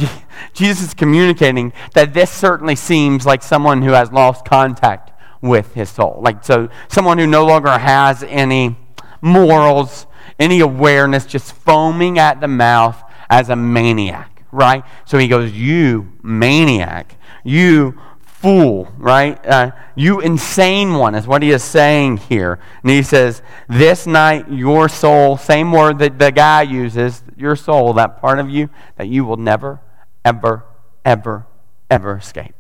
Jesus 0.54 0.88
is 0.88 0.94
communicating 0.96 1.72
that 1.94 2.14
this 2.14 2.32
certainly 2.32 2.76
seems 2.76 3.26
like 3.26 3.44
someone 3.44 3.84
who 3.84 3.92
has 3.92 4.12
lost 4.12 4.46
contact 4.46 5.12
with 5.42 5.74
his 5.76 5.90
soul. 5.90 6.20
Like, 6.22 6.44
so 6.44 6.70
someone 6.90 7.18
who 7.20 7.28
no 7.28 7.46
longer 7.46 7.78
has 7.78 8.24
any 8.24 8.76
morals 9.22 10.08
any 10.44 10.60
awareness, 10.60 11.26
just 11.26 11.54
foaming 11.54 12.20
at 12.20 12.42
the 12.42 12.48
mouth 12.50 13.02
as 13.30 13.50
a 13.50 13.56
maniac, 13.56 14.44
right? 14.52 14.84
So 15.06 15.18
he 15.18 15.30
goes, 15.30 15.54
You 15.54 16.12
maniac, 16.22 17.16
you 17.46 17.98
fool, 18.26 18.92
right? 18.98 19.44
Uh, 19.46 19.72
you 19.96 20.20
insane 20.20 20.96
one 20.96 21.16
is 21.16 21.26
what 21.26 21.42
he 21.42 21.52
is 21.52 21.64
saying 21.64 22.18
here. 22.18 22.60
And 22.82 22.92
he 22.92 23.02
says, 23.02 23.42
This 23.70 24.06
night, 24.06 24.52
your 24.52 24.90
soul, 24.90 25.38
same 25.38 25.72
word 25.72 26.00
that 26.00 26.20
the 26.20 26.30
guy 26.30 26.64
uses, 26.64 27.24
your 27.38 27.56
soul, 27.56 27.94
that 27.94 28.20
part 28.20 28.40
of 28.40 28.50
you 28.50 28.70
that 28.98 29.08
you 29.08 29.24
will 29.24 29.38
never, 29.38 29.80
ever, 30.26 30.66
ever, 31.06 31.48
ever 31.90 32.18
escape. 32.18 32.56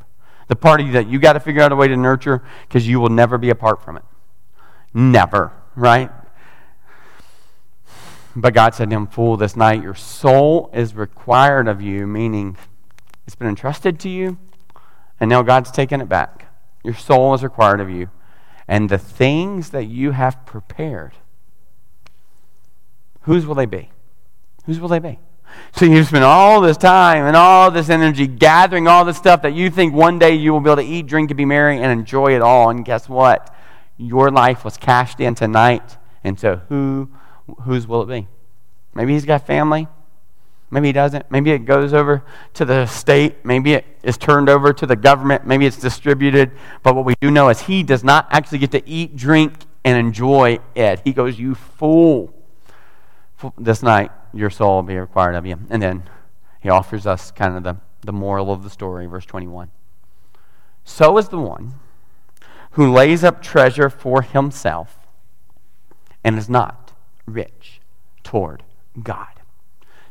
The 0.47 0.55
part 0.55 0.79
of 0.79 0.87
you 0.87 0.93
that 0.93 1.07
you 1.07 1.19
got 1.19 1.33
to 1.33 1.41
figure 1.41 1.61
out 1.61 1.73
a 1.73 1.75
way 1.75 1.89
to 1.89 1.97
nurture 1.97 2.43
because 2.65 2.87
you 2.87 3.01
will 3.01 3.09
never 3.09 3.37
be 3.37 3.49
apart 3.49 3.83
from 3.83 3.97
it. 3.97 4.03
Never, 4.93 5.51
right? 5.75 6.09
But 8.35 8.53
God 8.53 8.73
said 8.73 8.89
to 8.89 8.95
him, 8.95 9.07
Fool, 9.07 9.37
this 9.37 9.55
night 9.55 9.83
your 9.83 9.93
soul 9.93 10.69
is 10.73 10.95
required 10.95 11.67
of 11.67 11.81
you, 11.81 12.07
meaning 12.07 12.57
it's 13.25 13.35
been 13.35 13.47
entrusted 13.47 13.99
to 14.01 14.09
you, 14.09 14.37
and 15.19 15.29
now 15.29 15.43
God's 15.43 15.71
taken 15.71 16.01
it 16.01 16.09
back. 16.09 16.47
Your 16.83 16.95
soul 16.95 17.33
is 17.33 17.43
required 17.43 17.79
of 17.79 17.89
you. 17.89 18.09
And 18.67 18.89
the 18.89 18.97
things 18.97 19.69
that 19.69 19.85
you 19.85 20.11
have 20.11 20.45
prepared, 20.45 21.13
whose 23.21 23.45
will 23.45 23.55
they 23.55 23.65
be? 23.65 23.91
Whose 24.65 24.79
will 24.79 24.89
they 24.89 24.99
be? 24.99 25.19
So 25.73 25.85
you've 25.85 26.07
spent 26.07 26.23
all 26.23 26.61
this 26.61 26.77
time 26.77 27.25
and 27.25 27.35
all 27.35 27.69
this 27.69 27.89
energy 27.89 28.25
gathering 28.25 28.87
all 28.87 29.05
this 29.05 29.17
stuff 29.17 29.43
that 29.43 29.53
you 29.53 29.69
think 29.69 29.93
one 29.93 30.17
day 30.17 30.33
you 30.33 30.51
will 30.51 30.59
be 30.59 30.69
able 30.69 30.81
to 30.81 30.87
eat, 30.87 31.05
drink, 31.05 31.29
and 31.29 31.37
be 31.37 31.45
merry 31.45 31.77
and 31.77 31.91
enjoy 31.91 32.35
it 32.35 32.41
all. 32.41 32.69
And 32.69 32.83
guess 32.83 33.07
what? 33.07 33.53
Your 33.97 34.31
life 34.31 34.65
was 34.65 34.77
cashed 34.77 35.19
in 35.19 35.35
tonight. 35.35 35.97
And 36.23 36.39
so 36.39 36.61
who 36.69 37.09
whose 37.61 37.87
will 37.87 38.01
it 38.01 38.07
be? 38.07 38.27
Maybe 38.93 39.13
he's 39.13 39.25
got 39.25 39.45
family. 39.45 39.87
Maybe 40.73 40.87
he 40.87 40.93
doesn't. 40.93 41.29
Maybe 41.29 41.51
it 41.51 41.59
goes 41.59 41.93
over 41.93 42.23
to 42.55 42.65
the 42.65 42.87
state. 42.87 43.45
Maybe 43.45 43.73
it 43.73 43.85
is 44.01 44.17
turned 44.17 44.49
over 44.49 44.73
to 44.73 44.85
the 44.87 44.95
government. 44.95 45.45
Maybe 45.45 45.67
it's 45.67 45.77
distributed. 45.77 46.51
But 46.81 46.95
what 46.95 47.05
we 47.05 47.13
do 47.21 47.29
know 47.29 47.49
is 47.49 47.61
he 47.61 47.83
does 47.83 48.03
not 48.03 48.27
actually 48.31 48.57
get 48.57 48.71
to 48.71 48.89
eat, 48.89 49.15
drink, 49.15 49.53
and 49.83 49.97
enjoy 49.97 50.59
it. 50.73 51.01
He 51.03 51.13
goes, 51.13 51.37
You 51.37 51.53
fool. 51.53 52.33
This 53.57 53.83
night, 53.83 54.09
your 54.33 54.49
soul 54.49 54.77
will 54.77 54.83
be 54.83 54.97
required 54.97 55.35
of 55.35 55.45
you. 55.45 55.59
And 55.69 55.81
then 55.81 56.09
he 56.59 56.69
offers 56.69 57.05
us 57.05 57.29
kind 57.29 57.55
of 57.55 57.63
the, 57.63 57.77
the 58.01 58.13
moral 58.13 58.51
of 58.51 58.63
the 58.63 58.69
story, 58.69 59.05
verse 59.05 59.25
21. 59.25 59.69
So 60.85 61.17
is 61.17 61.29
the 61.29 61.37
one 61.37 61.75
who 62.71 62.91
lays 62.91 63.23
up 63.23 63.43
treasure 63.43 63.89
for 63.89 64.21
himself 64.23 64.97
and 66.23 66.37
is 66.37 66.49
not 66.49 66.82
rich 67.25 67.81
toward 68.23 68.63
God. 69.01 69.27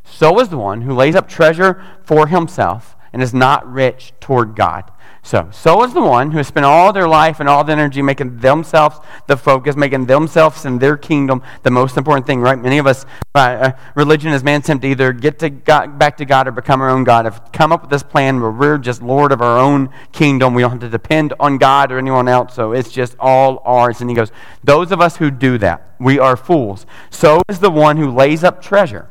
So 0.05 0.39
is 0.41 0.49
the 0.49 0.59
one 0.59 0.83
who 0.83 0.95
lays 0.95 1.15
up 1.15 1.29
treasure 1.29 1.83
for 2.03 2.27
himself 2.27 2.97
and 3.13 3.23
is 3.23 3.35
not 3.35 3.71
rich 3.71 4.13
toward 4.21 4.57
God. 4.57 4.91
So, 5.25 5.49
so 5.53 5.85
is 5.85 5.95
the 5.95 6.03
one 6.03 6.33
who 6.33 6.39
has 6.39 6.49
spent 6.49 6.67
all 6.67 6.93
their 6.93 7.07
life 7.07 7.39
and 7.39 7.49
all 7.49 7.63
their 7.63 7.79
energy 7.79 8.03
making 8.03 8.39
themselves 8.39 8.99
the 9.29 9.37
focus, 9.37 9.77
making 9.77 10.07
themselves 10.07 10.65
and 10.65 10.81
their 10.81 10.97
kingdom 10.97 11.43
the 11.63 11.71
most 11.71 11.97
important 11.97 12.27
thing, 12.27 12.41
right? 12.41 12.59
Many 12.59 12.79
of 12.79 12.89
us, 12.89 13.07
uh, 13.33 13.39
uh, 13.39 13.73
religion 13.95 14.33
is 14.33 14.43
man's 14.43 14.65
attempt 14.65 14.83
to 14.83 14.89
either 14.89 15.13
get 15.13 15.39
to 15.39 15.49
God, 15.49 15.97
back 15.97 16.17
to 16.17 16.25
God 16.25 16.49
or 16.49 16.51
become 16.51 16.83
our 16.83 16.91
own 16.91 17.05
God. 17.05 17.25
Have 17.25 17.51
come 17.53 17.71
up 17.71 17.83
with 17.83 17.91
this 17.91 18.03
plan 18.03 18.41
where 18.41 18.51
we're 18.51 18.79
just 18.79 19.01
Lord 19.01 19.31
of 19.31 19.41
our 19.41 19.59
own 19.59 19.91
kingdom. 20.11 20.55
We 20.55 20.63
don't 20.63 20.73
have 20.73 20.81
to 20.81 20.89
depend 20.89 21.35
on 21.39 21.57
God 21.57 21.93
or 21.93 21.99
anyone 21.99 22.27
else, 22.27 22.55
so 22.55 22.73
it's 22.73 22.91
just 22.91 23.17
all 23.21 23.63
ours. 23.65 24.01
And 24.01 24.11
he 24.11 24.17
goes, 24.17 24.33
Those 24.65 24.91
of 24.91 25.01
us 25.01 25.19
who 25.19 25.31
do 25.31 25.57
that, 25.59 25.95
we 26.01 26.19
are 26.19 26.37
fools. 26.37 26.85
So 27.11 27.43
is 27.49 27.61
the 27.61 27.71
one 27.71 27.97
who 27.97 28.11
lays 28.11 28.43
up 28.43 28.61
treasure 28.61 29.09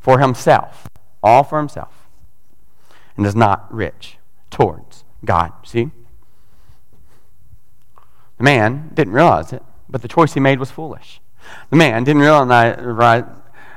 for 0.00 0.18
himself, 0.18 0.88
all 1.22 1.44
for 1.44 1.58
himself, 1.58 2.08
and 3.18 3.26
is 3.26 3.36
not 3.36 3.72
rich 3.72 4.16
towards 4.50 4.89
God. 5.24 5.52
See? 5.64 5.90
The 8.38 8.44
man 8.44 8.90
didn't 8.94 9.12
realize 9.12 9.52
it, 9.52 9.62
but 9.88 10.02
the 10.02 10.08
choice 10.08 10.34
he 10.34 10.40
made 10.40 10.58
was 10.58 10.70
foolish. 10.70 11.20
The 11.70 11.76
man 11.76 12.04
didn't 12.04 12.22
realize, 12.22 13.24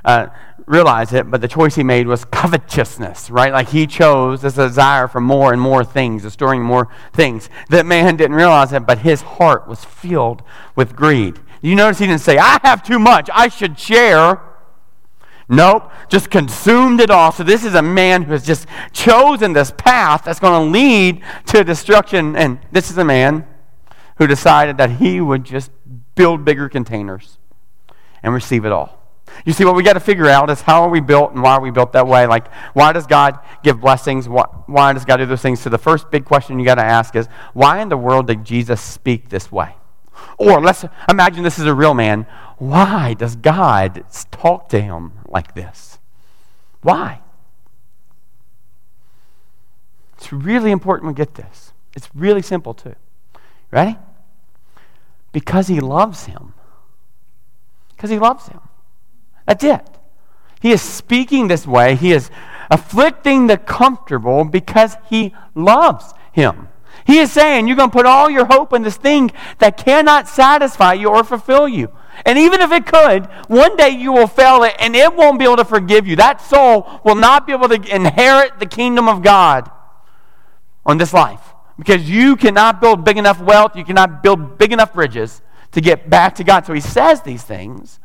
uh, 0.05 0.27
realize 0.65 1.11
it, 1.11 1.29
but 1.29 1.41
the 1.41 1.47
choice 1.47 1.75
he 1.75 1.83
made 1.83 2.07
was 2.07 2.23
covetousness, 2.25 3.29
right? 3.29 3.51
Like 3.51 3.69
he 3.69 3.87
chose 3.87 4.41
this 4.41 4.53
desire 4.53 5.07
for 5.07 5.19
more 5.19 5.51
and 5.51 5.61
more 5.61 5.83
things, 5.83 6.31
storing 6.31 6.61
more 6.61 6.87
things. 7.13 7.49
That 7.69 7.85
man 7.85 8.15
didn't 8.15 8.35
realize 8.35 8.71
it, 8.71 8.85
but 8.85 8.99
his 8.99 9.21
heart 9.21 9.67
was 9.67 9.83
filled 9.83 10.43
with 10.75 10.95
greed. 10.95 11.39
You 11.61 11.75
notice 11.75 11.99
he 11.99 12.07
didn't 12.07 12.21
say, 12.21 12.37
I 12.37 12.59
have 12.63 12.83
too 12.83 12.99
much, 12.99 13.29
I 13.33 13.47
should 13.47 13.77
share. 13.77 14.39
Nope, 15.49 15.91
just 16.07 16.29
consumed 16.29 17.01
it 17.01 17.09
all. 17.09 17.31
So 17.31 17.43
this 17.43 17.65
is 17.65 17.75
a 17.75 17.81
man 17.81 18.23
who 18.23 18.31
has 18.31 18.45
just 18.45 18.67
chosen 18.91 19.53
this 19.53 19.71
path 19.71 20.23
that's 20.25 20.39
going 20.39 20.65
to 20.65 20.71
lead 20.71 21.21
to 21.47 21.63
destruction. 21.63 22.35
And 22.35 22.59
this 22.71 22.89
is 22.89 22.97
a 22.97 23.03
man 23.03 23.45
who 24.17 24.27
decided 24.27 24.77
that 24.77 24.91
he 24.91 25.19
would 25.19 25.43
just 25.43 25.71
build 26.15 26.45
bigger 26.45 26.69
containers 26.69 27.37
and 28.21 28.33
receive 28.33 28.65
it 28.65 28.71
all. 28.71 28.99
You 29.45 29.53
see, 29.53 29.65
what 29.65 29.75
we 29.75 29.83
got 29.83 29.93
to 29.93 29.99
figure 29.99 30.27
out 30.27 30.49
is 30.49 30.61
how 30.61 30.83
are 30.83 30.89
we 30.89 30.99
built 30.99 31.31
and 31.31 31.41
why 31.41 31.53
are 31.53 31.61
we 31.61 31.71
built 31.71 31.93
that 31.93 32.07
way? 32.07 32.27
Like, 32.27 32.51
why 32.73 32.93
does 32.93 33.07
God 33.07 33.39
give 33.63 33.81
blessings? 33.81 34.29
Why, 34.29 34.43
why 34.67 34.93
does 34.93 35.05
God 35.05 35.17
do 35.17 35.25
those 35.25 35.41
things? 35.41 35.59
So, 35.59 35.69
the 35.69 35.77
first 35.77 36.11
big 36.11 36.23
question 36.25 36.59
you 36.59 36.65
got 36.65 36.75
to 36.75 36.83
ask 36.83 37.15
is, 37.15 37.27
why 37.53 37.81
in 37.81 37.89
the 37.89 37.97
world 37.97 38.27
did 38.27 38.45
Jesus 38.45 38.79
speak 38.79 39.29
this 39.29 39.51
way? 39.51 39.75
Or 40.37 40.61
let's 40.61 40.85
imagine 41.09 41.43
this 41.43 41.59
is 41.59 41.65
a 41.65 41.73
real 41.73 41.93
man. 41.93 42.27
Why 42.57 43.13
does 43.13 43.35
God 43.35 44.05
talk 44.31 44.69
to 44.69 44.79
him 44.79 45.13
like 45.33 45.55
this? 45.55 45.99
Why? 46.81 47.19
It's 50.17 50.31
really 50.31 50.71
important 50.71 51.09
we 51.09 51.15
get 51.15 51.35
this. 51.35 51.73
It's 51.95 52.09
really 52.15 52.41
simple, 52.41 52.73
too. 52.73 52.95
Ready? 53.71 53.97
Because 55.31 55.67
he 55.67 55.79
loves 55.79 56.25
him. 56.25 56.53
Because 57.95 58.09
he 58.09 58.19
loves 58.19 58.47
him. 58.47 58.61
That's 59.45 59.63
it. 59.63 59.85
He 60.61 60.71
is 60.71 60.81
speaking 60.81 61.47
this 61.47 61.67
way. 61.67 61.95
He 61.95 62.13
is 62.13 62.29
afflicting 62.71 63.47
the 63.47 63.57
comfortable 63.57 64.45
because 64.45 64.95
he 65.09 65.33
loves 65.55 66.13
him. 66.31 66.69
He 67.05 67.19
is 67.19 67.31
saying 67.31 67.67
you're 67.67 67.75
going 67.75 67.89
to 67.89 67.95
put 67.95 68.05
all 68.05 68.29
your 68.29 68.45
hope 68.45 68.71
in 68.71 68.81
this 68.81 68.95
thing 68.95 69.31
that 69.59 69.77
cannot 69.77 70.27
satisfy 70.27 70.93
you 70.93 71.09
or 71.09 71.23
fulfill 71.23 71.67
you. 71.67 71.91
And 72.25 72.37
even 72.37 72.61
if 72.61 72.71
it 72.71 72.85
could, 72.85 73.25
one 73.47 73.75
day 73.75 73.89
you 73.89 74.11
will 74.11 74.27
fail 74.27 74.63
it 74.63 74.75
and 74.79 74.95
it 74.95 75.13
won't 75.15 75.39
be 75.39 75.45
able 75.45 75.57
to 75.57 75.65
forgive 75.65 76.07
you. 76.07 76.15
That 76.15 76.41
soul 76.41 77.01
will 77.03 77.15
not 77.15 77.45
be 77.45 77.53
able 77.53 77.69
to 77.69 77.95
inherit 77.95 78.59
the 78.59 78.65
kingdom 78.65 79.07
of 79.07 79.21
God 79.23 79.69
on 80.85 80.97
this 80.97 81.13
life 81.13 81.53
because 81.77 82.09
you 82.09 82.35
cannot 82.35 82.79
build 82.79 83.03
big 83.03 83.17
enough 83.17 83.41
wealth, 83.41 83.75
you 83.75 83.83
cannot 83.83 84.23
build 84.23 84.57
big 84.57 84.71
enough 84.71 84.93
bridges 84.93 85.41
to 85.71 85.81
get 85.81 86.09
back 86.09 86.35
to 86.35 86.43
God. 86.43 86.65
So 86.65 86.73
he 86.73 86.81
says 86.81 87.21
these 87.21 87.43
things 87.43 87.99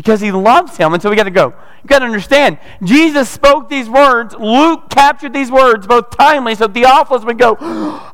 because 0.00 0.18
he 0.18 0.32
loves 0.32 0.78
him. 0.78 0.94
And 0.94 1.02
so 1.02 1.10
we 1.10 1.16
got 1.16 1.24
to 1.24 1.30
go. 1.30 1.48
You 1.82 1.86
got 1.86 1.98
to 1.98 2.06
understand, 2.06 2.58
Jesus 2.82 3.28
spoke 3.28 3.68
these 3.68 3.86
words. 3.86 4.34
Luke 4.34 4.88
captured 4.88 5.34
these 5.34 5.50
words 5.50 5.86
both 5.86 6.08
timely. 6.16 6.54
So 6.54 6.68
Theophilus 6.68 7.22
would 7.22 7.36
go, 7.36 7.58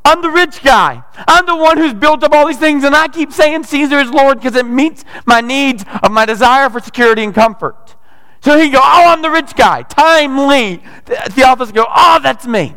I'm 0.05 0.21
the 0.21 0.31
rich 0.31 0.65
guy. 0.65 1.05
I'm 1.29 1.47
the 1.47 1.55
one 1.55 1.79
who's 1.79 1.95
built 1.95 2.25
up 2.25 2.33
all 2.33 2.45
these 2.45 2.59
things. 2.59 2.83
And 2.83 2.97
I 2.97 3.07
keep 3.07 3.33
saying 3.33 3.63
Caesar 3.63 4.01
is 4.01 4.11
Lord 4.11 4.39
because 4.41 4.57
it 4.57 4.67
meets 4.67 5.05
my 5.27 5.41
needs 5.41 5.85
of 6.03 6.11
my 6.11 6.27
desire 6.27 6.69
for 6.71 6.81
security 6.81 7.23
and 7.23 7.33
comfort. 7.33 7.95
So 8.41 8.59
he'd 8.59 8.73
go, 8.73 8.81
Oh, 8.83 9.05
I'm 9.07 9.23
the 9.23 9.31
rich 9.31 9.55
guy. 9.55 9.83
Timely. 9.83 10.83
Theophilus 11.05 11.71
go, 11.71 11.87
Oh, 11.89 12.19
that's 12.21 12.49
me. 12.49 12.75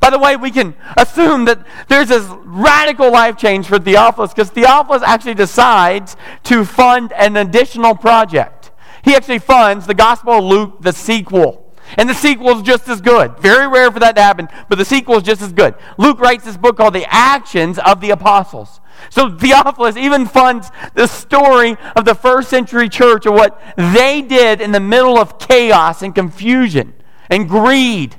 By 0.00 0.10
the 0.10 0.18
way, 0.18 0.36
we 0.36 0.50
can 0.50 0.74
assume 0.96 1.44
that 1.46 1.66
there's 1.88 2.08
this 2.08 2.26
radical 2.44 3.10
life 3.10 3.36
change 3.36 3.66
for 3.66 3.78
Theophilus 3.78 4.32
because 4.32 4.50
Theophilus 4.50 5.02
actually 5.02 5.34
decides 5.34 6.16
to 6.44 6.64
fund 6.64 7.12
an 7.12 7.36
additional 7.36 7.94
project. 7.94 8.70
He 9.02 9.14
actually 9.14 9.38
funds 9.38 9.86
the 9.86 9.94
Gospel 9.94 10.34
of 10.34 10.44
Luke, 10.44 10.82
the 10.82 10.92
sequel. 10.92 11.62
And 11.96 12.08
the 12.08 12.14
sequel 12.14 12.50
is 12.56 12.62
just 12.62 12.88
as 12.88 13.00
good. 13.00 13.38
Very 13.38 13.68
rare 13.68 13.90
for 13.92 14.00
that 14.00 14.16
to 14.16 14.22
happen, 14.22 14.48
but 14.68 14.76
the 14.76 14.84
sequel 14.84 15.18
is 15.18 15.22
just 15.22 15.40
as 15.40 15.52
good. 15.52 15.74
Luke 15.98 16.18
writes 16.18 16.44
this 16.44 16.56
book 16.56 16.76
called 16.76 16.94
The 16.94 17.06
Actions 17.08 17.78
of 17.78 18.00
the 18.00 18.10
Apostles. 18.10 18.80
So 19.10 19.30
Theophilus 19.30 19.96
even 19.96 20.26
funds 20.26 20.70
the 20.94 21.06
story 21.06 21.76
of 21.94 22.04
the 22.04 22.14
first 22.14 22.48
century 22.48 22.88
church 22.88 23.26
of 23.26 23.34
what 23.34 23.60
they 23.76 24.22
did 24.22 24.60
in 24.60 24.72
the 24.72 24.80
middle 24.80 25.18
of 25.18 25.38
chaos 25.38 26.02
and 26.02 26.14
confusion 26.14 26.94
and 27.30 27.48
greed 27.48 28.16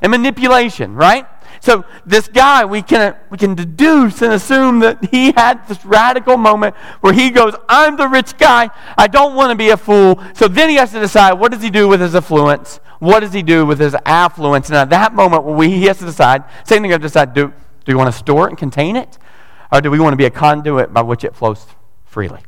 and 0.00 0.10
manipulation, 0.10 0.94
right? 0.94 1.26
So 1.60 1.84
this 2.06 2.26
guy, 2.26 2.64
we 2.64 2.80
can, 2.80 3.16
we 3.28 3.36
can 3.36 3.54
deduce 3.54 4.22
and 4.22 4.32
assume 4.32 4.80
that 4.80 5.04
he 5.10 5.32
had 5.32 5.66
this 5.68 5.84
radical 5.84 6.36
moment 6.36 6.74
where 7.00 7.12
he 7.12 7.30
goes, 7.30 7.54
I'm 7.68 7.96
the 7.96 8.08
rich 8.08 8.36
guy. 8.38 8.70
I 8.96 9.06
don't 9.06 9.34
want 9.34 9.50
to 9.50 9.56
be 9.56 9.70
a 9.70 9.76
fool. 9.76 10.22
So 10.34 10.48
then 10.48 10.70
he 10.70 10.76
has 10.76 10.92
to 10.92 11.00
decide, 11.00 11.34
what 11.34 11.52
does 11.52 11.62
he 11.62 11.70
do 11.70 11.86
with 11.86 12.00
his 12.00 12.14
affluence? 12.14 12.80
What 12.98 13.20
does 13.20 13.32
he 13.32 13.42
do 13.42 13.66
with 13.66 13.78
his 13.78 13.94
affluence? 14.04 14.68
And 14.68 14.76
at 14.76 14.90
that 14.90 15.14
moment, 15.14 15.44
we, 15.44 15.70
he 15.70 15.84
has 15.84 15.98
to 15.98 16.04
decide, 16.04 16.44
same 16.64 16.82
thing, 16.82 16.88
we 16.88 16.92
have 16.92 17.00
to 17.00 17.08
decide, 17.08 17.34
do, 17.34 17.48
do 17.84 17.92
we 17.92 17.94
want 17.94 18.12
to 18.12 18.18
store 18.18 18.46
it 18.46 18.50
and 18.50 18.58
contain 18.58 18.96
it? 18.96 19.18
Or 19.72 19.80
do 19.80 19.90
we 19.90 20.00
want 20.00 20.12
to 20.12 20.16
be 20.16 20.26
a 20.26 20.30
conduit 20.30 20.92
by 20.92 21.02
which 21.02 21.24
it 21.24 21.34
flows 21.34 21.66
freely? 22.04 22.40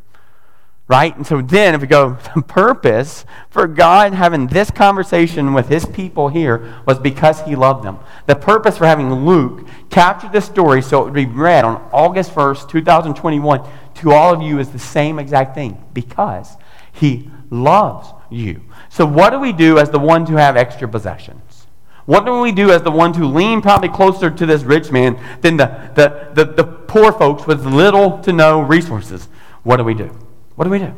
Right? 0.93 1.16
And 1.16 1.26
so 1.26 1.40
then, 1.40 1.74
if 1.74 1.80
we 1.80 1.86
go, 1.86 2.18
the 2.34 2.43
purpose 2.43 3.24
for 3.49 3.66
God 3.66 4.12
having 4.12 4.47
this 4.47 4.70
conversation 4.70 5.55
with 5.55 5.68
his 5.68 5.86
people 5.86 6.28
here 6.28 6.82
was 6.86 6.99
because 6.99 7.40
he 7.40 7.57
loved 7.57 7.82
them. 7.82 7.99
The 8.26 8.36
purpose 8.36 8.76
for 8.76 8.84
having 8.84 9.11
Luke 9.11 9.66
capture 9.88 10.28
this 10.28 10.45
story 10.45 10.82
so 10.82 11.01
it 11.01 11.05
would 11.07 11.14
be 11.14 11.24
read 11.24 11.64
on 11.64 11.76
August 11.93 12.34
1st, 12.34 12.68
2021, 12.68 13.66
to 13.95 14.12
all 14.12 14.34
of 14.34 14.43
you 14.43 14.59
is 14.59 14.68
the 14.68 14.78
same 14.78 15.18
exact 15.18 15.55
thing 15.55 15.82
because 15.95 16.59
he 16.93 17.30
loves 17.49 18.09
you. 18.28 18.61
So, 18.90 19.07
what 19.07 19.30
do 19.30 19.38
we 19.38 19.53
do 19.55 19.78
as 19.78 19.88
the 19.88 19.99
ones 19.99 20.28
who 20.28 20.36
have 20.36 20.59
extra 20.59 20.86
possessions? 20.86 21.66
What 22.05 22.26
do 22.26 22.38
we 22.40 22.53
do 22.53 22.70
as 22.70 22.82
the 22.82 22.90
ones 22.90 23.16
who 23.16 23.28
lean 23.28 23.62
probably 23.62 23.88
closer 23.88 24.28
to 24.30 24.45
this 24.45 24.62
rich 24.62 24.90
man 24.90 25.18
than 25.40 25.57
the, 25.57 25.90
the, 25.95 26.32
the, 26.34 26.53
the 26.53 26.64
poor 26.64 27.12
folks 27.12 27.47
with 27.47 27.64
little 27.64 28.18
to 28.18 28.32
no 28.32 28.61
resources? 28.61 29.28
What 29.62 29.78
do 29.78 29.84
we 29.84 29.95
do? 29.95 30.14
What 30.55 30.64
do 30.64 30.70
we 30.70 30.78
do? 30.78 30.94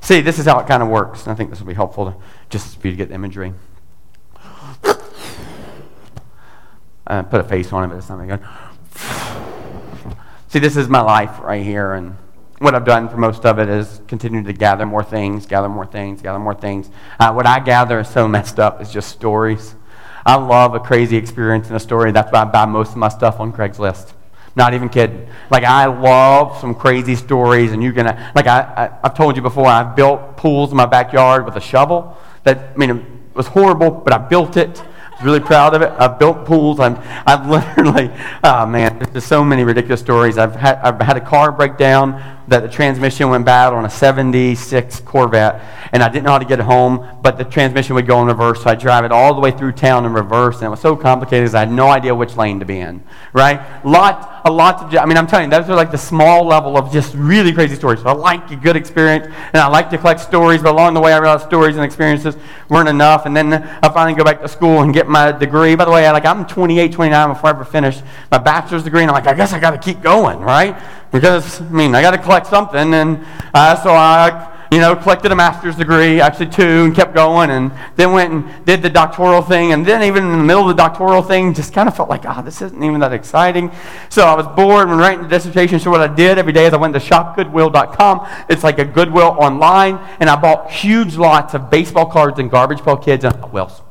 See, 0.00 0.20
this 0.20 0.38
is 0.38 0.46
how 0.46 0.58
it 0.58 0.66
kind 0.66 0.82
of 0.82 0.88
works. 0.88 1.22
And 1.24 1.32
I 1.32 1.34
think 1.34 1.50
this 1.50 1.60
will 1.60 1.66
be 1.66 1.74
helpful 1.74 2.12
to, 2.12 2.16
just 2.48 2.80
for 2.80 2.88
you 2.88 2.92
to 2.92 2.96
get 2.96 3.08
the 3.08 3.14
imagery. 3.14 3.54
Uh, 7.06 7.22
put 7.24 7.40
a 7.40 7.44
face 7.44 7.72
on 7.72 7.84
it, 7.84 7.88
but 7.88 7.96
it's 7.96 8.08
not 8.08 8.18
very 8.18 8.28
good. 8.28 8.40
See, 10.48 10.60
this 10.60 10.76
is 10.76 10.88
my 10.88 11.00
life 11.00 11.40
right 11.40 11.64
here, 11.64 11.94
and 11.94 12.16
what 12.58 12.74
I've 12.74 12.84
done 12.84 13.08
for 13.08 13.16
most 13.16 13.44
of 13.44 13.58
it 13.58 13.68
is 13.68 14.00
continue 14.06 14.42
to 14.44 14.52
gather 14.52 14.86
more 14.86 15.02
things, 15.02 15.46
gather 15.46 15.68
more 15.68 15.86
things, 15.86 16.22
gather 16.22 16.38
more 16.38 16.54
things. 16.54 16.88
Uh, 17.18 17.32
what 17.32 17.46
I 17.46 17.58
gather 17.58 18.00
is 18.00 18.08
so 18.08 18.28
messed 18.28 18.60
up 18.60 18.80
It's 18.80 18.92
just 18.92 19.08
stories. 19.08 19.74
I 20.24 20.36
love 20.36 20.74
a 20.74 20.80
crazy 20.80 21.16
experience 21.16 21.68
in 21.68 21.74
a 21.74 21.80
story. 21.80 22.12
That's 22.12 22.30
why 22.30 22.42
I 22.42 22.44
buy 22.44 22.66
most 22.66 22.90
of 22.90 22.98
my 22.98 23.08
stuff 23.08 23.40
on 23.40 23.52
Craigslist. 23.52 24.12
Not 24.56 24.74
even 24.74 24.88
kidding. 24.88 25.28
Like 25.50 25.64
I 25.64 25.86
love 25.86 26.60
some 26.60 26.74
crazy 26.74 27.14
stories, 27.14 27.72
and 27.72 27.82
you're 27.82 27.92
going 27.92 28.06
to, 28.06 28.32
like 28.34 28.46
I, 28.46 28.90
I 29.02 29.06
have 29.08 29.16
told 29.16 29.36
you 29.36 29.42
before. 29.42 29.66
I 29.66 29.82
built 29.82 30.36
pools 30.36 30.70
in 30.70 30.76
my 30.76 30.86
backyard 30.86 31.44
with 31.44 31.56
a 31.56 31.60
shovel. 31.60 32.16
That 32.44 32.72
I 32.74 32.76
mean 32.76 32.90
it 32.90 33.04
was 33.34 33.46
horrible, 33.46 33.90
but 33.90 34.12
I 34.12 34.18
built 34.18 34.56
it 34.56 34.82
I 35.20 35.24
was 35.24 35.24
really 35.24 35.40
proud 35.40 35.74
of 35.74 35.82
it. 35.82 35.92
I've 35.98 36.18
built 36.18 36.46
pools. 36.46 36.80
I'm, 36.80 36.96
I've 37.26 37.46
literally, 37.76 38.10
oh 38.42 38.64
man, 38.64 38.98
there's 39.12 39.24
so 39.24 39.44
many 39.44 39.64
ridiculous 39.64 40.00
stories. 40.00 40.38
I've 40.38 40.54
had, 40.54 40.76
I've 40.78 40.98
had 40.98 41.18
a 41.18 41.20
car 41.20 41.52
break 41.52 41.76
down 41.76 42.39
that 42.50 42.62
the 42.62 42.68
transmission 42.68 43.30
went 43.30 43.44
bad 43.44 43.72
on 43.72 43.84
a 43.84 43.90
76 43.90 45.00
Corvette, 45.00 45.62
and 45.92 46.02
I 46.02 46.08
didn't 46.08 46.24
know 46.24 46.32
how 46.32 46.38
to 46.38 46.44
get 46.44 46.58
home, 46.58 47.06
but 47.22 47.38
the 47.38 47.44
transmission 47.44 47.94
would 47.94 48.08
go 48.08 48.20
in 48.22 48.26
reverse, 48.26 48.64
so 48.64 48.70
I'd 48.70 48.80
drive 48.80 49.04
it 49.04 49.12
all 49.12 49.34
the 49.34 49.40
way 49.40 49.52
through 49.52 49.70
town 49.72 50.04
in 50.04 50.12
reverse, 50.12 50.56
and 50.56 50.64
it 50.64 50.68
was 50.68 50.80
so 50.80 50.96
complicated 50.96 51.44
because 51.44 51.54
I 51.54 51.60
had 51.60 51.70
no 51.70 51.88
idea 51.88 52.12
which 52.12 52.36
lane 52.36 52.58
to 52.58 52.66
be 52.66 52.80
in, 52.80 53.04
right? 53.32 53.60
Lot, 53.84 54.42
a 54.44 54.50
lot 54.50 54.82
of, 54.82 54.94
I 54.96 55.06
mean, 55.06 55.16
I'm 55.16 55.28
telling 55.28 55.48
you, 55.48 55.56
those 55.56 55.70
are 55.70 55.76
like 55.76 55.92
the 55.92 55.98
small 55.98 56.44
level 56.44 56.76
of 56.76 56.92
just 56.92 57.14
really 57.14 57.52
crazy 57.52 57.76
stories. 57.76 58.04
I 58.04 58.10
like 58.10 58.50
a 58.50 58.56
good 58.56 58.74
experience, 58.74 59.26
and 59.26 59.62
I 59.62 59.68
like 59.68 59.88
to 59.90 59.98
collect 59.98 60.18
stories, 60.18 60.60
but 60.60 60.72
along 60.72 60.94
the 60.94 61.00
way 61.00 61.12
I 61.12 61.18
realized 61.18 61.46
stories 61.46 61.76
and 61.76 61.84
experiences 61.84 62.36
weren't 62.68 62.88
enough, 62.88 63.26
and 63.26 63.36
then 63.36 63.52
I 63.52 63.88
finally 63.90 64.18
go 64.18 64.24
back 64.24 64.40
to 64.40 64.48
school 64.48 64.82
and 64.82 64.92
get 64.92 65.06
my 65.06 65.30
degree. 65.30 65.76
By 65.76 65.84
the 65.84 65.92
way, 65.92 66.04
I, 66.04 66.10
like 66.10 66.26
I'm 66.26 66.44
28, 66.46 66.90
29 66.90 67.28
before 67.28 67.46
I 67.46 67.50
ever 67.50 67.64
finished 67.64 68.02
my 68.28 68.38
bachelor's 68.38 68.82
degree, 68.82 69.02
and 69.02 69.10
I'm 69.10 69.14
like, 69.14 69.28
I 69.28 69.34
guess 69.34 69.52
I 69.52 69.60
got 69.60 69.70
to 69.70 69.78
keep 69.78 70.02
going, 70.02 70.40
right? 70.40 70.76
Because, 71.12 71.60
I 71.60 71.68
mean, 71.68 71.94
I 71.94 72.02
got 72.02 72.12
to 72.12 72.18
collect 72.18 72.46
something. 72.46 72.94
And 72.94 73.24
uh, 73.52 73.76
so 73.82 73.90
I, 73.90 74.50
you 74.70 74.78
know, 74.78 74.94
collected 74.94 75.32
a 75.32 75.36
master's 75.36 75.74
degree, 75.74 76.20
actually 76.20 76.46
two, 76.46 76.84
and 76.84 76.94
kept 76.94 77.14
going. 77.14 77.50
And 77.50 77.72
then 77.96 78.12
went 78.12 78.32
and 78.32 78.64
did 78.64 78.82
the 78.82 78.90
doctoral 78.90 79.42
thing. 79.42 79.72
And 79.72 79.84
then, 79.84 80.02
even 80.04 80.24
in 80.24 80.38
the 80.38 80.44
middle 80.44 80.62
of 80.62 80.68
the 80.68 80.80
doctoral 80.80 81.22
thing, 81.22 81.52
just 81.52 81.72
kind 81.72 81.88
of 81.88 81.96
felt 81.96 82.08
like, 82.08 82.22
oh, 82.24 82.42
this 82.42 82.62
isn't 82.62 82.82
even 82.82 83.00
that 83.00 83.12
exciting. 83.12 83.72
So 84.08 84.22
I 84.22 84.34
was 84.36 84.46
bored 84.46 84.88
and 84.88 84.98
writing 84.98 85.22
the 85.22 85.28
dissertation. 85.28 85.80
So 85.80 85.90
what 85.90 86.00
I 86.00 86.14
did 86.14 86.38
every 86.38 86.52
day 86.52 86.66
is 86.66 86.72
I 86.72 86.76
went 86.76 86.94
to 86.94 87.00
shopgoodwill.com. 87.00 88.28
It's 88.48 88.62
like 88.62 88.78
a 88.78 88.84
Goodwill 88.84 89.36
online. 89.40 89.98
And 90.20 90.30
I 90.30 90.36
bought 90.36 90.70
huge 90.70 91.16
lots 91.16 91.54
of 91.54 91.70
baseball 91.70 92.06
cards 92.06 92.38
and 92.38 92.50
Garbage 92.50 92.82
Pail 92.82 92.96
Kids 92.96 93.24
and 93.24 93.34
Hot 93.34 93.52
Wheels. 93.52 93.82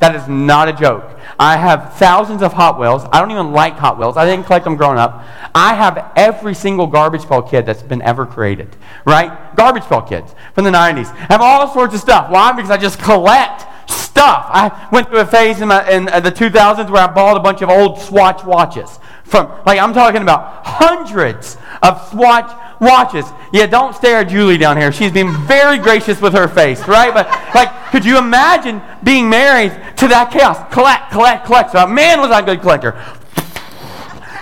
That 0.00 0.14
is 0.14 0.28
not 0.28 0.68
a 0.68 0.72
joke. 0.72 1.04
I 1.38 1.56
have 1.56 1.94
thousands 1.94 2.42
of 2.42 2.52
Hot 2.52 2.78
Wheels. 2.78 3.04
I 3.12 3.20
don't 3.20 3.30
even 3.30 3.52
like 3.52 3.74
Hot 3.74 3.98
Wheels. 3.98 4.16
I 4.16 4.24
didn't 4.26 4.46
collect 4.46 4.64
them 4.64 4.76
growing 4.76 4.98
up. 4.98 5.24
I 5.54 5.74
have 5.74 6.12
every 6.16 6.54
single 6.54 6.86
Garbage 6.86 7.26
Pail 7.26 7.42
Kid 7.42 7.66
that's 7.66 7.82
been 7.82 8.02
ever 8.02 8.26
created, 8.26 8.76
right? 9.04 9.54
Garbage 9.56 9.84
Pail 9.84 10.02
Kids 10.02 10.34
from 10.54 10.64
the 10.64 10.70
90s. 10.70 11.06
I 11.06 11.32
have 11.32 11.40
all 11.40 11.72
sorts 11.72 11.94
of 11.94 12.00
stuff. 12.00 12.30
Why? 12.30 12.52
Because 12.52 12.70
I 12.70 12.76
just 12.76 12.98
collect 12.98 13.66
stuff. 13.90 14.46
I 14.48 14.88
went 14.92 15.08
through 15.08 15.20
a 15.20 15.26
phase 15.26 15.60
in, 15.60 15.68
my, 15.68 15.88
in 15.90 16.08
uh, 16.08 16.20
the 16.20 16.32
2000s 16.32 16.90
where 16.90 17.02
I 17.02 17.12
bought 17.12 17.36
a 17.36 17.40
bunch 17.40 17.62
of 17.62 17.68
old 17.68 17.98
Swatch 18.00 18.44
watches. 18.44 18.98
From, 19.24 19.50
like, 19.66 19.78
I'm 19.78 19.94
talking 19.94 20.22
about 20.22 20.64
hundreds 20.66 21.56
of 21.82 22.08
Swatch 22.10 22.50
watches. 22.84 23.24
Yeah, 23.52 23.66
don't 23.66 23.94
stare 23.94 24.18
at 24.18 24.28
Julie 24.28 24.58
down 24.58 24.76
here. 24.76 24.92
She's 24.92 25.10
being 25.10 25.32
very 25.46 25.78
gracious 25.78 26.20
with 26.20 26.34
her 26.34 26.46
face, 26.48 26.86
right? 26.86 27.12
But 27.12 27.26
like, 27.54 27.70
could 27.90 28.04
you 28.04 28.18
imagine 28.18 28.82
being 29.02 29.28
married 29.28 29.72
to 29.96 30.08
that 30.08 30.30
chaos? 30.30 30.58
Collect, 30.72 31.10
collect, 31.10 31.46
collect. 31.46 31.72
So, 31.72 31.86
man, 31.86 32.20
was 32.20 32.30
I 32.30 32.40
a 32.40 32.42
good 32.42 32.60
collector. 32.60 32.92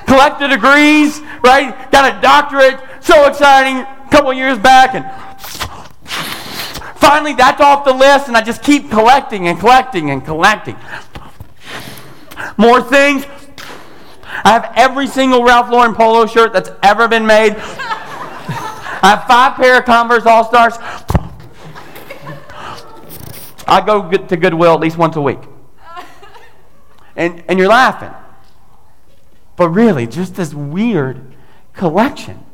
Collected 0.06 0.48
degrees, 0.48 1.20
right? 1.42 1.90
Got 1.90 2.16
a 2.16 2.20
doctorate. 2.20 2.80
So 3.00 3.26
exciting. 3.28 3.78
A 3.78 4.08
couple 4.10 4.32
years 4.34 4.58
back, 4.58 4.94
and 4.94 5.06
finally 6.96 7.32
that's 7.32 7.60
off 7.60 7.84
the 7.84 7.94
list, 7.94 8.28
and 8.28 8.36
I 8.36 8.42
just 8.42 8.62
keep 8.62 8.90
collecting 8.90 9.48
and 9.48 9.58
collecting 9.58 10.10
and 10.10 10.24
collecting. 10.24 10.76
More 12.58 12.82
things. 12.82 13.24
I 14.44 14.50
have 14.50 14.72
every 14.76 15.06
single 15.06 15.44
Ralph 15.44 15.70
Lauren 15.70 15.94
polo 15.94 16.26
shirt 16.26 16.52
that's 16.52 16.70
ever 16.82 17.08
been 17.08 17.26
made. 17.26 17.56
I 19.02 19.10
have 19.10 19.26
five 19.26 19.56
pair 19.56 19.78
of 19.78 19.84
Converse 19.84 20.26
All 20.26 20.44
Stars. 20.44 20.74
I 23.66 23.80
go 23.84 24.08
to 24.10 24.36
Goodwill 24.36 24.74
at 24.74 24.80
least 24.80 24.96
once 24.96 25.16
a 25.16 25.20
week. 25.20 25.40
And, 27.16 27.42
and 27.48 27.58
you're 27.58 27.68
laughing. 27.68 28.12
But 29.56 29.70
really, 29.70 30.06
just 30.06 30.36
this 30.36 30.54
weird 30.54 31.34
collection. 31.72 32.44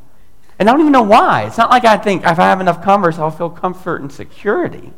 And 0.58 0.68
I 0.68 0.72
don't 0.72 0.80
even 0.80 0.92
know 0.92 1.02
why. 1.02 1.44
It's 1.44 1.58
not 1.58 1.70
like 1.70 1.84
I 1.84 1.96
think 1.96 2.22
if 2.24 2.38
I 2.38 2.44
have 2.48 2.60
enough 2.60 2.82
Converse, 2.82 3.18
I'll 3.18 3.30
feel 3.30 3.50
comfort 3.50 4.00
and 4.00 4.10
security. 4.10 4.92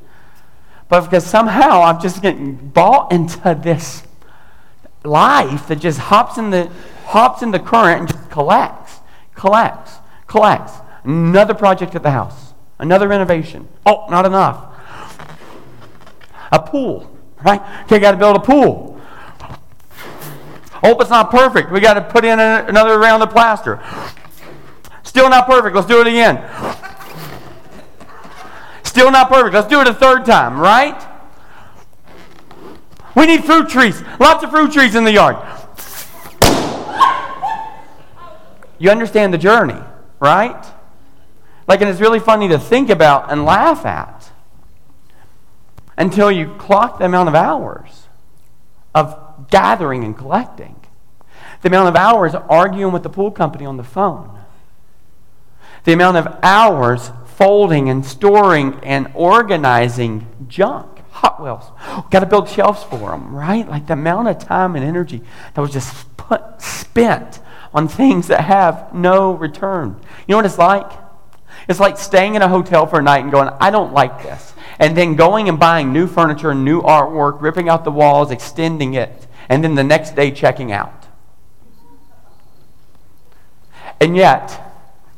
But 0.88 1.02
because 1.02 1.26
somehow 1.26 1.82
I'm 1.82 2.00
just 2.00 2.22
getting 2.22 2.54
bought 2.54 3.12
into 3.12 3.58
this 3.60 4.04
life 5.04 5.68
that 5.68 5.76
just 5.76 5.98
hops 5.98 6.38
in 6.38 6.50
the, 6.50 6.70
hops 7.06 7.42
in 7.42 7.50
the 7.50 7.58
current 7.58 8.00
and 8.00 8.08
just 8.08 8.30
collects, 8.30 9.00
collects, 9.34 9.92
collects. 10.26 10.72
Another 11.04 11.54
project 11.54 11.94
at 11.94 12.02
the 12.02 12.10
house. 12.10 12.52
Another 12.78 13.08
renovation. 13.08 13.68
Oh, 13.84 14.06
not 14.10 14.26
enough. 14.26 14.66
A 16.52 16.58
pool, 16.58 17.10
right? 17.44 17.60
Okay, 17.84 17.98
got 17.98 18.12
to 18.12 18.16
build 18.16 18.36
a 18.36 18.40
pool. 18.40 19.00
Oh, 20.82 20.98
it's 20.98 21.10
not 21.10 21.30
perfect. 21.30 21.70
We 21.70 21.80
got 21.80 21.94
to 21.94 22.00
put 22.00 22.24
in 22.24 22.40
another 22.40 22.98
round 22.98 23.22
of 23.22 23.30
plaster. 23.30 23.80
Still 25.02 25.28
not 25.28 25.46
perfect. 25.46 25.74
Let's 25.76 25.86
do 25.86 26.00
it 26.00 26.06
again. 26.06 26.42
Still 28.82 29.10
not 29.10 29.28
perfect. 29.28 29.54
Let's 29.54 29.68
do 29.68 29.80
it 29.80 29.86
a 29.86 29.94
third 29.94 30.24
time, 30.24 30.58
right? 30.58 31.06
We 33.14 33.26
need 33.26 33.44
fruit 33.44 33.68
trees. 33.68 34.02
Lots 34.18 34.42
of 34.42 34.50
fruit 34.50 34.72
trees 34.72 34.94
in 34.94 35.04
the 35.04 35.12
yard. 35.12 35.36
You 38.78 38.90
understand 38.90 39.34
the 39.34 39.38
journey, 39.38 39.78
right? 40.18 40.64
Like, 41.70 41.82
and 41.82 41.88
it's 41.88 42.00
really 42.00 42.18
funny 42.18 42.48
to 42.48 42.58
think 42.58 42.90
about 42.90 43.30
and 43.30 43.44
laugh 43.44 43.86
at 43.86 44.32
until 45.96 46.28
you 46.28 46.52
clock 46.56 46.98
the 46.98 47.04
amount 47.04 47.28
of 47.28 47.36
hours 47.36 48.08
of 48.92 49.46
gathering 49.52 50.02
and 50.02 50.18
collecting, 50.18 50.74
the 51.62 51.68
amount 51.68 51.88
of 51.88 51.94
hours 51.94 52.34
arguing 52.34 52.92
with 52.92 53.04
the 53.04 53.08
pool 53.08 53.30
company 53.30 53.66
on 53.66 53.76
the 53.76 53.84
phone, 53.84 54.36
the 55.84 55.92
amount 55.92 56.16
of 56.16 56.40
hours 56.42 57.12
folding 57.36 57.88
and 57.88 58.04
storing 58.04 58.80
and 58.82 59.08
organizing 59.14 60.26
junk. 60.48 61.02
Hot 61.12 61.40
Wheels. 61.40 61.70
Got 62.10 62.18
to 62.18 62.26
build 62.26 62.48
shelves 62.48 62.82
for 62.82 63.10
them, 63.12 63.32
right? 63.32 63.68
Like 63.68 63.86
the 63.86 63.92
amount 63.92 64.26
of 64.26 64.40
time 64.40 64.74
and 64.74 64.84
energy 64.84 65.22
that 65.54 65.60
was 65.60 65.72
just 65.72 66.16
put, 66.16 66.60
spent 66.60 67.38
on 67.72 67.86
things 67.86 68.26
that 68.26 68.40
have 68.40 68.92
no 68.92 69.34
return. 69.34 70.00
You 70.26 70.32
know 70.32 70.38
what 70.38 70.46
it's 70.46 70.58
like? 70.58 71.09
It's 71.70 71.78
like 71.78 71.96
staying 71.98 72.34
in 72.34 72.42
a 72.42 72.48
hotel 72.48 72.84
for 72.84 72.98
a 72.98 73.02
night 73.02 73.22
and 73.22 73.30
going, 73.30 73.48
I 73.60 73.70
don't 73.70 73.92
like 73.92 74.24
this. 74.24 74.54
And 74.80 74.96
then 74.96 75.14
going 75.14 75.48
and 75.48 75.56
buying 75.56 75.92
new 75.92 76.08
furniture, 76.08 76.50
and 76.50 76.64
new 76.64 76.82
artwork, 76.82 77.40
ripping 77.40 77.68
out 77.68 77.84
the 77.84 77.92
walls, 77.92 78.32
extending 78.32 78.94
it, 78.94 79.28
and 79.48 79.62
then 79.62 79.76
the 79.76 79.84
next 79.84 80.16
day 80.16 80.32
checking 80.32 80.72
out. 80.72 81.06
And 84.00 84.16
yet, 84.16 84.60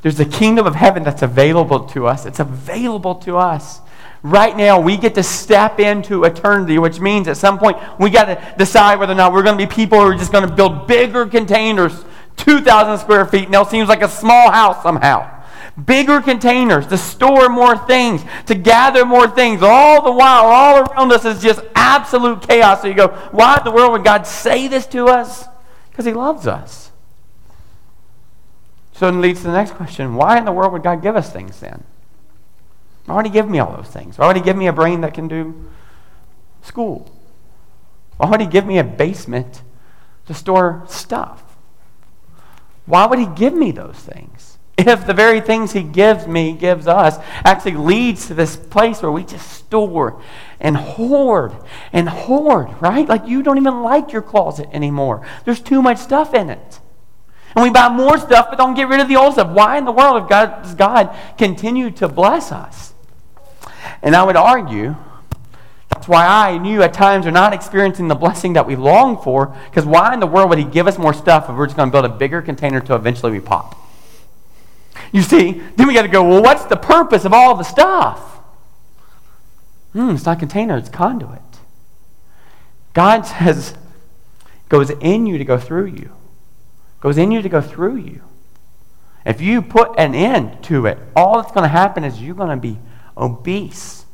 there's 0.02 0.20
a 0.20 0.26
kingdom 0.26 0.66
of 0.66 0.74
heaven 0.74 1.04
that's 1.04 1.22
available 1.22 1.86
to 1.86 2.06
us. 2.06 2.26
It's 2.26 2.40
available 2.40 3.14
to 3.20 3.38
us. 3.38 3.80
Right 4.22 4.54
now, 4.54 4.78
we 4.78 4.98
get 4.98 5.14
to 5.14 5.22
step 5.22 5.80
into 5.80 6.24
eternity, 6.24 6.78
which 6.78 7.00
means 7.00 7.28
at 7.28 7.38
some 7.38 7.58
point 7.58 7.78
we 7.98 8.10
got 8.10 8.26
to 8.26 8.54
decide 8.58 8.98
whether 8.98 9.12
or 9.12 9.16
not 9.16 9.32
we're 9.32 9.42
going 9.42 9.56
to 9.56 9.66
be 9.66 9.72
people 9.72 9.98
who 9.98 10.08
are 10.08 10.14
just 10.14 10.32
going 10.32 10.46
to 10.46 10.54
build 10.54 10.86
bigger 10.86 11.24
containers, 11.24 12.04
2,000 12.36 12.98
square 12.98 13.24
feet, 13.24 13.46
and 13.46 13.54
it 13.54 13.68
seems 13.68 13.88
like 13.88 14.02
a 14.02 14.08
small 14.08 14.50
house 14.50 14.82
somehow 14.82 15.38
bigger 15.86 16.20
containers 16.20 16.86
to 16.88 16.98
store 16.98 17.48
more 17.48 17.76
things, 17.76 18.22
to 18.46 18.54
gather 18.54 19.04
more 19.04 19.28
things. 19.28 19.62
All 19.62 20.02
the 20.02 20.12
while, 20.12 20.44
all 20.44 20.80
around 20.80 21.12
us 21.12 21.24
is 21.24 21.42
just 21.42 21.60
absolute 21.74 22.46
chaos. 22.46 22.82
So 22.82 22.88
you 22.88 22.94
go, 22.94 23.08
why 23.30 23.58
in 23.58 23.64
the 23.64 23.70
world 23.70 23.92
would 23.92 24.04
God 24.04 24.26
say 24.26 24.68
this 24.68 24.86
to 24.88 25.06
us? 25.06 25.46
Because 25.90 26.04
He 26.04 26.12
loves 26.12 26.46
us. 26.46 26.90
So 28.92 29.08
it 29.08 29.12
leads 29.12 29.40
to 29.40 29.46
the 29.46 29.52
next 29.52 29.72
question 29.72 30.14
why 30.14 30.38
in 30.38 30.44
the 30.44 30.52
world 30.52 30.72
would 30.72 30.82
God 30.82 31.02
give 31.02 31.16
us 31.16 31.32
things 31.32 31.58
then? 31.60 31.84
Why 33.06 33.16
would 33.16 33.26
He 33.26 33.32
give 33.32 33.48
me 33.48 33.58
all 33.58 33.74
those 33.74 33.88
things? 33.88 34.18
Why 34.18 34.26
would 34.26 34.36
He 34.36 34.42
give 34.42 34.56
me 34.56 34.66
a 34.66 34.72
brain 34.72 35.00
that 35.00 35.14
can 35.14 35.28
do 35.28 35.70
school? 36.62 37.10
Why 38.18 38.30
would 38.30 38.40
He 38.40 38.46
give 38.46 38.66
me 38.66 38.78
a 38.78 38.84
basement 38.84 39.62
to 40.26 40.34
store 40.34 40.84
stuff? 40.88 41.56
Why 42.86 43.06
would 43.06 43.18
He 43.18 43.26
give 43.26 43.54
me 43.54 43.72
those 43.72 43.96
things? 43.96 44.51
If 44.78 45.06
the 45.06 45.12
very 45.12 45.40
things 45.40 45.72
he 45.72 45.82
gives 45.82 46.26
me, 46.26 46.52
gives 46.52 46.86
us, 46.86 47.18
actually 47.44 47.72
leads 47.76 48.26
to 48.28 48.34
this 48.34 48.56
place 48.56 49.02
where 49.02 49.12
we 49.12 49.24
just 49.24 49.50
store 49.50 50.20
and 50.60 50.76
hoard 50.76 51.52
and 51.92 52.08
hoard, 52.08 52.68
right? 52.80 53.06
Like 53.06 53.26
you 53.26 53.42
don't 53.42 53.58
even 53.58 53.82
like 53.82 54.12
your 54.12 54.22
closet 54.22 54.68
anymore. 54.72 55.26
There's 55.44 55.60
too 55.60 55.82
much 55.82 55.98
stuff 55.98 56.34
in 56.34 56.50
it. 56.50 56.80
And 57.54 57.62
we 57.62 57.70
buy 57.70 57.90
more 57.90 58.16
stuff, 58.18 58.46
but 58.48 58.56
don't 58.56 58.74
get 58.74 58.88
rid 58.88 59.00
of 59.00 59.08
the 59.08 59.16
old 59.16 59.34
stuff. 59.34 59.50
Why 59.50 59.76
in 59.76 59.84
the 59.84 59.92
world 59.92 60.28
God, 60.28 60.62
does 60.62 60.74
God 60.74 61.14
continue 61.36 61.90
to 61.92 62.08
bless 62.08 62.50
us? 62.50 62.94
And 64.00 64.16
I 64.16 64.22
would 64.22 64.36
argue 64.36 64.96
that's 65.90 66.08
why 66.08 66.24
I 66.24 66.50
and 66.50 66.66
you 66.66 66.82
at 66.82 66.94
times 66.94 67.26
are 67.26 67.30
not 67.30 67.52
experiencing 67.52 68.08
the 68.08 68.14
blessing 68.14 68.54
that 68.54 68.66
we 68.66 68.76
long 68.76 69.22
for, 69.22 69.54
because 69.66 69.84
why 69.84 70.14
in 70.14 70.20
the 70.20 70.26
world 70.26 70.48
would 70.48 70.58
He 70.58 70.64
give 70.64 70.86
us 70.86 70.96
more 70.96 71.12
stuff 71.12 71.50
if 71.50 71.56
we're 71.56 71.66
just 71.66 71.76
going 71.76 71.90
to 71.90 71.92
build 71.92 72.06
a 72.06 72.08
bigger 72.08 72.40
container 72.40 72.80
till 72.80 72.96
eventually 72.96 73.32
we 73.32 73.40
pop? 73.40 73.78
You 75.12 75.22
see, 75.22 75.62
then 75.76 75.86
we 75.86 75.94
got 75.94 76.02
to 76.02 76.08
go, 76.08 76.26
well, 76.26 76.42
what's 76.42 76.64
the 76.64 76.76
purpose 76.76 77.24
of 77.24 77.32
all 77.32 77.54
the 77.54 77.64
stuff? 77.64 78.40
Hmm, 79.92 80.10
it's 80.10 80.24
not 80.24 80.38
container, 80.38 80.76
it's 80.76 80.88
conduit. 80.88 81.40
God 82.94 83.22
says, 83.26 83.74
goes 84.68 84.90
in 84.90 85.26
you 85.26 85.38
to 85.38 85.44
go 85.44 85.58
through 85.58 85.86
you. 85.86 86.12
Goes 87.00 87.18
in 87.18 87.30
you 87.30 87.42
to 87.42 87.48
go 87.48 87.60
through 87.60 87.96
you. 87.96 88.22
If 89.24 89.40
you 89.40 89.62
put 89.62 89.98
an 89.98 90.14
end 90.14 90.62
to 90.64 90.86
it, 90.86 90.98
all 91.14 91.40
that's 91.40 91.52
going 91.52 91.64
to 91.64 91.68
happen 91.68 92.04
is 92.04 92.20
you're 92.20 92.34
going 92.34 92.50
to 92.50 92.56
be 92.56 92.78
obese 93.16 94.06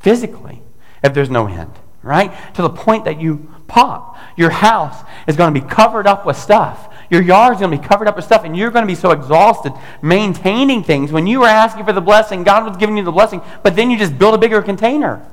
physically 0.00 0.60
if 1.02 1.14
there's 1.14 1.30
no 1.30 1.46
end, 1.46 1.72
right? 2.04 2.32
To 2.54 2.62
the 2.62 2.70
point 2.70 3.04
that 3.06 3.20
you 3.20 3.48
pop. 3.66 4.16
Your 4.36 4.50
house 4.50 5.04
is 5.26 5.36
going 5.36 5.52
to 5.52 5.60
be 5.60 5.66
covered 5.66 6.06
up 6.06 6.26
with 6.26 6.36
stuff. 6.36 6.92
Your 7.10 7.22
yard's 7.22 7.60
going 7.60 7.70
to 7.70 7.78
be 7.78 7.86
covered 7.86 8.08
up 8.08 8.16
with 8.16 8.24
stuff, 8.24 8.44
and 8.44 8.56
you're 8.56 8.70
going 8.70 8.82
to 8.82 8.86
be 8.86 8.94
so 8.94 9.10
exhausted 9.10 9.72
maintaining 10.02 10.82
things. 10.82 11.12
When 11.12 11.26
you 11.26 11.40
were 11.40 11.46
asking 11.46 11.84
for 11.84 11.92
the 11.92 12.00
blessing, 12.00 12.44
God 12.44 12.66
was 12.66 12.76
giving 12.76 12.96
you 12.96 13.04
the 13.04 13.12
blessing, 13.12 13.42
but 13.62 13.76
then 13.76 13.90
you 13.90 13.98
just 13.98 14.18
build 14.18 14.34
a 14.34 14.38
bigger 14.38 14.62
container. 14.62 15.26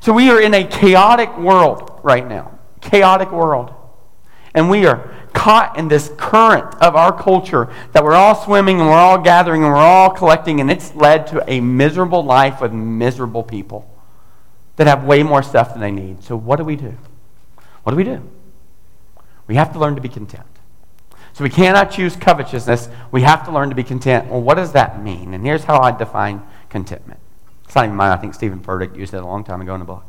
So 0.00 0.12
we 0.12 0.30
are 0.30 0.40
in 0.40 0.52
a 0.54 0.64
chaotic 0.64 1.36
world 1.38 2.00
right 2.02 2.26
now. 2.26 2.58
Chaotic 2.80 3.30
world. 3.32 3.72
And 4.54 4.70
we 4.70 4.86
are 4.86 5.14
caught 5.32 5.78
in 5.78 5.88
this 5.88 6.10
current 6.16 6.74
of 6.76 6.96
our 6.96 7.16
culture 7.16 7.68
that 7.92 8.02
we're 8.02 8.14
all 8.14 8.34
swimming 8.34 8.80
and 8.80 8.88
we're 8.88 8.96
all 8.96 9.18
gathering 9.18 9.62
and 9.62 9.72
we're 9.72 9.78
all 9.78 10.10
collecting, 10.10 10.60
and 10.60 10.70
it's 10.70 10.94
led 10.94 11.26
to 11.28 11.44
a 11.50 11.60
miserable 11.60 12.24
life 12.24 12.60
with 12.60 12.72
miserable 12.72 13.42
people 13.42 13.95
that 14.76 14.86
have 14.86 15.04
way 15.04 15.22
more 15.22 15.42
stuff 15.42 15.72
than 15.72 15.80
they 15.80 15.90
need. 15.90 16.22
So, 16.22 16.36
what 16.36 16.56
do 16.56 16.64
we 16.64 16.76
do? 16.76 16.96
What 17.82 17.92
do 17.92 17.96
we 17.96 18.04
do? 18.04 18.22
We 19.46 19.54
have 19.54 19.72
to 19.72 19.78
learn 19.78 19.94
to 19.94 20.00
be 20.00 20.08
content. 20.08 20.46
So 21.36 21.44
we 21.44 21.50
cannot 21.50 21.90
choose 21.90 22.16
covetousness. 22.16 22.88
We 23.12 23.20
have 23.20 23.44
to 23.44 23.52
learn 23.52 23.68
to 23.68 23.74
be 23.74 23.84
content. 23.84 24.28
Well, 24.28 24.40
what 24.40 24.54
does 24.54 24.72
that 24.72 25.02
mean? 25.02 25.34
And 25.34 25.44
here's 25.44 25.64
how 25.64 25.80
I 25.80 25.96
define 25.96 26.42
contentment. 26.70 27.20
It's 27.64 27.74
not 27.74 27.84
even 27.84 27.94
mine. 27.94 28.10
I 28.10 28.16
think 28.16 28.32
Steven 28.32 28.58
Furtick 28.58 28.96
used 28.96 29.12
it 29.12 29.18
a 29.18 29.26
long 29.26 29.44
time 29.44 29.60
ago 29.60 29.74
in 29.74 29.82
a 29.82 29.84
book. 29.84 30.04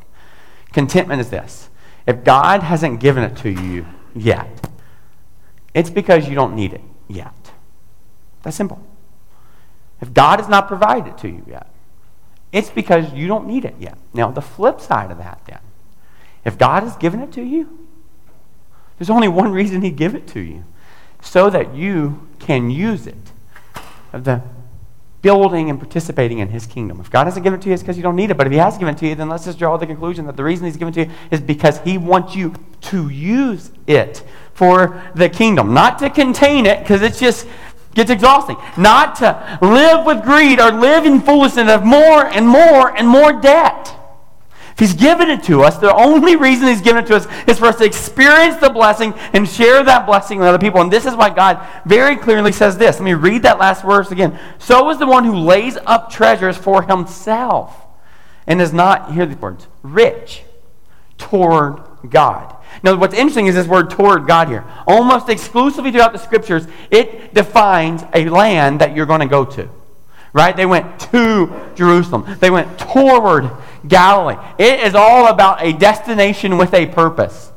Contentment 0.71 1.19
is 1.19 1.29
this. 1.29 1.69
If 2.05 2.23
God 2.23 2.63
hasn't 2.63 3.01
given 3.01 3.23
it 3.23 3.35
to 3.37 3.49
you 3.49 3.85
yet, 4.15 4.69
it's 5.73 5.89
because 5.89 6.29
you 6.29 6.35
don't 6.35 6.55
need 6.55 6.71
it 6.71 6.81
yet. 7.09 7.51
That's 8.43 8.55
simple. 8.55 8.81
If 9.99 10.13
God 10.13 10.39
has 10.39 10.47
not 10.47 10.69
provided 10.69 11.09
it 11.09 11.17
to 11.17 11.27
you 11.27 11.43
yet, 11.45 11.69
it's 12.51 12.69
because 12.69 13.13
you 13.13 13.27
don't 13.27 13.47
need 13.47 13.65
it 13.65 13.75
yet. 13.79 13.97
Now, 14.13 14.31
the 14.31 14.41
flip 14.41 14.79
side 14.79 15.11
of 15.11 15.17
that, 15.17 15.41
then, 15.45 15.59
if 16.45 16.57
God 16.57 16.83
has 16.83 16.95
given 16.95 17.21
it 17.21 17.31
to 17.33 17.41
you, 17.41 17.87
there's 18.97 19.09
only 19.09 19.27
one 19.27 19.51
reason 19.51 19.81
He'd 19.81 19.95
give 19.95 20.15
it 20.15 20.27
to 20.29 20.39
you 20.39 20.63
so 21.21 21.49
that 21.49 21.75
you 21.75 22.27
can 22.39 22.69
use 22.69 23.05
it. 23.07 23.15
Of 24.13 24.23
the 24.23 24.41
building 25.21 25.69
and 25.69 25.79
participating 25.79 26.39
in 26.39 26.47
His 26.49 26.65
kingdom. 26.65 26.99
If 27.01 27.09
God 27.09 27.25
hasn't 27.25 27.43
given 27.43 27.59
it 27.59 27.63
to 27.63 27.67
you, 27.67 27.73
it's 27.73 27.83
because 27.83 27.97
you 27.97 28.03
don't 28.03 28.15
need 28.15 28.31
it. 28.31 28.37
But 28.37 28.47
if 28.47 28.53
He 28.53 28.59
has 28.59 28.77
given 28.77 28.95
it 28.95 28.97
to 28.99 29.07
you, 29.07 29.15
then 29.15 29.27
let's 29.27 29.45
just 29.45 29.59
draw 29.59 29.75
the 29.75 29.85
conclusion 29.85 30.25
that 30.27 30.37
the 30.37 30.43
reason 30.43 30.65
He's 30.65 30.77
given 30.77 30.93
it 30.93 31.05
to 31.05 31.11
you 31.11 31.17
is 31.31 31.41
because 31.41 31.79
He 31.79 31.97
wants 31.97 32.35
you 32.35 32.53
to 32.81 33.09
use 33.09 33.71
it 33.87 34.23
for 34.53 35.03
the 35.15 35.27
kingdom. 35.27 35.73
Not 35.73 35.99
to 35.99 36.09
contain 36.09 36.65
it, 36.65 36.79
because 36.79 37.01
it's 37.01 37.19
just 37.19 37.45
gets 37.97 38.11
exhausting. 38.11 38.55
Not 38.77 39.15
to 39.15 39.59
live 39.61 40.05
with 40.05 40.23
greed 40.23 40.61
or 40.61 40.71
live 40.71 41.05
in 41.05 41.19
foolishness 41.19 41.67
have 41.67 41.83
more 41.83 42.25
and 42.25 42.47
more 42.47 42.95
and 42.95 43.07
more 43.07 43.33
debt. 43.33 43.93
If 44.73 44.79
He's 44.79 44.93
given 44.93 45.31
it 45.31 45.43
to 45.45 45.63
us, 45.63 45.79
the 45.79 45.93
only 45.93 46.35
reason 46.35 46.67
He's 46.67 46.81
given 46.81 47.03
it 47.03 47.07
to 47.07 47.15
us 47.15 47.27
is 47.47 47.57
for 47.57 47.65
us 47.65 47.77
to 47.77 47.85
experience 47.85 48.57
the 48.57 48.69
blessing 48.69 49.15
and 49.33 49.49
share 49.49 49.83
that 49.83 50.05
blessing 50.05 50.37
with 50.37 50.47
other 50.47 50.59
people. 50.59 50.79
And 50.79 50.93
this 50.93 51.07
is 51.07 51.15
why 51.15 51.31
God 51.31 51.67
very 51.85 52.15
clearly 52.15 52.51
says 52.51 52.77
this. 52.77 52.99
Let 52.99 53.05
me 53.05 53.15
read 53.15 53.41
that 53.41 53.57
last 53.57 53.83
verse 53.83 54.11
again. 54.11 54.39
So 54.59 54.91
is 54.91 54.99
the 54.99 55.07
one 55.07 55.25
who 55.25 55.35
lays 55.35 55.77
up 55.87 56.11
treasures 56.11 56.55
for 56.55 56.83
himself 56.83 57.75
and 58.45 58.61
is 58.61 58.71
not, 58.71 59.13
hear 59.13 59.25
these 59.25 59.37
words, 59.37 59.67
rich 59.81 60.43
toward 61.17 61.81
God. 62.07 62.56
Now, 62.83 62.95
what's 62.95 63.13
interesting 63.13 63.47
is 63.47 63.55
this 63.55 63.67
word 63.67 63.89
toward 63.89 64.27
God 64.27 64.47
here. 64.47 64.63
Almost 64.87 65.29
exclusively 65.29 65.91
throughout 65.91 66.13
the 66.13 66.19
scriptures, 66.19 66.67
it 66.91 67.33
defines 67.33 68.03
a 68.13 68.29
land 68.29 68.81
that 68.81 68.95
you're 68.95 69.05
going 69.05 69.21
to 69.21 69.27
go 69.27 69.45
to 69.45 69.69
right? 70.33 70.55
They 70.55 70.67
went 70.67 70.99
to 71.11 71.71
Jerusalem. 71.75 72.37
They 72.39 72.51
went 72.51 72.77
toward 72.77 73.49
Galilee. 73.87 74.35
It 74.59 74.81
is 74.81 74.93
all 74.93 75.27
about 75.27 75.63
a 75.63 75.73
destination 75.73 76.57
with 76.57 76.75
a 76.75 76.85
purpose. 76.85 77.51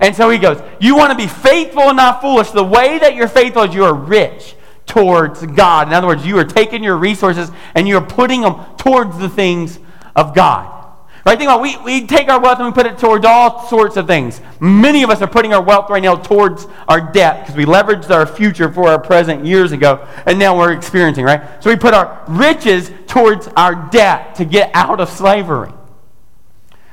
And 0.00 0.16
so 0.16 0.28
he 0.30 0.38
goes, 0.38 0.60
You 0.80 0.96
want 0.96 1.12
to 1.12 1.16
be 1.16 1.28
faithful 1.28 1.82
and 1.82 1.96
not 1.96 2.20
foolish. 2.20 2.50
The 2.50 2.64
way 2.64 2.98
that 2.98 3.14
you're 3.14 3.28
faithful 3.28 3.62
is 3.62 3.74
you 3.74 3.84
are 3.84 3.94
rich 3.94 4.56
towards 4.86 5.44
God. 5.46 5.86
In 5.86 5.94
other 5.94 6.06
words, 6.06 6.26
you 6.26 6.36
are 6.38 6.44
taking 6.44 6.82
your 6.82 6.96
resources 6.96 7.50
and 7.74 7.86
you're 7.86 8.00
putting 8.00 8.40
them 8.40 8.56
towards 8.76 9.18
the 9.18 9.28
things 9.28 9.78
of 10.16 10.34
God. 10.34 10.79
Right? 11.26 11.36
Think 11.36 11.50
about 11.50 11.58
it. 11.58 11.84
we, 11.84 12.00
we 12.00 12.06
take 12.06 12.28
our 12.30 12.40
wealth 12.40 12.58
and 12.60 12.68
we 12.68 12.72
put 12.72 12.86
it 12.86 12.98
towards 12.98 13.26
all 13.26 13.66
sorts 13.68 13.98
of 13.98 14.06
things. 14.06 14.40
Many 14.58 15.02
of 15.02 15.10
us 15.10 15.20
are 15.20 15.26
putting 15.26 15.52
our 15.52 15.62
wealth 15.62 15.90
right 15.90 16.02
now 16.02 16.16
towards 16.16 16.66
our 16.88 17.12
debt 17.12 17.40
because 17.40 17.56
we 17.56 17.66
leveraged 17.66 18.10
our 18.10 18.26
future 18.26 18.72
for 18.72 18.88
our 18.88 18.98
present 18.98 19.44
years 19.44 19.72
ago, 19.72 20.06
and 20.24 20.38
now 20.38 20.56
we're 20.56 20.72
experiencing, 20.72 21.24
right? 21.24 21.62
So 21.62 21.68
we 21.68 21.76
put 21.76 21.92
our 21.92 22.24
riches 22.26 22.90
towards 23.06 23.48
our 23.48 23.90
debt 23.90 24.36
to 24.36 24.46
get 24.46 24.70
out 24.72 25.00
of 25.00 25.10
slavery. 25.10 25.72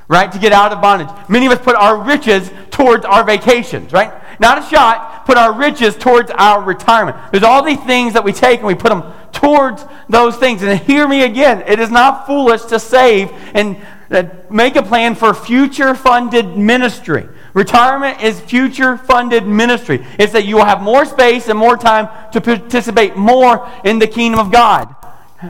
Right? 0.09 0.31
To 0.31 0.39
get 0.39 0.53
out 0.53 0.71
of 0.71 0.81
bondage. 0.81 1.09
Many 1.27 1.47
of 1.47 1.51
us 1.51 1.59
put 1.59 1.75
our 1.75 2.01
riches 2.01 2.49
towards 2.71 3.03
our 3.03 3.25
vacations, 3.25 3.91
right? 3.91 4.13
Not 4.39 4.57
a 4.57 4.61
shot, 4.61 5.25
put 5.25 5.37
our 5.37 5.53
riches 5.53 5.97
towards 5.97 6.31
our 6.31 6.63
retirement. 6.63 7.17
There's 7.31 7.43
all 7.43 7.61
these 7.61 7.81
things 7.81 8.13
that 8.13 8.23
we 8.23 8.31
take 8.31 8.59
and 8.59 8.67
we 8.67 8.75
put 8.75 8.89
them 8.89 9.03
towards 9.33 9.83
those 10.07 10.37
things. 10.37 10.61
And 10.63 10.79
hear 10.79 11.07
me 11.09 11.23
again, 11.23 11.61
it 11.67 11.79
is 11.79 11.89
not 11.89 12.25
foolish 12.25 12.63
to 12.65 12.79
save 12.79 13.31
and 13.53 13.77
that 14.09 14.51
make 14.51 14.75
a 14.75 14.83
plan 14.83 15.15
for 15.15 15.33
future 15.33 15.95
funded 15.95 16.57
ministry. 16.57 17.27
Retirement 17.53 18.21
is 18.21 18.39
future 18.39 18.97
funded 18.97 19.47
ministry. 19.47 20.05
It's 20.19 20.33
that 20.33 20.45
you 20.45 20.57
will 20.57 20.65
have 20.65 20.81
more 20.81 21.05
space 21.05 21.47
and 21.47 21.57
more 21.57 21.77
time 21.77 22.07
to 22.31 22.41
participate 22.41 23.15
more 23.15 23.69
in 23.83 23.99
the 23.99 24.07
kingdom 24.07 24.39
of 24.39 24.51
God. 24.51 24.93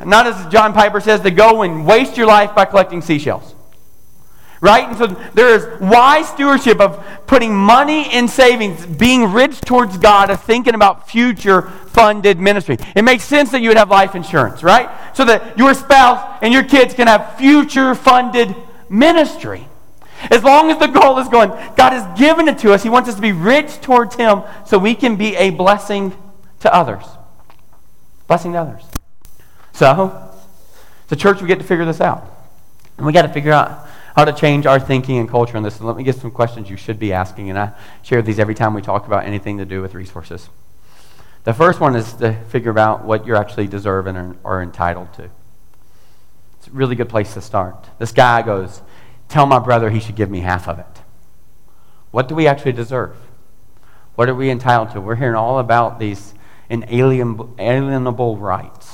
Not 0.05 0.27
as 0.27 0.51
John 0.51 0.73
Piper 0.73 0.99
says, 0.99 1.21
to 1.21 1.31
go 1.31 1.63
and 1.63 1.85
waste 1.85 2.17
your 2.17 2.27
life 2.27 2.55
by 2.55 2.65
collecting 2.65 3.01
seashells. 3.01 3.55
Right? 4.59 4.87
And 4.87 4.97
so 4.97 5.07
there 5.33 5.49
is 5.53 5.79
wise 5.79 6.29
stewardship 6.29 6.79
of 6.79 7.05
putting 7.27 7.55
money 7.55 8.11
in 8.13 8.27
savings, 8.27 8.85
being 8.85 9.31
rich 9.31 9.61
towards 9.61 9.97
God, 9.97 10.31
of 10.31 10.41
thinking 10.41 10.73
about 10.73 11.09
future 11.09 11.61
funded 11.61 12.39
ministry. 12.39 12.77
It 12.95 13.03
makes 13.03 13.23
sense 13.23 13.51
that 13.51 13.61
you 13.61 13.69
would 13.69 13.77
have 13.77 13.89
life 13.89 14.15
insurance, 14.15 14.63
right? 14.63 14.89
So 15.15 15.25
that 15.25 15.57
your 15.57 15.73
spouse 15.73 16.39
and 16.41 16.51
your 16.51 16.63
kids 16.63 16.93
can 16.95 17.07
have 17.07 17.37
future 17.37 17.93
funded 17.93 18.55
ministry. 18.89 19.67
As 20.31 20.43
long 20.43 20.71
as 20.71 20.79
the 20.79 20.87
goal 20.87 21.19
is 21.19 21.27
going, 21.27 21.49
God 21.49 21.93
has 21.93 22.19
given 22.19 22.47
it 22.47 22.57
to 22.59 22.73
us. 22.73 22.81
He 22.81 22.89
wants 22.89 23.07
us 23.07 23.15
to 23.15 23.21
be 23.21 23.31
rich 23.31 23.79
towards 23.81 24.15
Him 24.15 24.41
so 24.65 24.79
we 24.79 24.95
can 24.95 25.15
be 25.15 25.35
a 25.35 25.51
blessing 25.51 26.15
to 26.61 26.73
others. 26.73 27.03
Blessing 28.27 28.53
to 28.53 28.59
others. 28.59 28.83
So, 29.73 30.31
the 31.09 31.15
church, 31.15 31.41
we 31.41 31.47
get 31.47 31.59
to 31.59 31.65
figure 31.65 31.85
this 31.85 32.01
out. 32.01 32.25
And 32.97 33.05
we 33.05 33.13
got 33.13 33.21
to 33.21 33.29
figure 33.29 33.51
out 33.51 33.87
how 34.17 34.25
to 34.25 34.33
change 34.33 34.65
our 34.65 34.79
thinking 34.79 35.19
and 35.19 35.29
culture 35.29 35.55
on 35.57 35.61
this. 35.61 35.77
And 35.77 35.85
let 35.85 35.95
me 35.95 36.03
get 36.03 36.15
some 36.15 36.31
questions 36.31 36.71
you 36.71 36.75
should 36.75 36.97
be 36.97 37.13
asking, 37.13 37.51
and 37.51 37.59
I 37.59 37.73
share 38.01 38.23
these 38.23 38.39
every 38.39 38.55
time 38.55 38.73
we 38.73 38.81
talk 38.81 39.05
about 39.05 39.25
anything 39.25 39.59
to 39.59 39.65
do 39.65 39.79
with 39.79 39.93
resources. 39.93 40.49
The 41.43 41.53
first 41.53 41.79
one 41.79 41.95
is 41.95 42.13
to 42.13 42.33
figure 42.45 42.77
out 42.79 43.05
what 43.05 43.27
you're 43.27 43.35
actually 43.35 43.67
deserve 43.67 44.07
and 44.07 44.35
are 44.43 44.63
entitled 44.63 45.13
to. 45.13 45.29
It's 46.57 46.67
a 46.67 46.71
really 46.71 46.95
good 46.95 47.09
place 47.09 47.35
to 47.35 47.41
start. 47.41 47.89
This 47.99 48.11
guy 48.11 48.41
goes, 48.41 48.81
Tell 49.29 49.45
my 49.45 49.59
brother 49.59 49.91
he 49.91 49.99
should 49.99 50.15
give 50.15 50.31
me 50.31 50.39
half 50.39 50.67
of 50.67 50.79
it. 50.79 51.01
What 52.09 52.27
do 52.27 52.33
we 52.33 52.47
actually 52.47 52.71
deserve? 52.71 53.15
What 54.15 54.29
are 54.29 54.35
we 54.35 54.49
entitled 54.49 54.91
to? 54.93 55.01
We're 55.01 55.15
hearing 55.15 55.35
all 55.35 55.59
about 55.59 55.99
these 55.99 56.33
inalienable 56.69 58.37
rights 58.37 58.86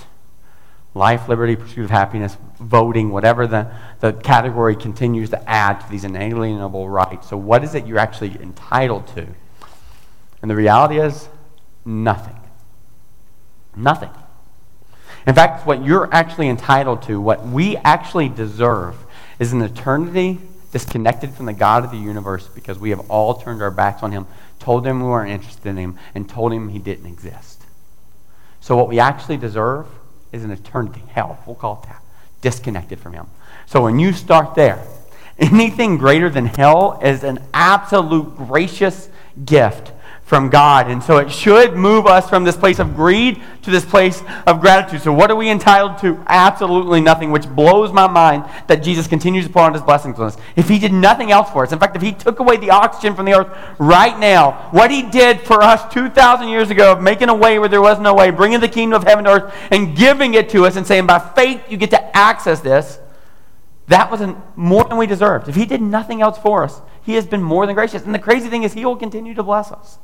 life, 0.95 1.27
liberty, 1.27 1.55
pursuit 1.55 1.85
of 1.85 1.89
happiness, 1.89 2.37
voting, 2.59 3.09
whatever 3.09 3.47
the, 3.47 3.71
the 3.99 4.13
category 4.13 4.75
continues 4.75 5.29
to 5.31 5.49
add 5.49 5.79
to 5.81 5.89
these 5.89 6.03
inalienable 6.03 6.87
rights. 6.87 7.29
So, 7.29 7.37
what 7.37 7.63
is 7.63 7.75
it 7.75 7.87
you're 7.87 7.99
actually 7.99 8.39
entitled 8.41 9.07
to? 9.15 9.25
And 10.41 10.51
the 10.51 10.55
reality 10.55 10.99
is, 10.99 11.27
nothing. 11.85 12.35
Nothing. 13.75 14.11
In 15.25 15.33
fact, 15.33 15.65
what 15.65 15.83
you're 15.83 16.13
actually 16.13 16.49
entitled 16.49 17.03
to, 17.03 17.19
what 17.19 17.45
we 17.47 17.77
actually 17.77 18.29
deserve, 18.29 18.95
is 19.39 19.53
an 19.53 19.61
eternity 19.61 20.39
disconnected 20.71 21.33
from 21.33 21.45
the 21.45 21.53
God 21.53 21.85
of 21.85 21.91
the 21.91 21.97
universe 21.97 22.47
because 22.47 22.77
we 22.77 22.89
have 22.89 22.99
all 23.09 23.35
turned 23.35 23.61
our 23.61 23.71
backs 23.71 24.03
on 24.03 24.11
him, 24.11 24.27
told 24.59 24.85
him 24.85 25.01
we 25.01 25.07
weren't 25.07 25.31
interested 25.31 25.67
in 25.67 25.77
him, 25.77 25.97
and 26.13 26.29
told 26.29 26.51
him 26.51 26.69
he 26.69 26.79
didn't 26.79 27.05
exist. 27.05 27.63
So, 28.59 28.75
what 28.75 28.89
we 28.89 28.99
actually 28.99 29.37
deserve 29.37 29.87
is 30.33 30.43
an 30.43 30.51
eternity, 30.51 31.03
hell, 31.07 31.39
we'll 31.45 31.55
call 31.55 31.81
it 31.81 31.87
that, 31.87 32.01
disconnected 32.41 32.99
from 32.99 33.13
him. 33.13 33.27
So, 33.65 33.83
when 33.83 33.99
you 33.99 34.11
start 34.11 34.55
there, 34.55 34.85
anything 35.39 35.97
greater 35.97 36.29
than 36.29 36.47
hell 36.47 36.99
is 37.01 37.23
an 37.23 37.39
absolute 37.53 38.35
gracious 38.35 39.07
gift 39.45 39.92
from 40.25 40.49
God. 40.49 40.89
And 40.89 41.03
so 41.03 41.17
it 41.17 41.31
should 41.31 41.75
move 41.75 42.07
us 42.07 42.29
from 42.29 42.43
this 42.43 42.55
place 42.55 42.79
of 42.79 42.95
greed 42.95 43.41
to 43.63 43.71
this 43.71 43.83
place 43.83 44.23
of 44.47 44.61
gratitude. 44.61 45.01
So, 45.01 45.11
what 45.11 45.29
are 45.29 45.35
we 45.35 45.49
entitled 45.49 45.97
to? 45.99 46.23
Absolutely 46.27 47.01
nothing, 47.01 47.31
which 47.31 47.47
blows 47.47 47.91
my 47.91 48.07
mind 48.07 48.45
that 48.67 48.77
Jesus 48.77 49.05
continues 49.05 49.45
to 49.45 49.51
pour 49.51 49.63
out 49.63 49.73
his 49.73 49.81
blessings 49.81 50.17
on 50.19 50.27
us. 50.27 50.37
If 50.55 50.69
he 50.69 50.79
did 50.79 50.93
nothing 50.93 51.31
else 51.31 51.49
for 51.49 51.63
us, 51.63 51.71
in 51.71 51.79
fact, 51.79 51.95
if 51.95 52.01
he 52.01 52.13
took 52.13 52.39
away 52.39 52.57
the 52.57 52.69
oxygen 52.69 53.15
from 53.15 53.25
the 53.25 53.33
earth 53.33 53.75
right 53.79 54.17
now, 54.17 54.69
what 54.71 54.91
he 54.91 55.03
did 55.03 55.41
for 55.41 55.61
us 55.61 55.93
2,000 55.93 56.47
years 56.47 56.69
ago 56.69 56.93
of 56.93 57.01
making 57.01 57.29
a 57.29 57.35
way 57.35 57.59
where 57.59 57.69
there 57.69 57.81
was 57.81 57.99
no 57.99 58.13
way, 58.13 58.31
bringing 58.31 58.61
the 58.61 58.69
kingdom 58.69 58.99
of 58.99 59.07
heaven 59.07 59.25
to 59.25 59.31
earth, 59.31 59.55
and 59.71 59.95
giving 59.95 60.33
it 60.35 60.49
to 60.49 60.65
us 60.65 60.77
and 60.77 60.87
saying, 60.87 61.05
by 61.05 61.19
faith, 61.19 61.61
you 61.69 61.77
get 61.77 61.89
to 61.89 62.17
access 62.17 62.61
this. 62.61 62.99
That 63.87 64.09
was 64.09 64.21
more 64.55 64.85
than 64.85 64.97
we 64.97 65.05
deserved. 65.05 65.49
If 65.49 65.55
he 65.55 65.65
did 65.65 65.81
nothing 65.81 66.21
else 66.21 66.37
for 66.37 66.63
us, 66.63 66.81
he 67.03 67.15
has 67.15 67.27
been 67.27 67.43
more 67.43 67.65
than 67.65 67.75
gracious. 67.75 68.03
And 68.03 68.15
the 68.15 68.19
crazy 68.19 68.47
thing 68.47 68.63
is, 68.63 68.71
he 68.71 68.85
will 68.85 68.95
continue 68.95 69.33
to 69.33 69.43
bless 69.43 69.69
us 69.71 69.99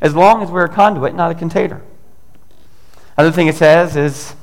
as 0.00 0.14
long 0.14 0.42
as 0.42 0.50
we're 0.50 0.64
a 0.64 0.68
conduit, 0.68 1.14
not 1.14 1.30
a 1.30 1.34
container. 1.34 1.82
Other 3.18 3.30
thing 3.30 3.48
it 3.48 3.56
says 3.56 3.96
is 3.96 4.34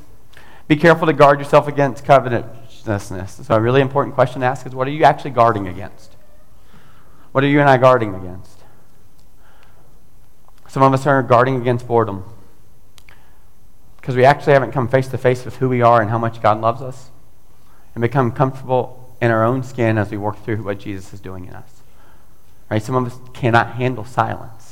be 0.68 0.76
careful 0.76 1.08
to 1.08 1.14
guard 1.14 1.40
yourself 1.40 1.68
against 1.68 2.06
covetousness. 2.06 3.46
So, 3.46 3.56
a 3.56 3.62
really 3.62 3.82
important 3.82 4.16
question 4.16 4.42
to 4.42 4.48
ask 4.48 4.66
is 4.66 4.76
what 4.76 4.88
are 4.88 4.92
you 4.92 5.04
actually 5.04 5.32
guarding 5.32 5.68
against? 5.68 6.16
What 7.32 7.44
are 7.44 7.48
you 7.48 7.60
and 7.60 7.70
I 7.70 7.78
guarding 7.78 8.14
against? 8.14 8.60
Some 10.68 10.84
of 10.84 10.94
us 10.94 11.08
are 11.08 11.24
guarding 11.24 11.56
against 11.62 11.88
boredom 11.88 12.24
because 13.96 14.16
we 14.16 14.26
actually 14.26 14.54
haven't 14.54 14.72
come 14.72 14.88
face 14.88 15.08
to 15.10 15.18
face 15.18 15.44
with 15.44 15.58
who 15.58 15.70
we 15.70 15.82
are 15.82 16.02
and 16.02 16.10
how 16.10 16.18
much 16.18 16.42
God 16.42 16.62
loves 16.62 16.82
us 16.82 17.10
and 17.96 18.02
become 18.02 18.32
comfortable 18.32 19.16
in 19.22 19.32
our 19.32 19.44
own 19.44 19.64
skin 19.64 19.98
as 19.98 20.12
we 20.12 20.18
work 20.18 20.44
through 20.44 20.64
what 20.64 20.80
Jesus 20.80 21.14
is 21.14 21.20
doing 21.20 21.46
in 21.46 21.56
us. 21.56 21.82
Right? 22.70 22.84
Some 22.84 22.96
of 22.96 23.08
us 23.08 23.20
cannot 23.34 23.76
handle 23.76 24.06
silence 24.06 24.67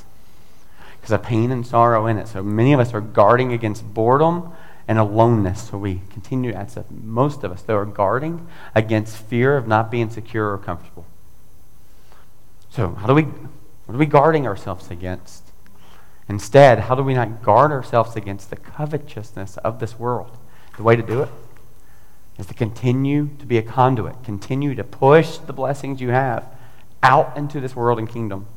because 1.06 1.20
of 1.20 1.22
pain 1.22 1.52
and 1.52 1.68
sorrow 1.68 2.08
in 2.08 2.18
it. 2.18 2.28
So 2.28 2.42
many 2.42 2.74
of 2.74 2.80
us 2.80 2.92
are 2.92 3.00
guarding 3.00 3.54
against 3.54 3.94
boredom 3.94 4.52
and 4.88 4.98
aloneness. 4.98 5.70
So 5.70 5.78
we 5.78 6.02
continue, 6.10 6.52
that's 6.52 6.80
most 6.90 7.44
of 7.44 7.52
us, 7.52 7.62
though, 7.62 7.76
are 7.76 7.86
guarding 7.86 8.48
against 8.74 9.16
fear 9.16 9.56
of 9.56 9.68
not 9.68 9.92
being 9.92 10.10
secure 10.10 10.52
or 10.52 10.58
comfortable. 10.58 11.06
So 12.72 12.96
how 12.96 13.06
do 13.06 13.14
we, 13.14 13.22
what 13.22 13.94
are 13.94 14.00
we 14.00 14.08
guarding 14.08 14.48
ourselves 14.48 14.90
against? 14.90 15.44
Instead, 16.28 16.80
how 16.80 16.96
do 16.96 17.04
we 17.04 17.14
not 17.14 17.44
guard 17.44 17.70
ourselves 17.70 18.16
against 18.16 18.50
the 18.50 18.56
covetousness 18.56 19.58
of 19.58 19.80
this 19.80 20.00
world? 20.00 20.36
The 20.76 20.82
way 20.82 20.96
to 20.96 21.04
do 21.04 21.22
it 21.22 21.30
is 22.40 22.48
to 22.48 22.56
continue 22.56 23.30
to 23.38 23.46
be 23.46 23.60
a 23.60 23.62
conduit, 23.62 24.24
continue 24.24 24.74
to 24.74 24.84
push 24.84 25.38
the 25.38 25.54
blessings 25.54 26.02
you 26.02 26.10
have 26.10 26.52
out 27.04 27.38
into 27.38 27.60
this 27.60 27.76
world 27.76 28.00
and 28.00 28.10
kingdom. 28.10 28.48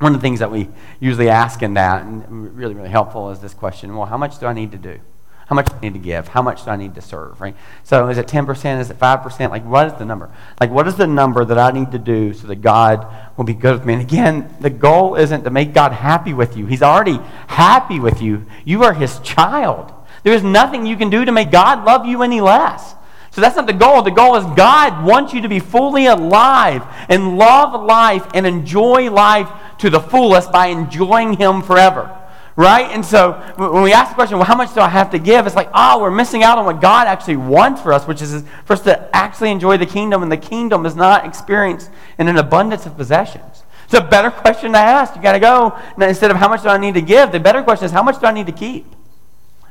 One 0.00 0.14
of 0.14 0.20
the 0.20 0.22
things 0.22 0.38
that 0.38 0.50
we 0.50 0.68
usually 0.98 1.28
ask 1.28 1.62
in 1.62 1.74
that, 1.74 2.02
and 2.06 2.56
really, 2.56 2.74
really 2.74 2.88
helpful, 2.88 3.30
is 3.30 3.40
this 3.40 3.52
question 3.52 3.94
well, 3.96 4.06
how 4.06 4.16
much 4.16 4.38
do 4.38 4.46
I 4.46 4.54
need 4.54 4.72
to 4.72 4.78
do? 4.78 4.98
How 5.46 5.54
much 5.54 5.66
do 5.66 5.74
I 5.74 5.80
need 5.80 5.92
to 5.92 5.98
give? 5.98 6.28
How 6.28 6.40
much 6.40 6.64
do 6.64 6.70
I 6.70 6.76
need 6.76 6.94
to 6.94 7.02
serve? 7.02 7.38
Right? 7.38 7.54
So 7.84 8.08
is 8.08 8.16
it 8.16 8.26
10%? 8.26 8.80
Is 8.80 8.88
it 8.88 8.98
5%? 8.98 9.50
Like, 9.50 9.64
what 9.64 9.88
is 9.88 9.92
the 9.94 10.06
number? 10.06 10.30
Like, 10.58 10.70
what 10.70 10.88
is 10.88 10.94
the 10.94 11.06
number 11.06 11.44
that 11.44 11.58
I 11.58 11.70
need 11.72 11.90
to 11.92 11.98
do 11.98 12.32
so 12.32 12.46
that 12.46 12.62
God 12.62 13.06
will 13.36 13.44
be 13.44 13.52
good 13.52 13.74
with 13.74 13.84
me? 13.84 13.92
And 13.94 14.02
again, 14.02 14.56
the 14.60 14.70
goal 14.70 15.16
isn't 15.16 15.44
to 15.44 15.50
make 15.50 15.74
God 15.74 15.92
happy 15.92 16.32
with 16.32 16.56
you. 16.56 16.64
He's 16.64 16.82
already 16.82 17.18
happy 17.48 18.00
with 18.00 18.22
you. 18.22 18.46
You 18.64 18.84
are 18.84 18.94
His 18.94 19.18
child. 19.18 19.92
There 20.22 20.32
is 20.32 20.42
nothing 20.42 20.86
you 20.86 20.96
can 20.96 21.10
do 21.10 21.26
to 21.26 21.32
make 21.32 21.50
God 21.50 21.84
love 21.84 22.06
you 22.06 22.22
any 22.22 22.40
less. 22.40 22.94
So 23.32 23.40
that's 23.40 23.56
not 23.56 23.66
the 23.66 23.72
goal. 23.72 24.02
The 24.02 24.10
goal 24.10 24.36
is 24.36 24.44
God 24.56 25.04
wants 25.04 25.32
you 25.32 25.40
to 25.42 25.48
be 25.48 25.60
fully 25.60 26.06
alive 26.06 26.82
and 27.08 27.38
love 27.38 27.80
life 27.84 28.26
and 28.34 28.46
enjoy 28.46 29.10
life 29.10 29.48
to 29.78 29.90
the 29.90 30.00
fullest 30.00 30.50
by 30.50 30.66
enjoying 30.66 31.34
Him 31.34 31.62
forever. 31.62 32.16
Right? 32.56 32.90
And 32.90 33.06
so 33.06 33.32
when 33.56 33.82
we 33.82 33.92
ask 33.92 34.10
the 34.10 34.14
question, 34.16 34.36
well, 34.36 34.46
how 34.46 34.56
much 34.56 34.74
do 34.74 34.80
I 34.80 34.88
have 34.88 35.10
to 35.12 35.18
give? 35.18 35.46
It's 35.46 35.56
like, 35.56 35.70
oh, 35.72 36.00
we're 36.00 36.10
missing 36.10 36.42
out 36.42 36.58
on 36.58 36.66
what 36.66 36.80
God 36.80 37.06
actually 37.06 37.36
wants 37.36 37.80
for 37.80 37.92
us, 37.92 38.06
which 38.06 38.20
is 38.20 38.44
for 38.64 38.74
us 38.74 38.82
to 38.82 39.16
actually 39.16 39.50
enjoy 39.50 39.78
the 39.78 39.86
kingdom. 39.86 40.22
And 40.22 40.30
the 40.30 40.36
kingdom 40.36 40.84
is 40.84 40.96
not 40.96 41.24
experienced 41.24 41.90
in 42.18 42.28
an 42.28 42.36
abundance 42.36 42.84
of 42.84 42.96
possessions. 42.96 43.62
It's 43.84 43.94
a 43.94 44.00
better 44.00 44.30
question 44.30 44.72
to 44.72 44.78
ask. 44.78 45.16
You 45.16 45.22
got 45.22 45.32
to 45.32 45.40
go. 45.40 45.78
Instead 46.00 46.30
of 46.30 46.36
how 46.36 46.48
much 46.48 46.62
do 46.62 46.68
I 46.68 46.76
need 46.76 46.94
to 46.94 47.02
give, 47.02 47.32
the 47.32 47.40
better 47.40 47.62
question 47.62 47.86
is 47.86 47.92
how 47.92 48.02
much 48.02 48.20
do 48.20 48.26
I 48.26 48.32
need 48.32 48.46
to 48.46 48.52
keep? 48.52 48.86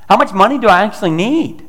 How 0.08 0.18
much 0.18 0.34
money 0.34 0.58
do 0.58 0.68
I 0.68 0.82
actually 0.82 1.12
need? 1.12 1.69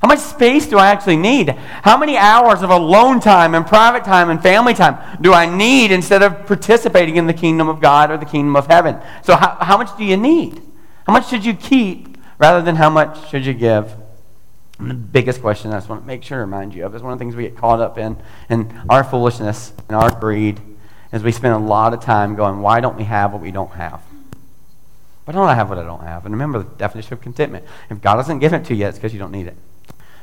How 0.00 0.06
much 0.06 0.20
space 0.20 0.66
do 0.66 0.78
I 0.78 0.88
actually 0.88 1.16
need? 1.16 1.50
How 1.82 1.96
many 1.96 2.16
hours 2.16 2.62
of 2.62 2.70
alone 2.70 3.18
time 3.18 3.54
and 3.54 3.66
private 3.66 4.04
time 4.04 4.30
and 4.30 4.40
family 4.40 4.72
time 4.72 5.18
do 5.20 5.32
I 5.32 5.46
need 5.46 5.90
instead 5.90 6.22
of 6.22 6.46
participating 6.46 7.16
in 7.16 7.26
the 7.26 7.34
kingdom 7.34 7.68
of 7.68 7.80
God 7.80 8.12
or 8.12 8.16
the 8.16 8.24
kingdom 8.24 8.54
of 8.54 8.68
heaven? 8.68 9.00
So, 9.24 9.34
how, 9.34 9.56
how 9.60 9.76
much 9.76 9.96
do 9.98 10.04
you 10.04 10.16
need? 10.16 10.62
How 11.06 11.12
much 11.12 11.28
should 11.28 11.44
you 11.44 11.54
keep 11.54 12.16
rather 12.38 12.62
than 12.62 12.76
how 12.76 12.90
much 12.90 13.28
should 13.28 13.44
you 13.44 13.54
give? 13.54 13.92
And 14.78 14.90
the 14.90 14.94
biggest 14.94 15.40
question 15.40 15.72
I 15.72 15.76
just 15.78 15.88
want 15.88 16.02
to 16.02 16.06
make 16.06 16.22
sure 16.22 16.38
to 16.38 16.42
remind 16.42 16.74
you 16.74 16.86
of 16.86 16.94
is 16.94 17.02
one 17.02 17.12
of 17.12 17.18
the 17.18 17.24
things 17.24 17.34
we 17.34 17.42
get 17.42 17.56
caught 17.56 17.80
up 17.80 17.98
in, 17.98 18.16
in 18.48 18.80
our 18.88 19.02
foolishness 19.02 19.72
and 19.88 19.96
our 19.96 20.10
greed, 20.20 20.60
is 21.12 21.24
we 21.24 21.32
spend 21.32 21.54
a 21.54 21.58
lot 21.58 21.92
of 21.92 22.00
time 22.00 22.36
going, 22.36 22.60
why 22.60 22.78
don't 22.78 22.96
we 22.96 23.02
have 23.04 23.32
what 23.32 23.42
we 23.42 23.50
don't 23.50 23.72
have? 23.72 24.00
Why 25.24 25.34
don't 25.34 25.48
I 25.48 25.54
have 25.54 25.68
what 25.68 25.78
I 25.78 25.82
don't 25.82 26.04
have? 26.04 26.24
And 26.24 26.34
remember 26.34 26.60
the 26.60 26.70
definition 26.76 27.14
of 27.14 27.20
contentment. 27.20 27.64
If 27.90 28.00
God 28.00 28.16
doesn't 28.16 28.38
give 28.38 28.52
it 28.52 28.64
to 28.66 28.74
you, 28.74 28.86
it's 28.86 28.98
because 28.98 29.12
you 29.12 29.18
don't 29.18 29.32
need 29.32 29.48
it. 29.48 29.56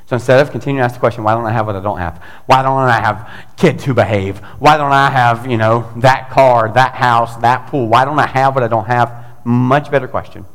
So 0.07 0.15
instead 0.15 0.39
of 0.39 0.51
continuing 0.51 0.81
to 0.81 0.85
ask 0.85 0.93
the 0.93 0.99
question, 0.99 1.23
why 1.23 1.33
don't 1.33 1.45
I 1.45 1.51
have 1.51 1.65
what 1.65 1.75
I 1.75 1.81
don't 1.81 1.97
have? 1.97 2.23
Why 2.45 2.61
don't 2.61 2.77
I 2.77 2.99
have 2.99 3.55
kids 3.57 3.83
who 3.85 3.93
behave? 3.95 4.37
Why 4.59 4.77
don't 4.77 4.91
I 4.91 5.09
have, 5.09 5.49
you 5.49 5.57
know, 5.57 5.91
that 5.97 6.29
car, 6.29 6.71
that 6.71 6.93
house, 6.93 7.35
that 7.37 7.67
pool? 7.67 7.87
Why 7.87 8.05
don't 8.05 8.19
I 8.19 8.27
have 8.27 8.53
what 8.53 8.63
I 8.63 8.67
don't 8.67 8.85
have? 8.85 9.25
Much 9.43 9.89
better 9.89 10.07
question 10.07 10.45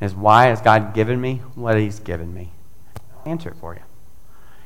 is 0.00 0.14
why 0.14 0.46
has 0.46 0.60
God 0.60 0.94
given 0.94 1.20
me 1.20 1.42
what 1.54 1.78
He's 1.78 2.00
given 2.00 2.32
me? 2.32 2.50
I'll 3.14 3.32
answer 3.32 3.50
it 3.50 3.56
for 3.56 3.74
you. 3.74 3.82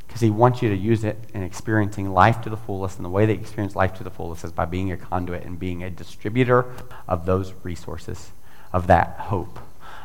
Because 0.07 0.21
He 0.21 0.31
wants 0.31 0.63
you 0.63 0.69
to 0.69 0.77
use 0.77 1.03
it 1.03 1.19
in 1.35 1.43
experiencing 1.43 2.13
life 2.13 2.41
to 2.43 2.51
the 2.51 2.57
fullest. 2.57 2.97
And 2.97 3.05
the 3.05 3.11
way 3.11 3.27
they 3.27 3.35
experience 3.35 3.75
life 3.75 3.95
to 3.95 4.05
the 4.05 4.11
fullest 4.11 4.45
is 4.45 4.53
by 4.53 4.67
being 4.67 4.93
a 4.93 4.97
conduit 4.97 5.45
and 5.45 5.59
being 5.59 5.83
a 5.83 5.91
distributor 5.91 6.73
of 7.09 7.27
those 7.27 7.55
resources, 7.65 8.31
of 8.73 8.87
that 8.87 9.17
hope 9.19 9.59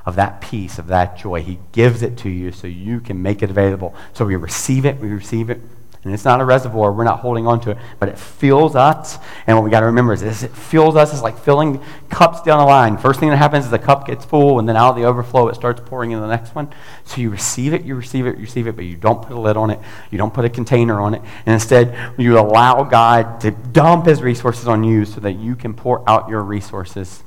of 0.05 0.15
that 0.15 0.41
peace, 0.41 0.77
of 0.77 0.87
that 0.87 1.17
joy. 1.17 1.41
He 1.41 1.59
gives 1.71 2.01
it 2.01 2.17
to 2.19 2.29
you 2.29 2.51
so 2.51 2.67
you 2.67 2.99
can 2.99 3.21
make 3.21 3.41
it 3.41 3.49
available. 3.49 3.95
So 4.13 4.25
we 4.25 4.35
receive 4.35 4.85
it, 4.85 4.99
we 4.99 5.09
receive 5.09 5.49
it. 5.49 5.59
And 6.05 6.13
it's 6.13 6.23
not 6.23 6.39
a 6.39 6.45
reservoir, 6.45 6.91
we're 6.91 7.03
not 7.03 7.21
holding 7.21 7.47
on 7.47 7.59
to 7.61 7.71
it, 7.71 7.79
but 7.99 8.09
it 8.09 8.19
fills 8.19 8.75
us. 8.75 9.17
And 9.47 9.57
what 9.57 9.63
we 9.63 9.71
got 9.71 9.79
to 9.79 9.87
remember 9.87 10.13
is 10.13 10.21
this 10.21 10.43
it 10.43 10.51
fills 10.51 10.95
us 10.95 11.11
It's 11.11 11.23
like 11.23 11.35
filling 11.39 11.81
cups 12.11 12.43
down 12.43 12.59
the 12.59 12.65
line. 12.65 12.99
First 12.99 13.19
thing 13.19 13.31
that 13.31 13.37
happens 13.37 13.65
is 13.65 13.71
the 13.71 13.79
cup 13.79 14.05
gets 14.05 14.23
full, 14.23 14.59
and 14.59 14.69
then 14.69 14.77
out 14.77 14.91
of 14.91 14.97
the 14.97 15.05
overflow, 15.05 15.47
it 15.47 15.55
starts 15.55 15.81
pouring 15.83 16.11
in 16.11 16.21
the 16.21 16.27
next 16.27 16.53
one. 16.53 16.71
So 17.05 17.21
you 17.21 17.31
receive 17.31 17.73
it, 17.73 17.81
you 17.81 17.95
receive 17.95 18.27
it, 18.27 18.35
you 18.35 18.43
receive 18.43 18.67
it, 18.67 18.75
but 18.75 18.85
you 18.85 18.95
don't 18.95 19.19
put 19.19 19.31
a 19.31 19.39
lid 19.39 19.57
on 19.57 19.71
it, 19.71 19.79
you 20.11 20.19
don't 20.19 20.31
put 20.31 20.45
a 20.45 20.49
container 20.49 21.01
on 21.01 21.15
it. 21.15 21.23
And 21.47 21.55
instead, 21.55 21.97
you 22.19 22.37
allow 22.37 22.83
God 22.83 23.41
to 23.41 23.49
dump 23.49 24.05
his 24.05 24.21
resources 24.21 24.67
on 24.67 24.83
you 24.83 25.05
so 25.05 25.19
that 25.21 25.33
you 25.33 25.55
can 25.55 25.73
pour 25.73 26.07
out 26.07 26.29
your 26.29 26.43
resources 26.43 27.23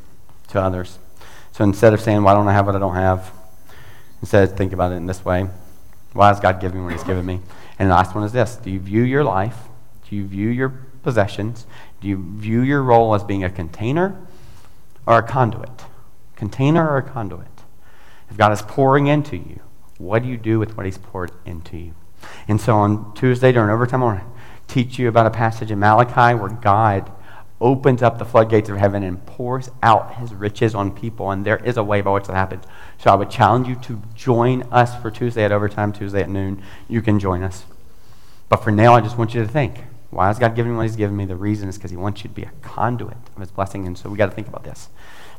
to 0.51 0.62
others. 0.62 1.01
So 1.59 1.65
instead 1.65 1.93
of 1.93 2.01
saying, 2.01 2.23
Why 2.23 2.35
don't 2.35 2.47
I 2.47 2.53
have 2.53 2.67
what 2.67 2.77
I 2.77 2.79
don't 2.79 2.95
have? 2.95 3.33
Instead, 4.23 4.57
think 4.57 4.73
about 4.73 4.93
it 4.93 4.95
in 4.95 5.07
this 5.07 5.25
way 5.25 5.49
Why 6.13 6.29
has 6.29 6.39
God 6.39 6.61
given 6.61 6.79
me 6.79 6.85
what 6.85 6.93
He's 6.93 7.03
given 7.03 7.27
me? 7.27 7.41
And 7.81 7.91
the 7.91 7.95
last 7.95 8.15
one 8.15 8.23
is 8.23 8.31
this 8.31 8.55
Do 8.55 8.71
you 8.71 8.79
view 8.79 9.03
your 9.03 9.25
life? 9.25 9.57
Do 10.09 10.15
you 10.15 10.25
view 10.25 10.51
your 10.51 10.69
possessions? 11.03 11.67
Do 12.01 12.07
you 12.07 12.17
view 12.17 12.61
your 12.61 12.85
role 12.85 13.13
as 13.13 13.25
being 13.25 13.43
a 13.43 13.51
container 13.51 14.25
or 15.05 15.19
a 15.19 15.23
conduit? 15.25 15.83
Container 16.37 16.89
or 16.89 16.99
a 16.99 17.03
conduit? 17.03 17.49
If 18.31 18.37
God 18.37 18.53
is 18.53 18.63
pouring 18.63 19.09
into 19.09 19.37
you, 19.37 19.59
what 19.99 20.23
do 20.23 20.29
you 20.29 20.37
do 20.37 20.61
with 20.61 20.77
what 20.77 20.87
He's 20.87 20.99
poured 20.99 21.33
into 21.45 21.77
you? 21.77 21.95
And 22.47 22.61
so 22.61 22.77
on 22.77 23.13
Tuesday 23.15 23.51
during 23.51 23.71
overtime, 23.71 24.05
I 24.05 24.07
want 24.07 24.21
to 24.21 24.73
teach 24.73 24.97
you 24.97 25.09
about 25.09 25.27
a 25.27 25.31
passage 25.31 25.73
in 25.73 25.81
Malachi 25.81 26.39
where 26.39 26.51
God 26.51 27.11
opens 27.61 28.03
up 28.03 28.19
the 28.19 28.25
floodgates 28.25 28.69
of 28.69 28.77
heaven 28.77 29.03
and 29.03 29.25
pours 29.27 29.71
out 29.83 30.17
his 30.17 30.33
riches 30.33 30.75
on 30.75 30.93
people. 30.93 31.31
And 31.31 31.45
there 31.45 31.57
is 31.59 31.77
a 31.77 31.83
way 31.83 32.01
by 32.01 32.13
which 32.13 32.27
that 32.27 32.35
happens. 32.35 32.65
So 32.99 33.11
I 33.11 33.15
would 33.17 33.31
challenge 33.31 33.69
you 33.69 33.75
to 33.77 34.03
join 34.15 34.63
us 34.65 34.95
for 35.01 35.11
Tuesday 35.11 35.45
at 35.45 35.53
overtime, 35.53 35.93
Tuesday 35.93 36.23
at 36.23 36.29
noon. 36.29 36.63
You 36.89 37.03
can 37.03 37.19
join 37.19 37.43
us. 37.43 37.65
But 38.49 38.63
for 38.63 38.71
now, 38.71 38.95
I 38.95 39.01
just 39.01 39.19
want 39.19 39.35
you 39.35 39.43
to 39.43 39.49
think 39.49 39.85
why 40.11 40.29
has 40.29 40.39
God 40.39 40.55
given 40.55 40.73
me 40.73 40.77
what 40.77 40.85
he's 40.85 40.97
given 40.97 41.17
me? 41.17 41.27
The 41.27 41.37
reason 41.37 41.69
is 41.69 41.77
because 41.77 41.91
he 41.91 41.97
wants 41.97 42.25
you 42.25 42.29
to 42.29 42.35
be 42.35 42.43
a 42.43 42.53
conduit 42.63 43.17
of 43.35 43.41
his 43.41 43.51
blessing. 43.51 43.87
And 43.87 43.97
so 43.99 44.09
we 44.09 44.17
got 44.17 44.27
to 44.27 44.35
think 44.35 44.49
about 44.49 44.65
this. 44.65 44.89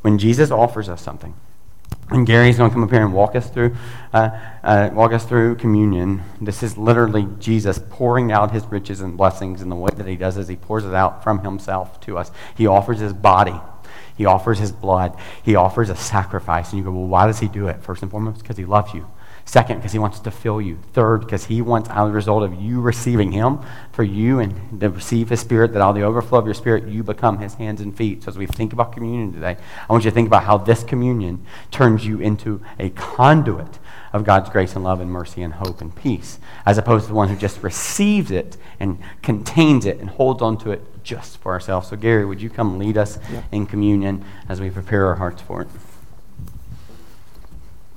When 0.02 0.20
Jesus 0.20 0.52
offers 0.52 0.88
us 0.88 1.02
something, 1.02 1.34
And 2.12 2.26
Gary's 2.26 2.57
going 2.57 2.72
to 2.72 2.74
come 2.74 2.84
up 2.84 2.89
here 2.89 3.03
and 3.03 3.14
walk 3.14 3.36
us 3.36 3.49
through, 3.51 3.76
uh, 4.14 4.30
uh, 4.64 4.89
walk 4.93 5.14
us 5.14 5.26
through 5.26 5.55
communion. 5.55 6.24
This 6.41 6.64
is 6.64 6.76
literally 6.76 7.28
Jesus 7.38 7.80
pouring 7.91 8.32
out 8.32 8.51
his 8.51 8.66
riches 8.66 9.01
and 9.01 9.16
blessings, 9.16 9.62
and 9.62 9.72
the 9.72 9.76
way 9.76 9.91
that 9.95 10.07
he 10.07 10.16
does 10.16 10.36
is 10.36 10.47
he 10.47 10.55
pours 10.55 10.86
it 10.86 10.93
out 10.95 11.24
from 11.24 11.43
himself 11.43 11.99
to 12.01 12.18
us. 12.18 12.32
He 12.57 12.66
offers 12.66 12.99
his 12.99 13.14
body, 13.14 13.60
he 14.18 14.26
offers 14.26 14.57
his 14.57 14.72
blood, 14.72 15.16
he 15.43 15.55
offers 15.55 15.91
a 15.91 15.95
sacrifice. 15.95 16.72
And 16.72 16.80
you 16.80 16.84
go, 16.84 16.91
well, 16.91 17.07
why 17.07 17.28
does 17.28 17.39
he 17.39 17.47
do 17.47 17.68
it? 17.68 17.84
First 17.84 18.01
and 18.01 18.10
foremost, 18.10 18.41
because 18.41 18.57
he 18.57 18.66
loves 18.66 18.91
you. 18.93 19.07
Second, 19.50 19.78
because 19.78 19.93
he 19.93 19.97
wants 19.97 20.20
to 20.20 20.30
fill 20.30 20.62
you. 20.62 20.78
Third, 20.93 21.22
because 21.22 21.45
he 21.45 21.60
wants, 21.60 21.89
as 21.89 22.08
a 22.08 22.12
result 22.12 22.43
of 22.43 22.54
you 22.62 22.82
receiving 22.82 23.32
him, 23.32 23.58
for 23.91 24.04
you 24.04 24.38
and 24.38 24.80
to 24.80 24.91
receive 24.91 25.30
his 25.30 25.39
spirit, 25.39 25.74
that 25.74 25.82
out 25.82 25.89
of 25.89 25.95
the 25.95 26.04
overflow 26.04 26.38
of 26.38 26.45
your 26.45 26.54
spirit, 26.54 26.88
you 26.88 27.02
become 27.02 27.39
his 27.39 27.56
hands 27.56 27.82
and 27.82 27.97
feet. 27.97 28.22
So 28.22 28.30
as 28.30 28.38
we 28.38 28.45
think 28.45 28.74
about 28.74 28.91
communion 28.91 29.34
today, 29.34 29.58
I 29.58 29.91
want 29.91 30.06
you 30.06 30.12
to 30.12 30.14
think 30.14 30.28
about 30.28 30.43
how 30.43 30.60
this 30.60 30.84
communion 30.84 31.43
turns 31.72 32.06
you 32.06 32.20
into 32.20 32.62
a 32.78 32.91
conduit 32.91 33.80
of 34.14 34.24
God's 34.24 34.52
grace 34.52 34.76
and 34.76 34.84
love 34.84 35.02
and 35.02 35.10
mercy 35.10 35.41
and 35.41 35.56
hope 35.56 35.82
and 35.82 35.95
peace, 35.95 36.38
as 36.64 36.78
opposed 36.78 37.06
to 37.06 37.08
the 37.08 37.16
one 37.16 37.30
who 37.30 37.36
just 37.36 37.64
receives 37.64 38.30
it 38.30 38.56
and 38.80 39.00
contains 39.24 39.84
it 39.84 39.97
and 39.97 40.12
holds 40.12 40.43
on 40.43 40.60
to 40.60 40.70
it 40.70 41.04
just 41.04 41.39
for 41.39 41.54
ourselves. 41.54 41.88
So, 41.88 41.95
Gary, 41.95 42.24
would 42.24 42.39
you 42.39 42.52
come 42.52 42.78
lead 42.78 43.00
us 43.00 43.18
in 43.52 43.66
communion 43.66 44.24
as 44.47 44.62
we 44.62 44.70
prepare 44.70 45.08
our 45.08 45.16
hearts 45.16 45.41
for 45.41 45.64
it? 45.64 45.70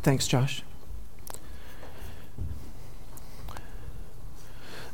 Thanks, 0.01 0.27
Josh. 0.27 0.63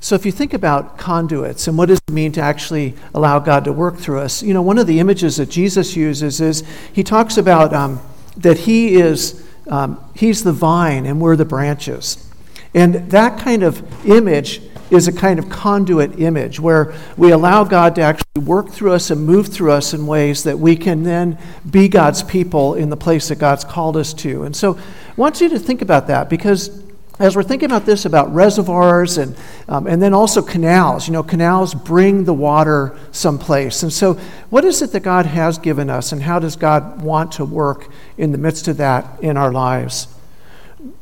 So, 0.00 0.14
if 0.14 0.24
you 0.24 0.30
think 0.30 0.54
about 0.54 0.96
conduits 0.96 1.66
and 1.66 1.76
what 1.76 1.86
does 1.86 1.98
it 2.06 2.12
mean 2.12 2.30
to 2.32 2.40
actually 2.40 2.94
allow 3.14 3.40
God 3.40 3.64
to 3.64 3.72
work 3.72 3.96
through 3.96 4.20
us, 4.20 4.42
you 4.42 4.54
know, 4.54 4.62
one 4.62 4.78
of 4.78 4.86
the 4.86 5.00
images 5.00 5.38
that 5.38 5.50
Jesus 5.50 5.96
uses 5.96 6.40
is 6.40 6.62
he 6.92 7.02
talks 7.02 7.36
about 7.36 7.72
um, 7.72 8.00
that 8.36 8.58
he 8.58 8.94
is 8.94 9.44
um, 9.66 10.02
he's 10.14 10.44
the 10.44 10.52
vine 10.52 11.04
and 11.04 11.20
we're 11.20 11.34
the 11.34 11.44
branches, 11.44 12.30
and 12.74 12.94
that 13.10 13.40
kind 13.40 13.64
of 13.64 13.82
image 14.06 14.62
is 14.90 15.08
a 15.08 15.12
kind 15.12 15.38
of 15.38 15.50
conduit 15.50 16.18
image 16.20 16.60
where 16.60 16.94
we 17.16 17.32
allow 17.32 17.64
God 17.64 17.94
to 17.96 18.00
actually 18.00 18.44
work 18.44 18.70
through 18.70 18.92
us 18.92 19.10
and 19.10 19.26
move 19.26 19.48
through 19.48 19.72
us 19.72 19.92
in 19.92 20.06
ways 20.06 20.44
that 20.44 20.58
we 20.58 20.76
can 20.76 21.02
then 21.02 21.36
be 21.68 21.88
God's 21.88 22.22
people 22.22 22.74
in 22.74 22.88
the 22.88 22.96
place 22.96 23.28
that 23.28 23.38
God's 23.38 23.64
called 23.64 23.96
us 23.96 24.14
to. 24.14 24.44
And 24.44 24.54
so, 24.54 24.76
I 24.76 25.14
want 25.16 25.40
you 25.40 25.48
to 25.48 25.58
think 25.58 25.82
about 25.82 26.06
that 26.06 26.30
because 26.30 26.87
as 27.18 27.34
we're 27.34 27.42
thinking 27.42 27.66
about 27.66 27.84
this 27.84 28.04
about 28.04 28.32
reservoirs 28.32 29.18
and, 29.18 29.36
um, 29.68 29.86
and 29.86 30.00
then 30.00 30.14
also 30.14 30.40
canals, 30.40 31.08
you 31.08 31.12
know, 31.12 31.22
canals 31.22 31.74
bring 31.74 32.24
the 32.24 32.34
water 32.34 32.96
someplace. 33.10 33.82
And 33.82 33.92
so, 33.92 34.14
what 34.50 34.64
is 34.64 34.82
it 34.82 34.92
that 34.92 35.00
God 35.00 35.26
has 35.26 35.58
given 35.58 35.90
us, 35.90 36.12
and 36.12 36.22
how 36.22 36.38
does 36.38 36.56
God 36.56 37.02
want 37.02 37.32
to 37.32 37.44
work 37.44 37.88
in 38.16 38.32
the 38.32 38.38
midst 38.38 38.68
of 38.68 38.76
that 38.76 39.20
in 39.20 39.36
our 39.36 39.52
lives? 39.52 40.06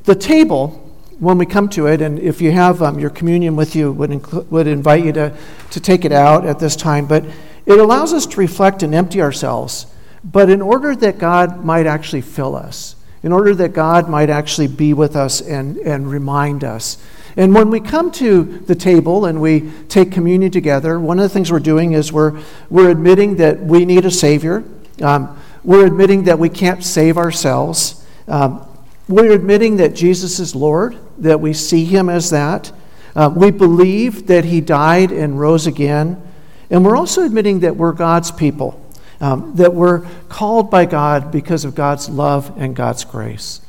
The 0.05 0.15
table, 0.15 0.69
when 1.19 1.37
we 1.37 1.45
come 1.45 1.69
to 1.71 1.87
it, 1.87 2.01
and 2.01 2.19
if 2.19 2.41
you 2.41 2.51
have 2.53 2.83
um, 2.83 2.99
your 2.99 3.11
communion 3.11 3.57
with 3.57 3.77
you, 3.77 3.93
would, 3.93 4.11
inc- 4.11 4.51
would 4.51 4.67
invite 4.67 5.05
you 5.05 5.13
to, 5.13 5.37
to 5.71 5.81
take 5.81 6.05
it 6.05 6.13
out 6.13 6.47
at 6.47 6.59
this 6.59 6.77
time, 6.77 7.07
but 7.07 7.25
it 7.67 7.79
allows 7.79 8.15
us 8.15 8.27
to 8.27 8.41
reflect 8.41 8.83
and 8.83 8.95
empty 8.95 9.21
ourselves, 9.21 9.87
but 10.25 10.49
in 10.49 10.63
order 10.63 10.97
that 10.97 11.19
God 11.19 11.63
might 11.65 11.87
actually 11.87 12.23
fill 12.23 12.57
us 12.57 12.97
in 13.23 13.33
order 13.33 13.55
that 13.55 13.73
God 13.73 14.09
might 14.09 14.31
actually 14.31 14.69
be 14.69 14.93
with 14.93 15.17
us 15.17 15.41
and, 15.41 15.77
and 15.79 16.09
remind 16.09 16.65
us. 16.65 16.99
And 17.37 17.55
when 17.55 17.71
we 17.71 17.81
come 17.81 18.11
to 18.13 18.45
the 18.45 18.75
table 18.75 19.27
and 19.27 19.41
we 19.41 19.71
take 19.89 20.11
communion 20.11 20.51
together, 20.51 20.99
one 20.99 21.19
of 21.19 21.23
the 21.23 21.29
things 21.29 21.53
we're 21.53 21.61
doing 21.61 21.93
is 21.93 22.13
we're, 22.13 22.41
we're 22.71 22.91
admitting 22.91 23.37
that 23.37 23.61
we 23.61 23.85
need 23.85 24.07
a 24.07 24.11
Savior. 24.11 24.65
Um, 25.03 25.39
we're 25.63 25.87
admitting 25.87 26.25
that 26.25 26.39
we 26.39 26.49
can't 26.49 26.83
save 26.83 27.19
ourselves. 27.19 28.07
Um, 28.27 28.67
we're 29.09 29.33
admitting 29.33 29.77
that 29.77 29.95
Jesus 29.95 30.39
is 30.39 30.55
Lord, 30.55 30.97
that 31.19 31.41
we 31.41 31.53
see 31.53 31.85
Him 31.85 32.09
as 32.09 32.31
that. 32.31 32.73
Uh, 33.15 33.33
we 33.35 33.51
believe 33.51 34.29
that 34.29 34.45
He 34.45 34.61
died 34.61 35.13
and 35.13 35.39
rose 35.39 35.67
again. 35.67 36.23
And 36.71 36.85
we're 36.85 36.97
also 36.97 37.23
admitting 37.23 37.61
that 37.61 37.77
we're 37.77 37.93
God's 37.93 38.31
people 38.31 38.83
um, 39.21 39.55
that 39.57 39.75
we're 39.75 40.07
called 40.29 40.71
by 40.71 40.87
God 40.87 41.31
because 41.33 41.65
of 41.65 41.75
God's 41.75 42.09
love 42.09 42.53
and 42.57 42.77
God's 42.77 43.05
grace. 43.05 43.61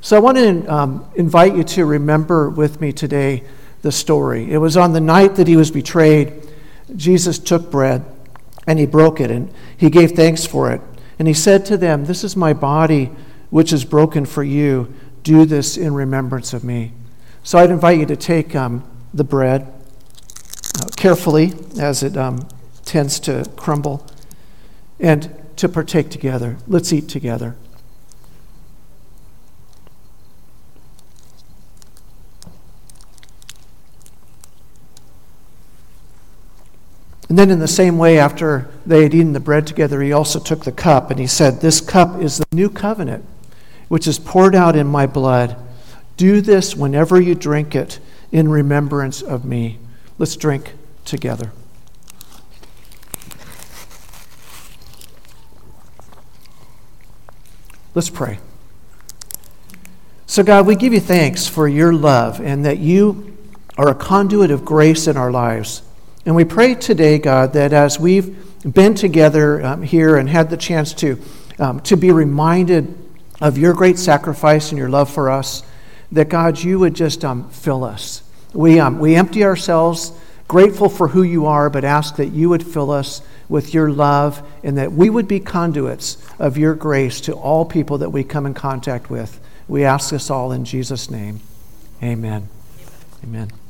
So 0.00 0.16
I 0.16 0.20
want 0.20 0.36
to 0.36 0.66
um, 0.66 1.10
invite 1.14 1.54
you 1.54 1.62
to 1.64 1.84
remember 1.84 2.50
with 2.50 2.80
me 2.80 2.92
today 2.92 3.44
the 3.82 3.92
story. 3.92 4.50
It 4.50 4.58
was 4.58 4.76
on 4.76 4.92
the 4.92 5.00
night 5.00 5.36
that 5.36 5.46
he 5.46 5.56
was 5.56 5.70
betrayed, 5.70 6.48
Jesus 6.96 7.38
took 7.38 7.70
bread 7.70 8.04
and 8.66 8.78
he 8.78 8.86
broke 8.86 9.20
it 9.20 9.30
and 9.30 9.52
he 9.76 9.90
gave 9.90 10.12
thanks 10.12 10.46
for 10.46 10.70
it. 10.72 10.80
And 11.18 11.28
he 11.28 11.34
said 11.34 11.64
to 11.66 11.76
them, 11.76 12.04
This 12.04 12.24
is 12.24 12.36
my 12.36 12.52
body, 12.52 13.06
which 13.50 13.72
is 13.72 13.84
broken 13.84 14.24
for 14.24 14.42
you. 14.42 14.92
Do 15.22 15.44
this 15.44 15.76
in 15.76 15.94
remembrance 15.94 16.52
of 16.52 16.64
me. 16.64 16.92
So 17.44 17.58
I'd 17.58 17.70
invite 17.70 17.98
you 17.98 18.06
to 18.06 18.16
take 18.16 18.54
um, 18.54 18.82
the 19.14 19.24
bread 19.24 19.72
uh, 20.80 20.86
carefully 20.96 21.52
as 21.78 22.02
it 22.02 22.16
um, 22.16 22.48
tends 22.84 23.20
to 23.20 23.48
crumble 23.56 24.06
and 25.02 25.34
to 25.56 25.68
partake 25.68 26.08
together. 26.08 26.56
Let's 26.68 26.92
eat 26.92 27.08
together. 27.08 27.56
And 37.28 37.38
then, 37.38 37.50
in 37.50 37.60
the 37.60 37.68
same 37.68 37.96
way, 37.96 38.18
after 38.18 38.68
they 38.84 39.02
had 39.02 39.14
eaten 39.14 39.32
the 39.32 39.40
bread 39.40 39.66
together, 39.66 40.02
he 40.02 40.12
also 40.12 40.38
took 40.38 40.64
the 40.64 40.72
cup 40.72 41.10
and 41.10 41.18
he 41.18 41.26
said, 41.26 41.60
This 41.60 41.80
cup 41.80 42.20
is 42.20 42.36
the 42.36 42.44
new 42.52 42.68
covenant, 42.68 43.24
which 43.88 44.06
is 44.06 44.18
poured 44.18 44.54
out 44.54 44.76
in 44.76 44.86
my 44.86 45.06
blood. 45.06 45.56
Do 46.18 46.42
this 46.42 46.76
whenever 46.76 47.18
you 47.18 47.34
drink 47.34 47.74
it 47.74 48.00
in 48.32 48.48
remembrance 48.48 49.22
of 49.22 49.46
me. 49.46 49.78
Let's 50.18 50.36
drink 50.36 50.74
together. 51.06 51.52
Let's 57.94 58.08
pray. 58.08 58.38
So, 60.24 60.42
God, 60.42 60.66
we 60.66 60.76
give 60.76 60.94
you 60.94 61.00
thanks 61.00 61.46
for 61.46 61.68
your 61.68 61.92
love 61.92 62.40
and 62.40 62.64
that 62.64 62.78
you 62.78 63.36
are 63.76 63.88
a 63.90 63.94
conduit 63.94 64.50
of 64.50 64.64
grace 64.64 65.06
in 65.06 65.18
our 65.18 65.30
lives. 65.30 65.82
And 66.24 66.34
we 66.34 66.44
pray 66.44 66.74
today, 66.74 67.18
God, 67.18 67.52
that 67.52 67.74
as 67.74 68.00
we've 68.00 68.34
been 68.62 68.94
together 68.94 69.62
um, 69.62 69.82
here 69.82 70.16
and 70.16 70.26
had 70.26 70.48
the 70.48 70.56
chance 70.56 70.94
to, 70.94 71.20
um, 71.58 71.80
to 71.80 71.96
be 71.98 72.10
reminded 72.12 72.96
of 73.42 73.58
your 73.58 73.74
great 73.74 73.98
sacrifice 73.98 74.70
and 74.70 74.78
your 74.78 74.88
love 74.88 75.10
for 75.10 75.28
us, 75.28 75.62
that, 76.12 76.30
God, 76.30 76.58
you 76.58 76.78
would 76.78 76.94
just 76.94 77.26
um, 77.26 77.50
fill 77.50 77.84
us. 77.84 78.22
We, 78.54 78.80
um, 78.80 79.00
we 79.00 79.16
empty 79.16 79.44
ourselves, 79.44 80.12
grateful 80.52 80.90
for 80.90 81.08
who 81.08 81.22
you 81.22 81.46
are, 81.46 81.70
but 81.70 81.82
ask 81.82 82.16
that 82.16 82.26
you 82.26 82.50
would 82.50 82.62
fill 82.62 82.90
us 82.90 83.22
with 83.48 83.72
your 83.72 83.90
love 83.90 84.46
and 84.62 84.76
that 84.76 84.92
we 84.92 85.08
would 85.08 85.26
be 85.26 85.40
conduits 85.40 86.22
of 86.38 86.58
your 86.58 86.74
grace 86.74 87.22
to 87.22 87.32
all 87.32 87.64
people 87.64 87.96
that 87.96 88.10
we 88.10 88.22
come 88.22 88.44
in 88.44 88.52
contact 88.52 89.08
with. 89.08 89.40
We 89.66 89.82
ask 89.82 90.10
this 90.10 90.28
all 90.28 90.52
in 90.52 90.66
Jesus' 90.66 91.10
name. 91.10 91.40
Amen. 92.02 92.50
Amen. 93.24 93.61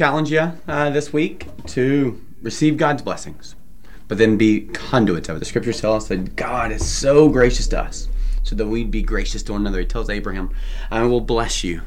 Challenge 0.00 0.32
you 0.32 0.50
uh, 0.66 0.88
this 0.88 1.12
week 1.12 1.46
to 1.66 2.18
receive 2.40 2.78
God's 2.78 3.02
blessings, 3.02 3.54
but 4.08 4.16
then 4.16 4.38
be 4.38 4.62
conduits 4.72 5.28
of 5.28 5.36
it. 5.36 5.40
The 5.40 5.44
scriptures 5.44 5.78
tell 5.78 5.92
us 5.92 6.08
that 6.08 6.36
God 6.36 6.72
is 6.72 6.90
so 6.90 7.28
gracious 7.28 7.68
to 7.68 7.80
us, 7.80 8.08
so 8.42 8.56
that 8.56 8.66
we'd 8.66 8.90
be 8.90 9.02
gracious 9.02 9.42
to 9.42 9.52
one 9.52 9.60
another. 9.60 9.80
He 9.80 9.84
tells 9.84 10.08
Abraham, 10.08 10.54
I 10.90 11.02
will 11.02 11.20
bless 11.20 11.62
you 11.62 11.82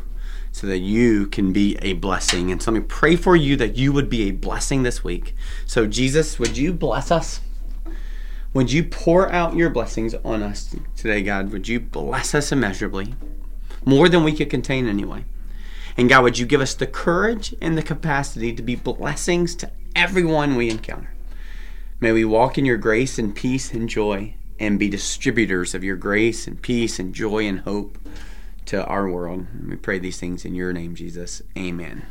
so 0.52 0.68
that 0.68 0.78
you 0.78 1.26
can 1.26 1.54
be 1.54 1.76
a 1.82 1.94
blessing. 1.94 2.52
And 2.52 2.62
so 2.62 2.70
let 2.70 2.82
me 2.82 2.86
pray 2.88 3.16
for 3.16 3.36
you 3.36 3.56
that 3.56 3.78
you 3.78 3.92
would 3.92 4.12
be 4.12 4.30
a 4.30 4.32
blessing 4.32 4.84
this 4.84 5.04
week. 5.04 5.34
So, 5.66 5.88
Jesus, 5.88 6.38
would 6.38 6.56
you 6.56 6.72
bless 6.72 7.10
us? 7.10 7.42
Would 8.54 8.72
you 8.72 8.84
pour 8.84 9.32
out 9.32 9.56
your 9.56 9.72
blessings 9.72 10.14
on 10.24 10.44
us 10.44 10.76
today, 10.96 11.24
God? 11.24 11.52
Would 11.52 11.68
you 11.68 11.80
bless 11.80 12.36
us 12.36 12.52
immeasurably? 12.52 13.16
More 13.86 14.08
than 14.08 14.24
we 14.24 14.34
could 14.34 14.52
contain 14.52 14.88
anyway. 14.88 15.26
And 15.98 16.10
God, 16.10 16.24
would 16.24 16.40
you 16.40 16.46
give 16.46 16.62
us 16.62 16.74
the 16.74 16.88
courage 16.88 17.56
and 17.62 17.78
the 17.78 17.84
capacity 17.84 18.54
to 18.54 18.62
be 18.62 18.76
blessings 18.76 19.56
to 19.56 19.72
everyone 19.96 20.56
we 20.56 20.70
encounter? 20.70 21.14
May 22.00 22.12
we 22.12 22.26
walk 22.26 22.58
in 22.58 22.66
your 22.66 22.78
grace 22.78 23.18
and 23.18 23.36
peace 23.36 23.74
and 23.74 23.88
joy 23.88 24.36
and 24.60 24.80
be 24.80 24.90
distributors 24.90 25.74
of 25.74 25.84
your 25.84 25.96
grace 25.96 26.48
and 26.48 26.62
peace 26.62 27.00
and 27.00 27.14
joy 27.14 27.48
and 27.48 27.62
hope 27.62 27.98
to 28.66 28.84
our 28.86 29.10
world. 29.10 29.46
We 29.68 29.76
pray 29.76 30.00
these 30.00 30.20
things 30.20 30.46
in 30.46 30.56
your 30.56 30.74
name, 30.74 30.96
Jesus. 30.96 31.42
Amen. 31.58 32.06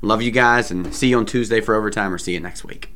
Love 0.00 0.22
you 0.22 0.30
guys 0.30 0.70
and 0.70 0.94
see 0.94 1.08
you 1.08 1.18
on 1.18 1.26
Tuesday 1.26 1.60
for 1.60 1.74
overtime 1.74 2.12
or 2.12 2.18
see 2.18 2.34
you 2.34 2.40
next 2.40 2.64
week. 2.64 2.92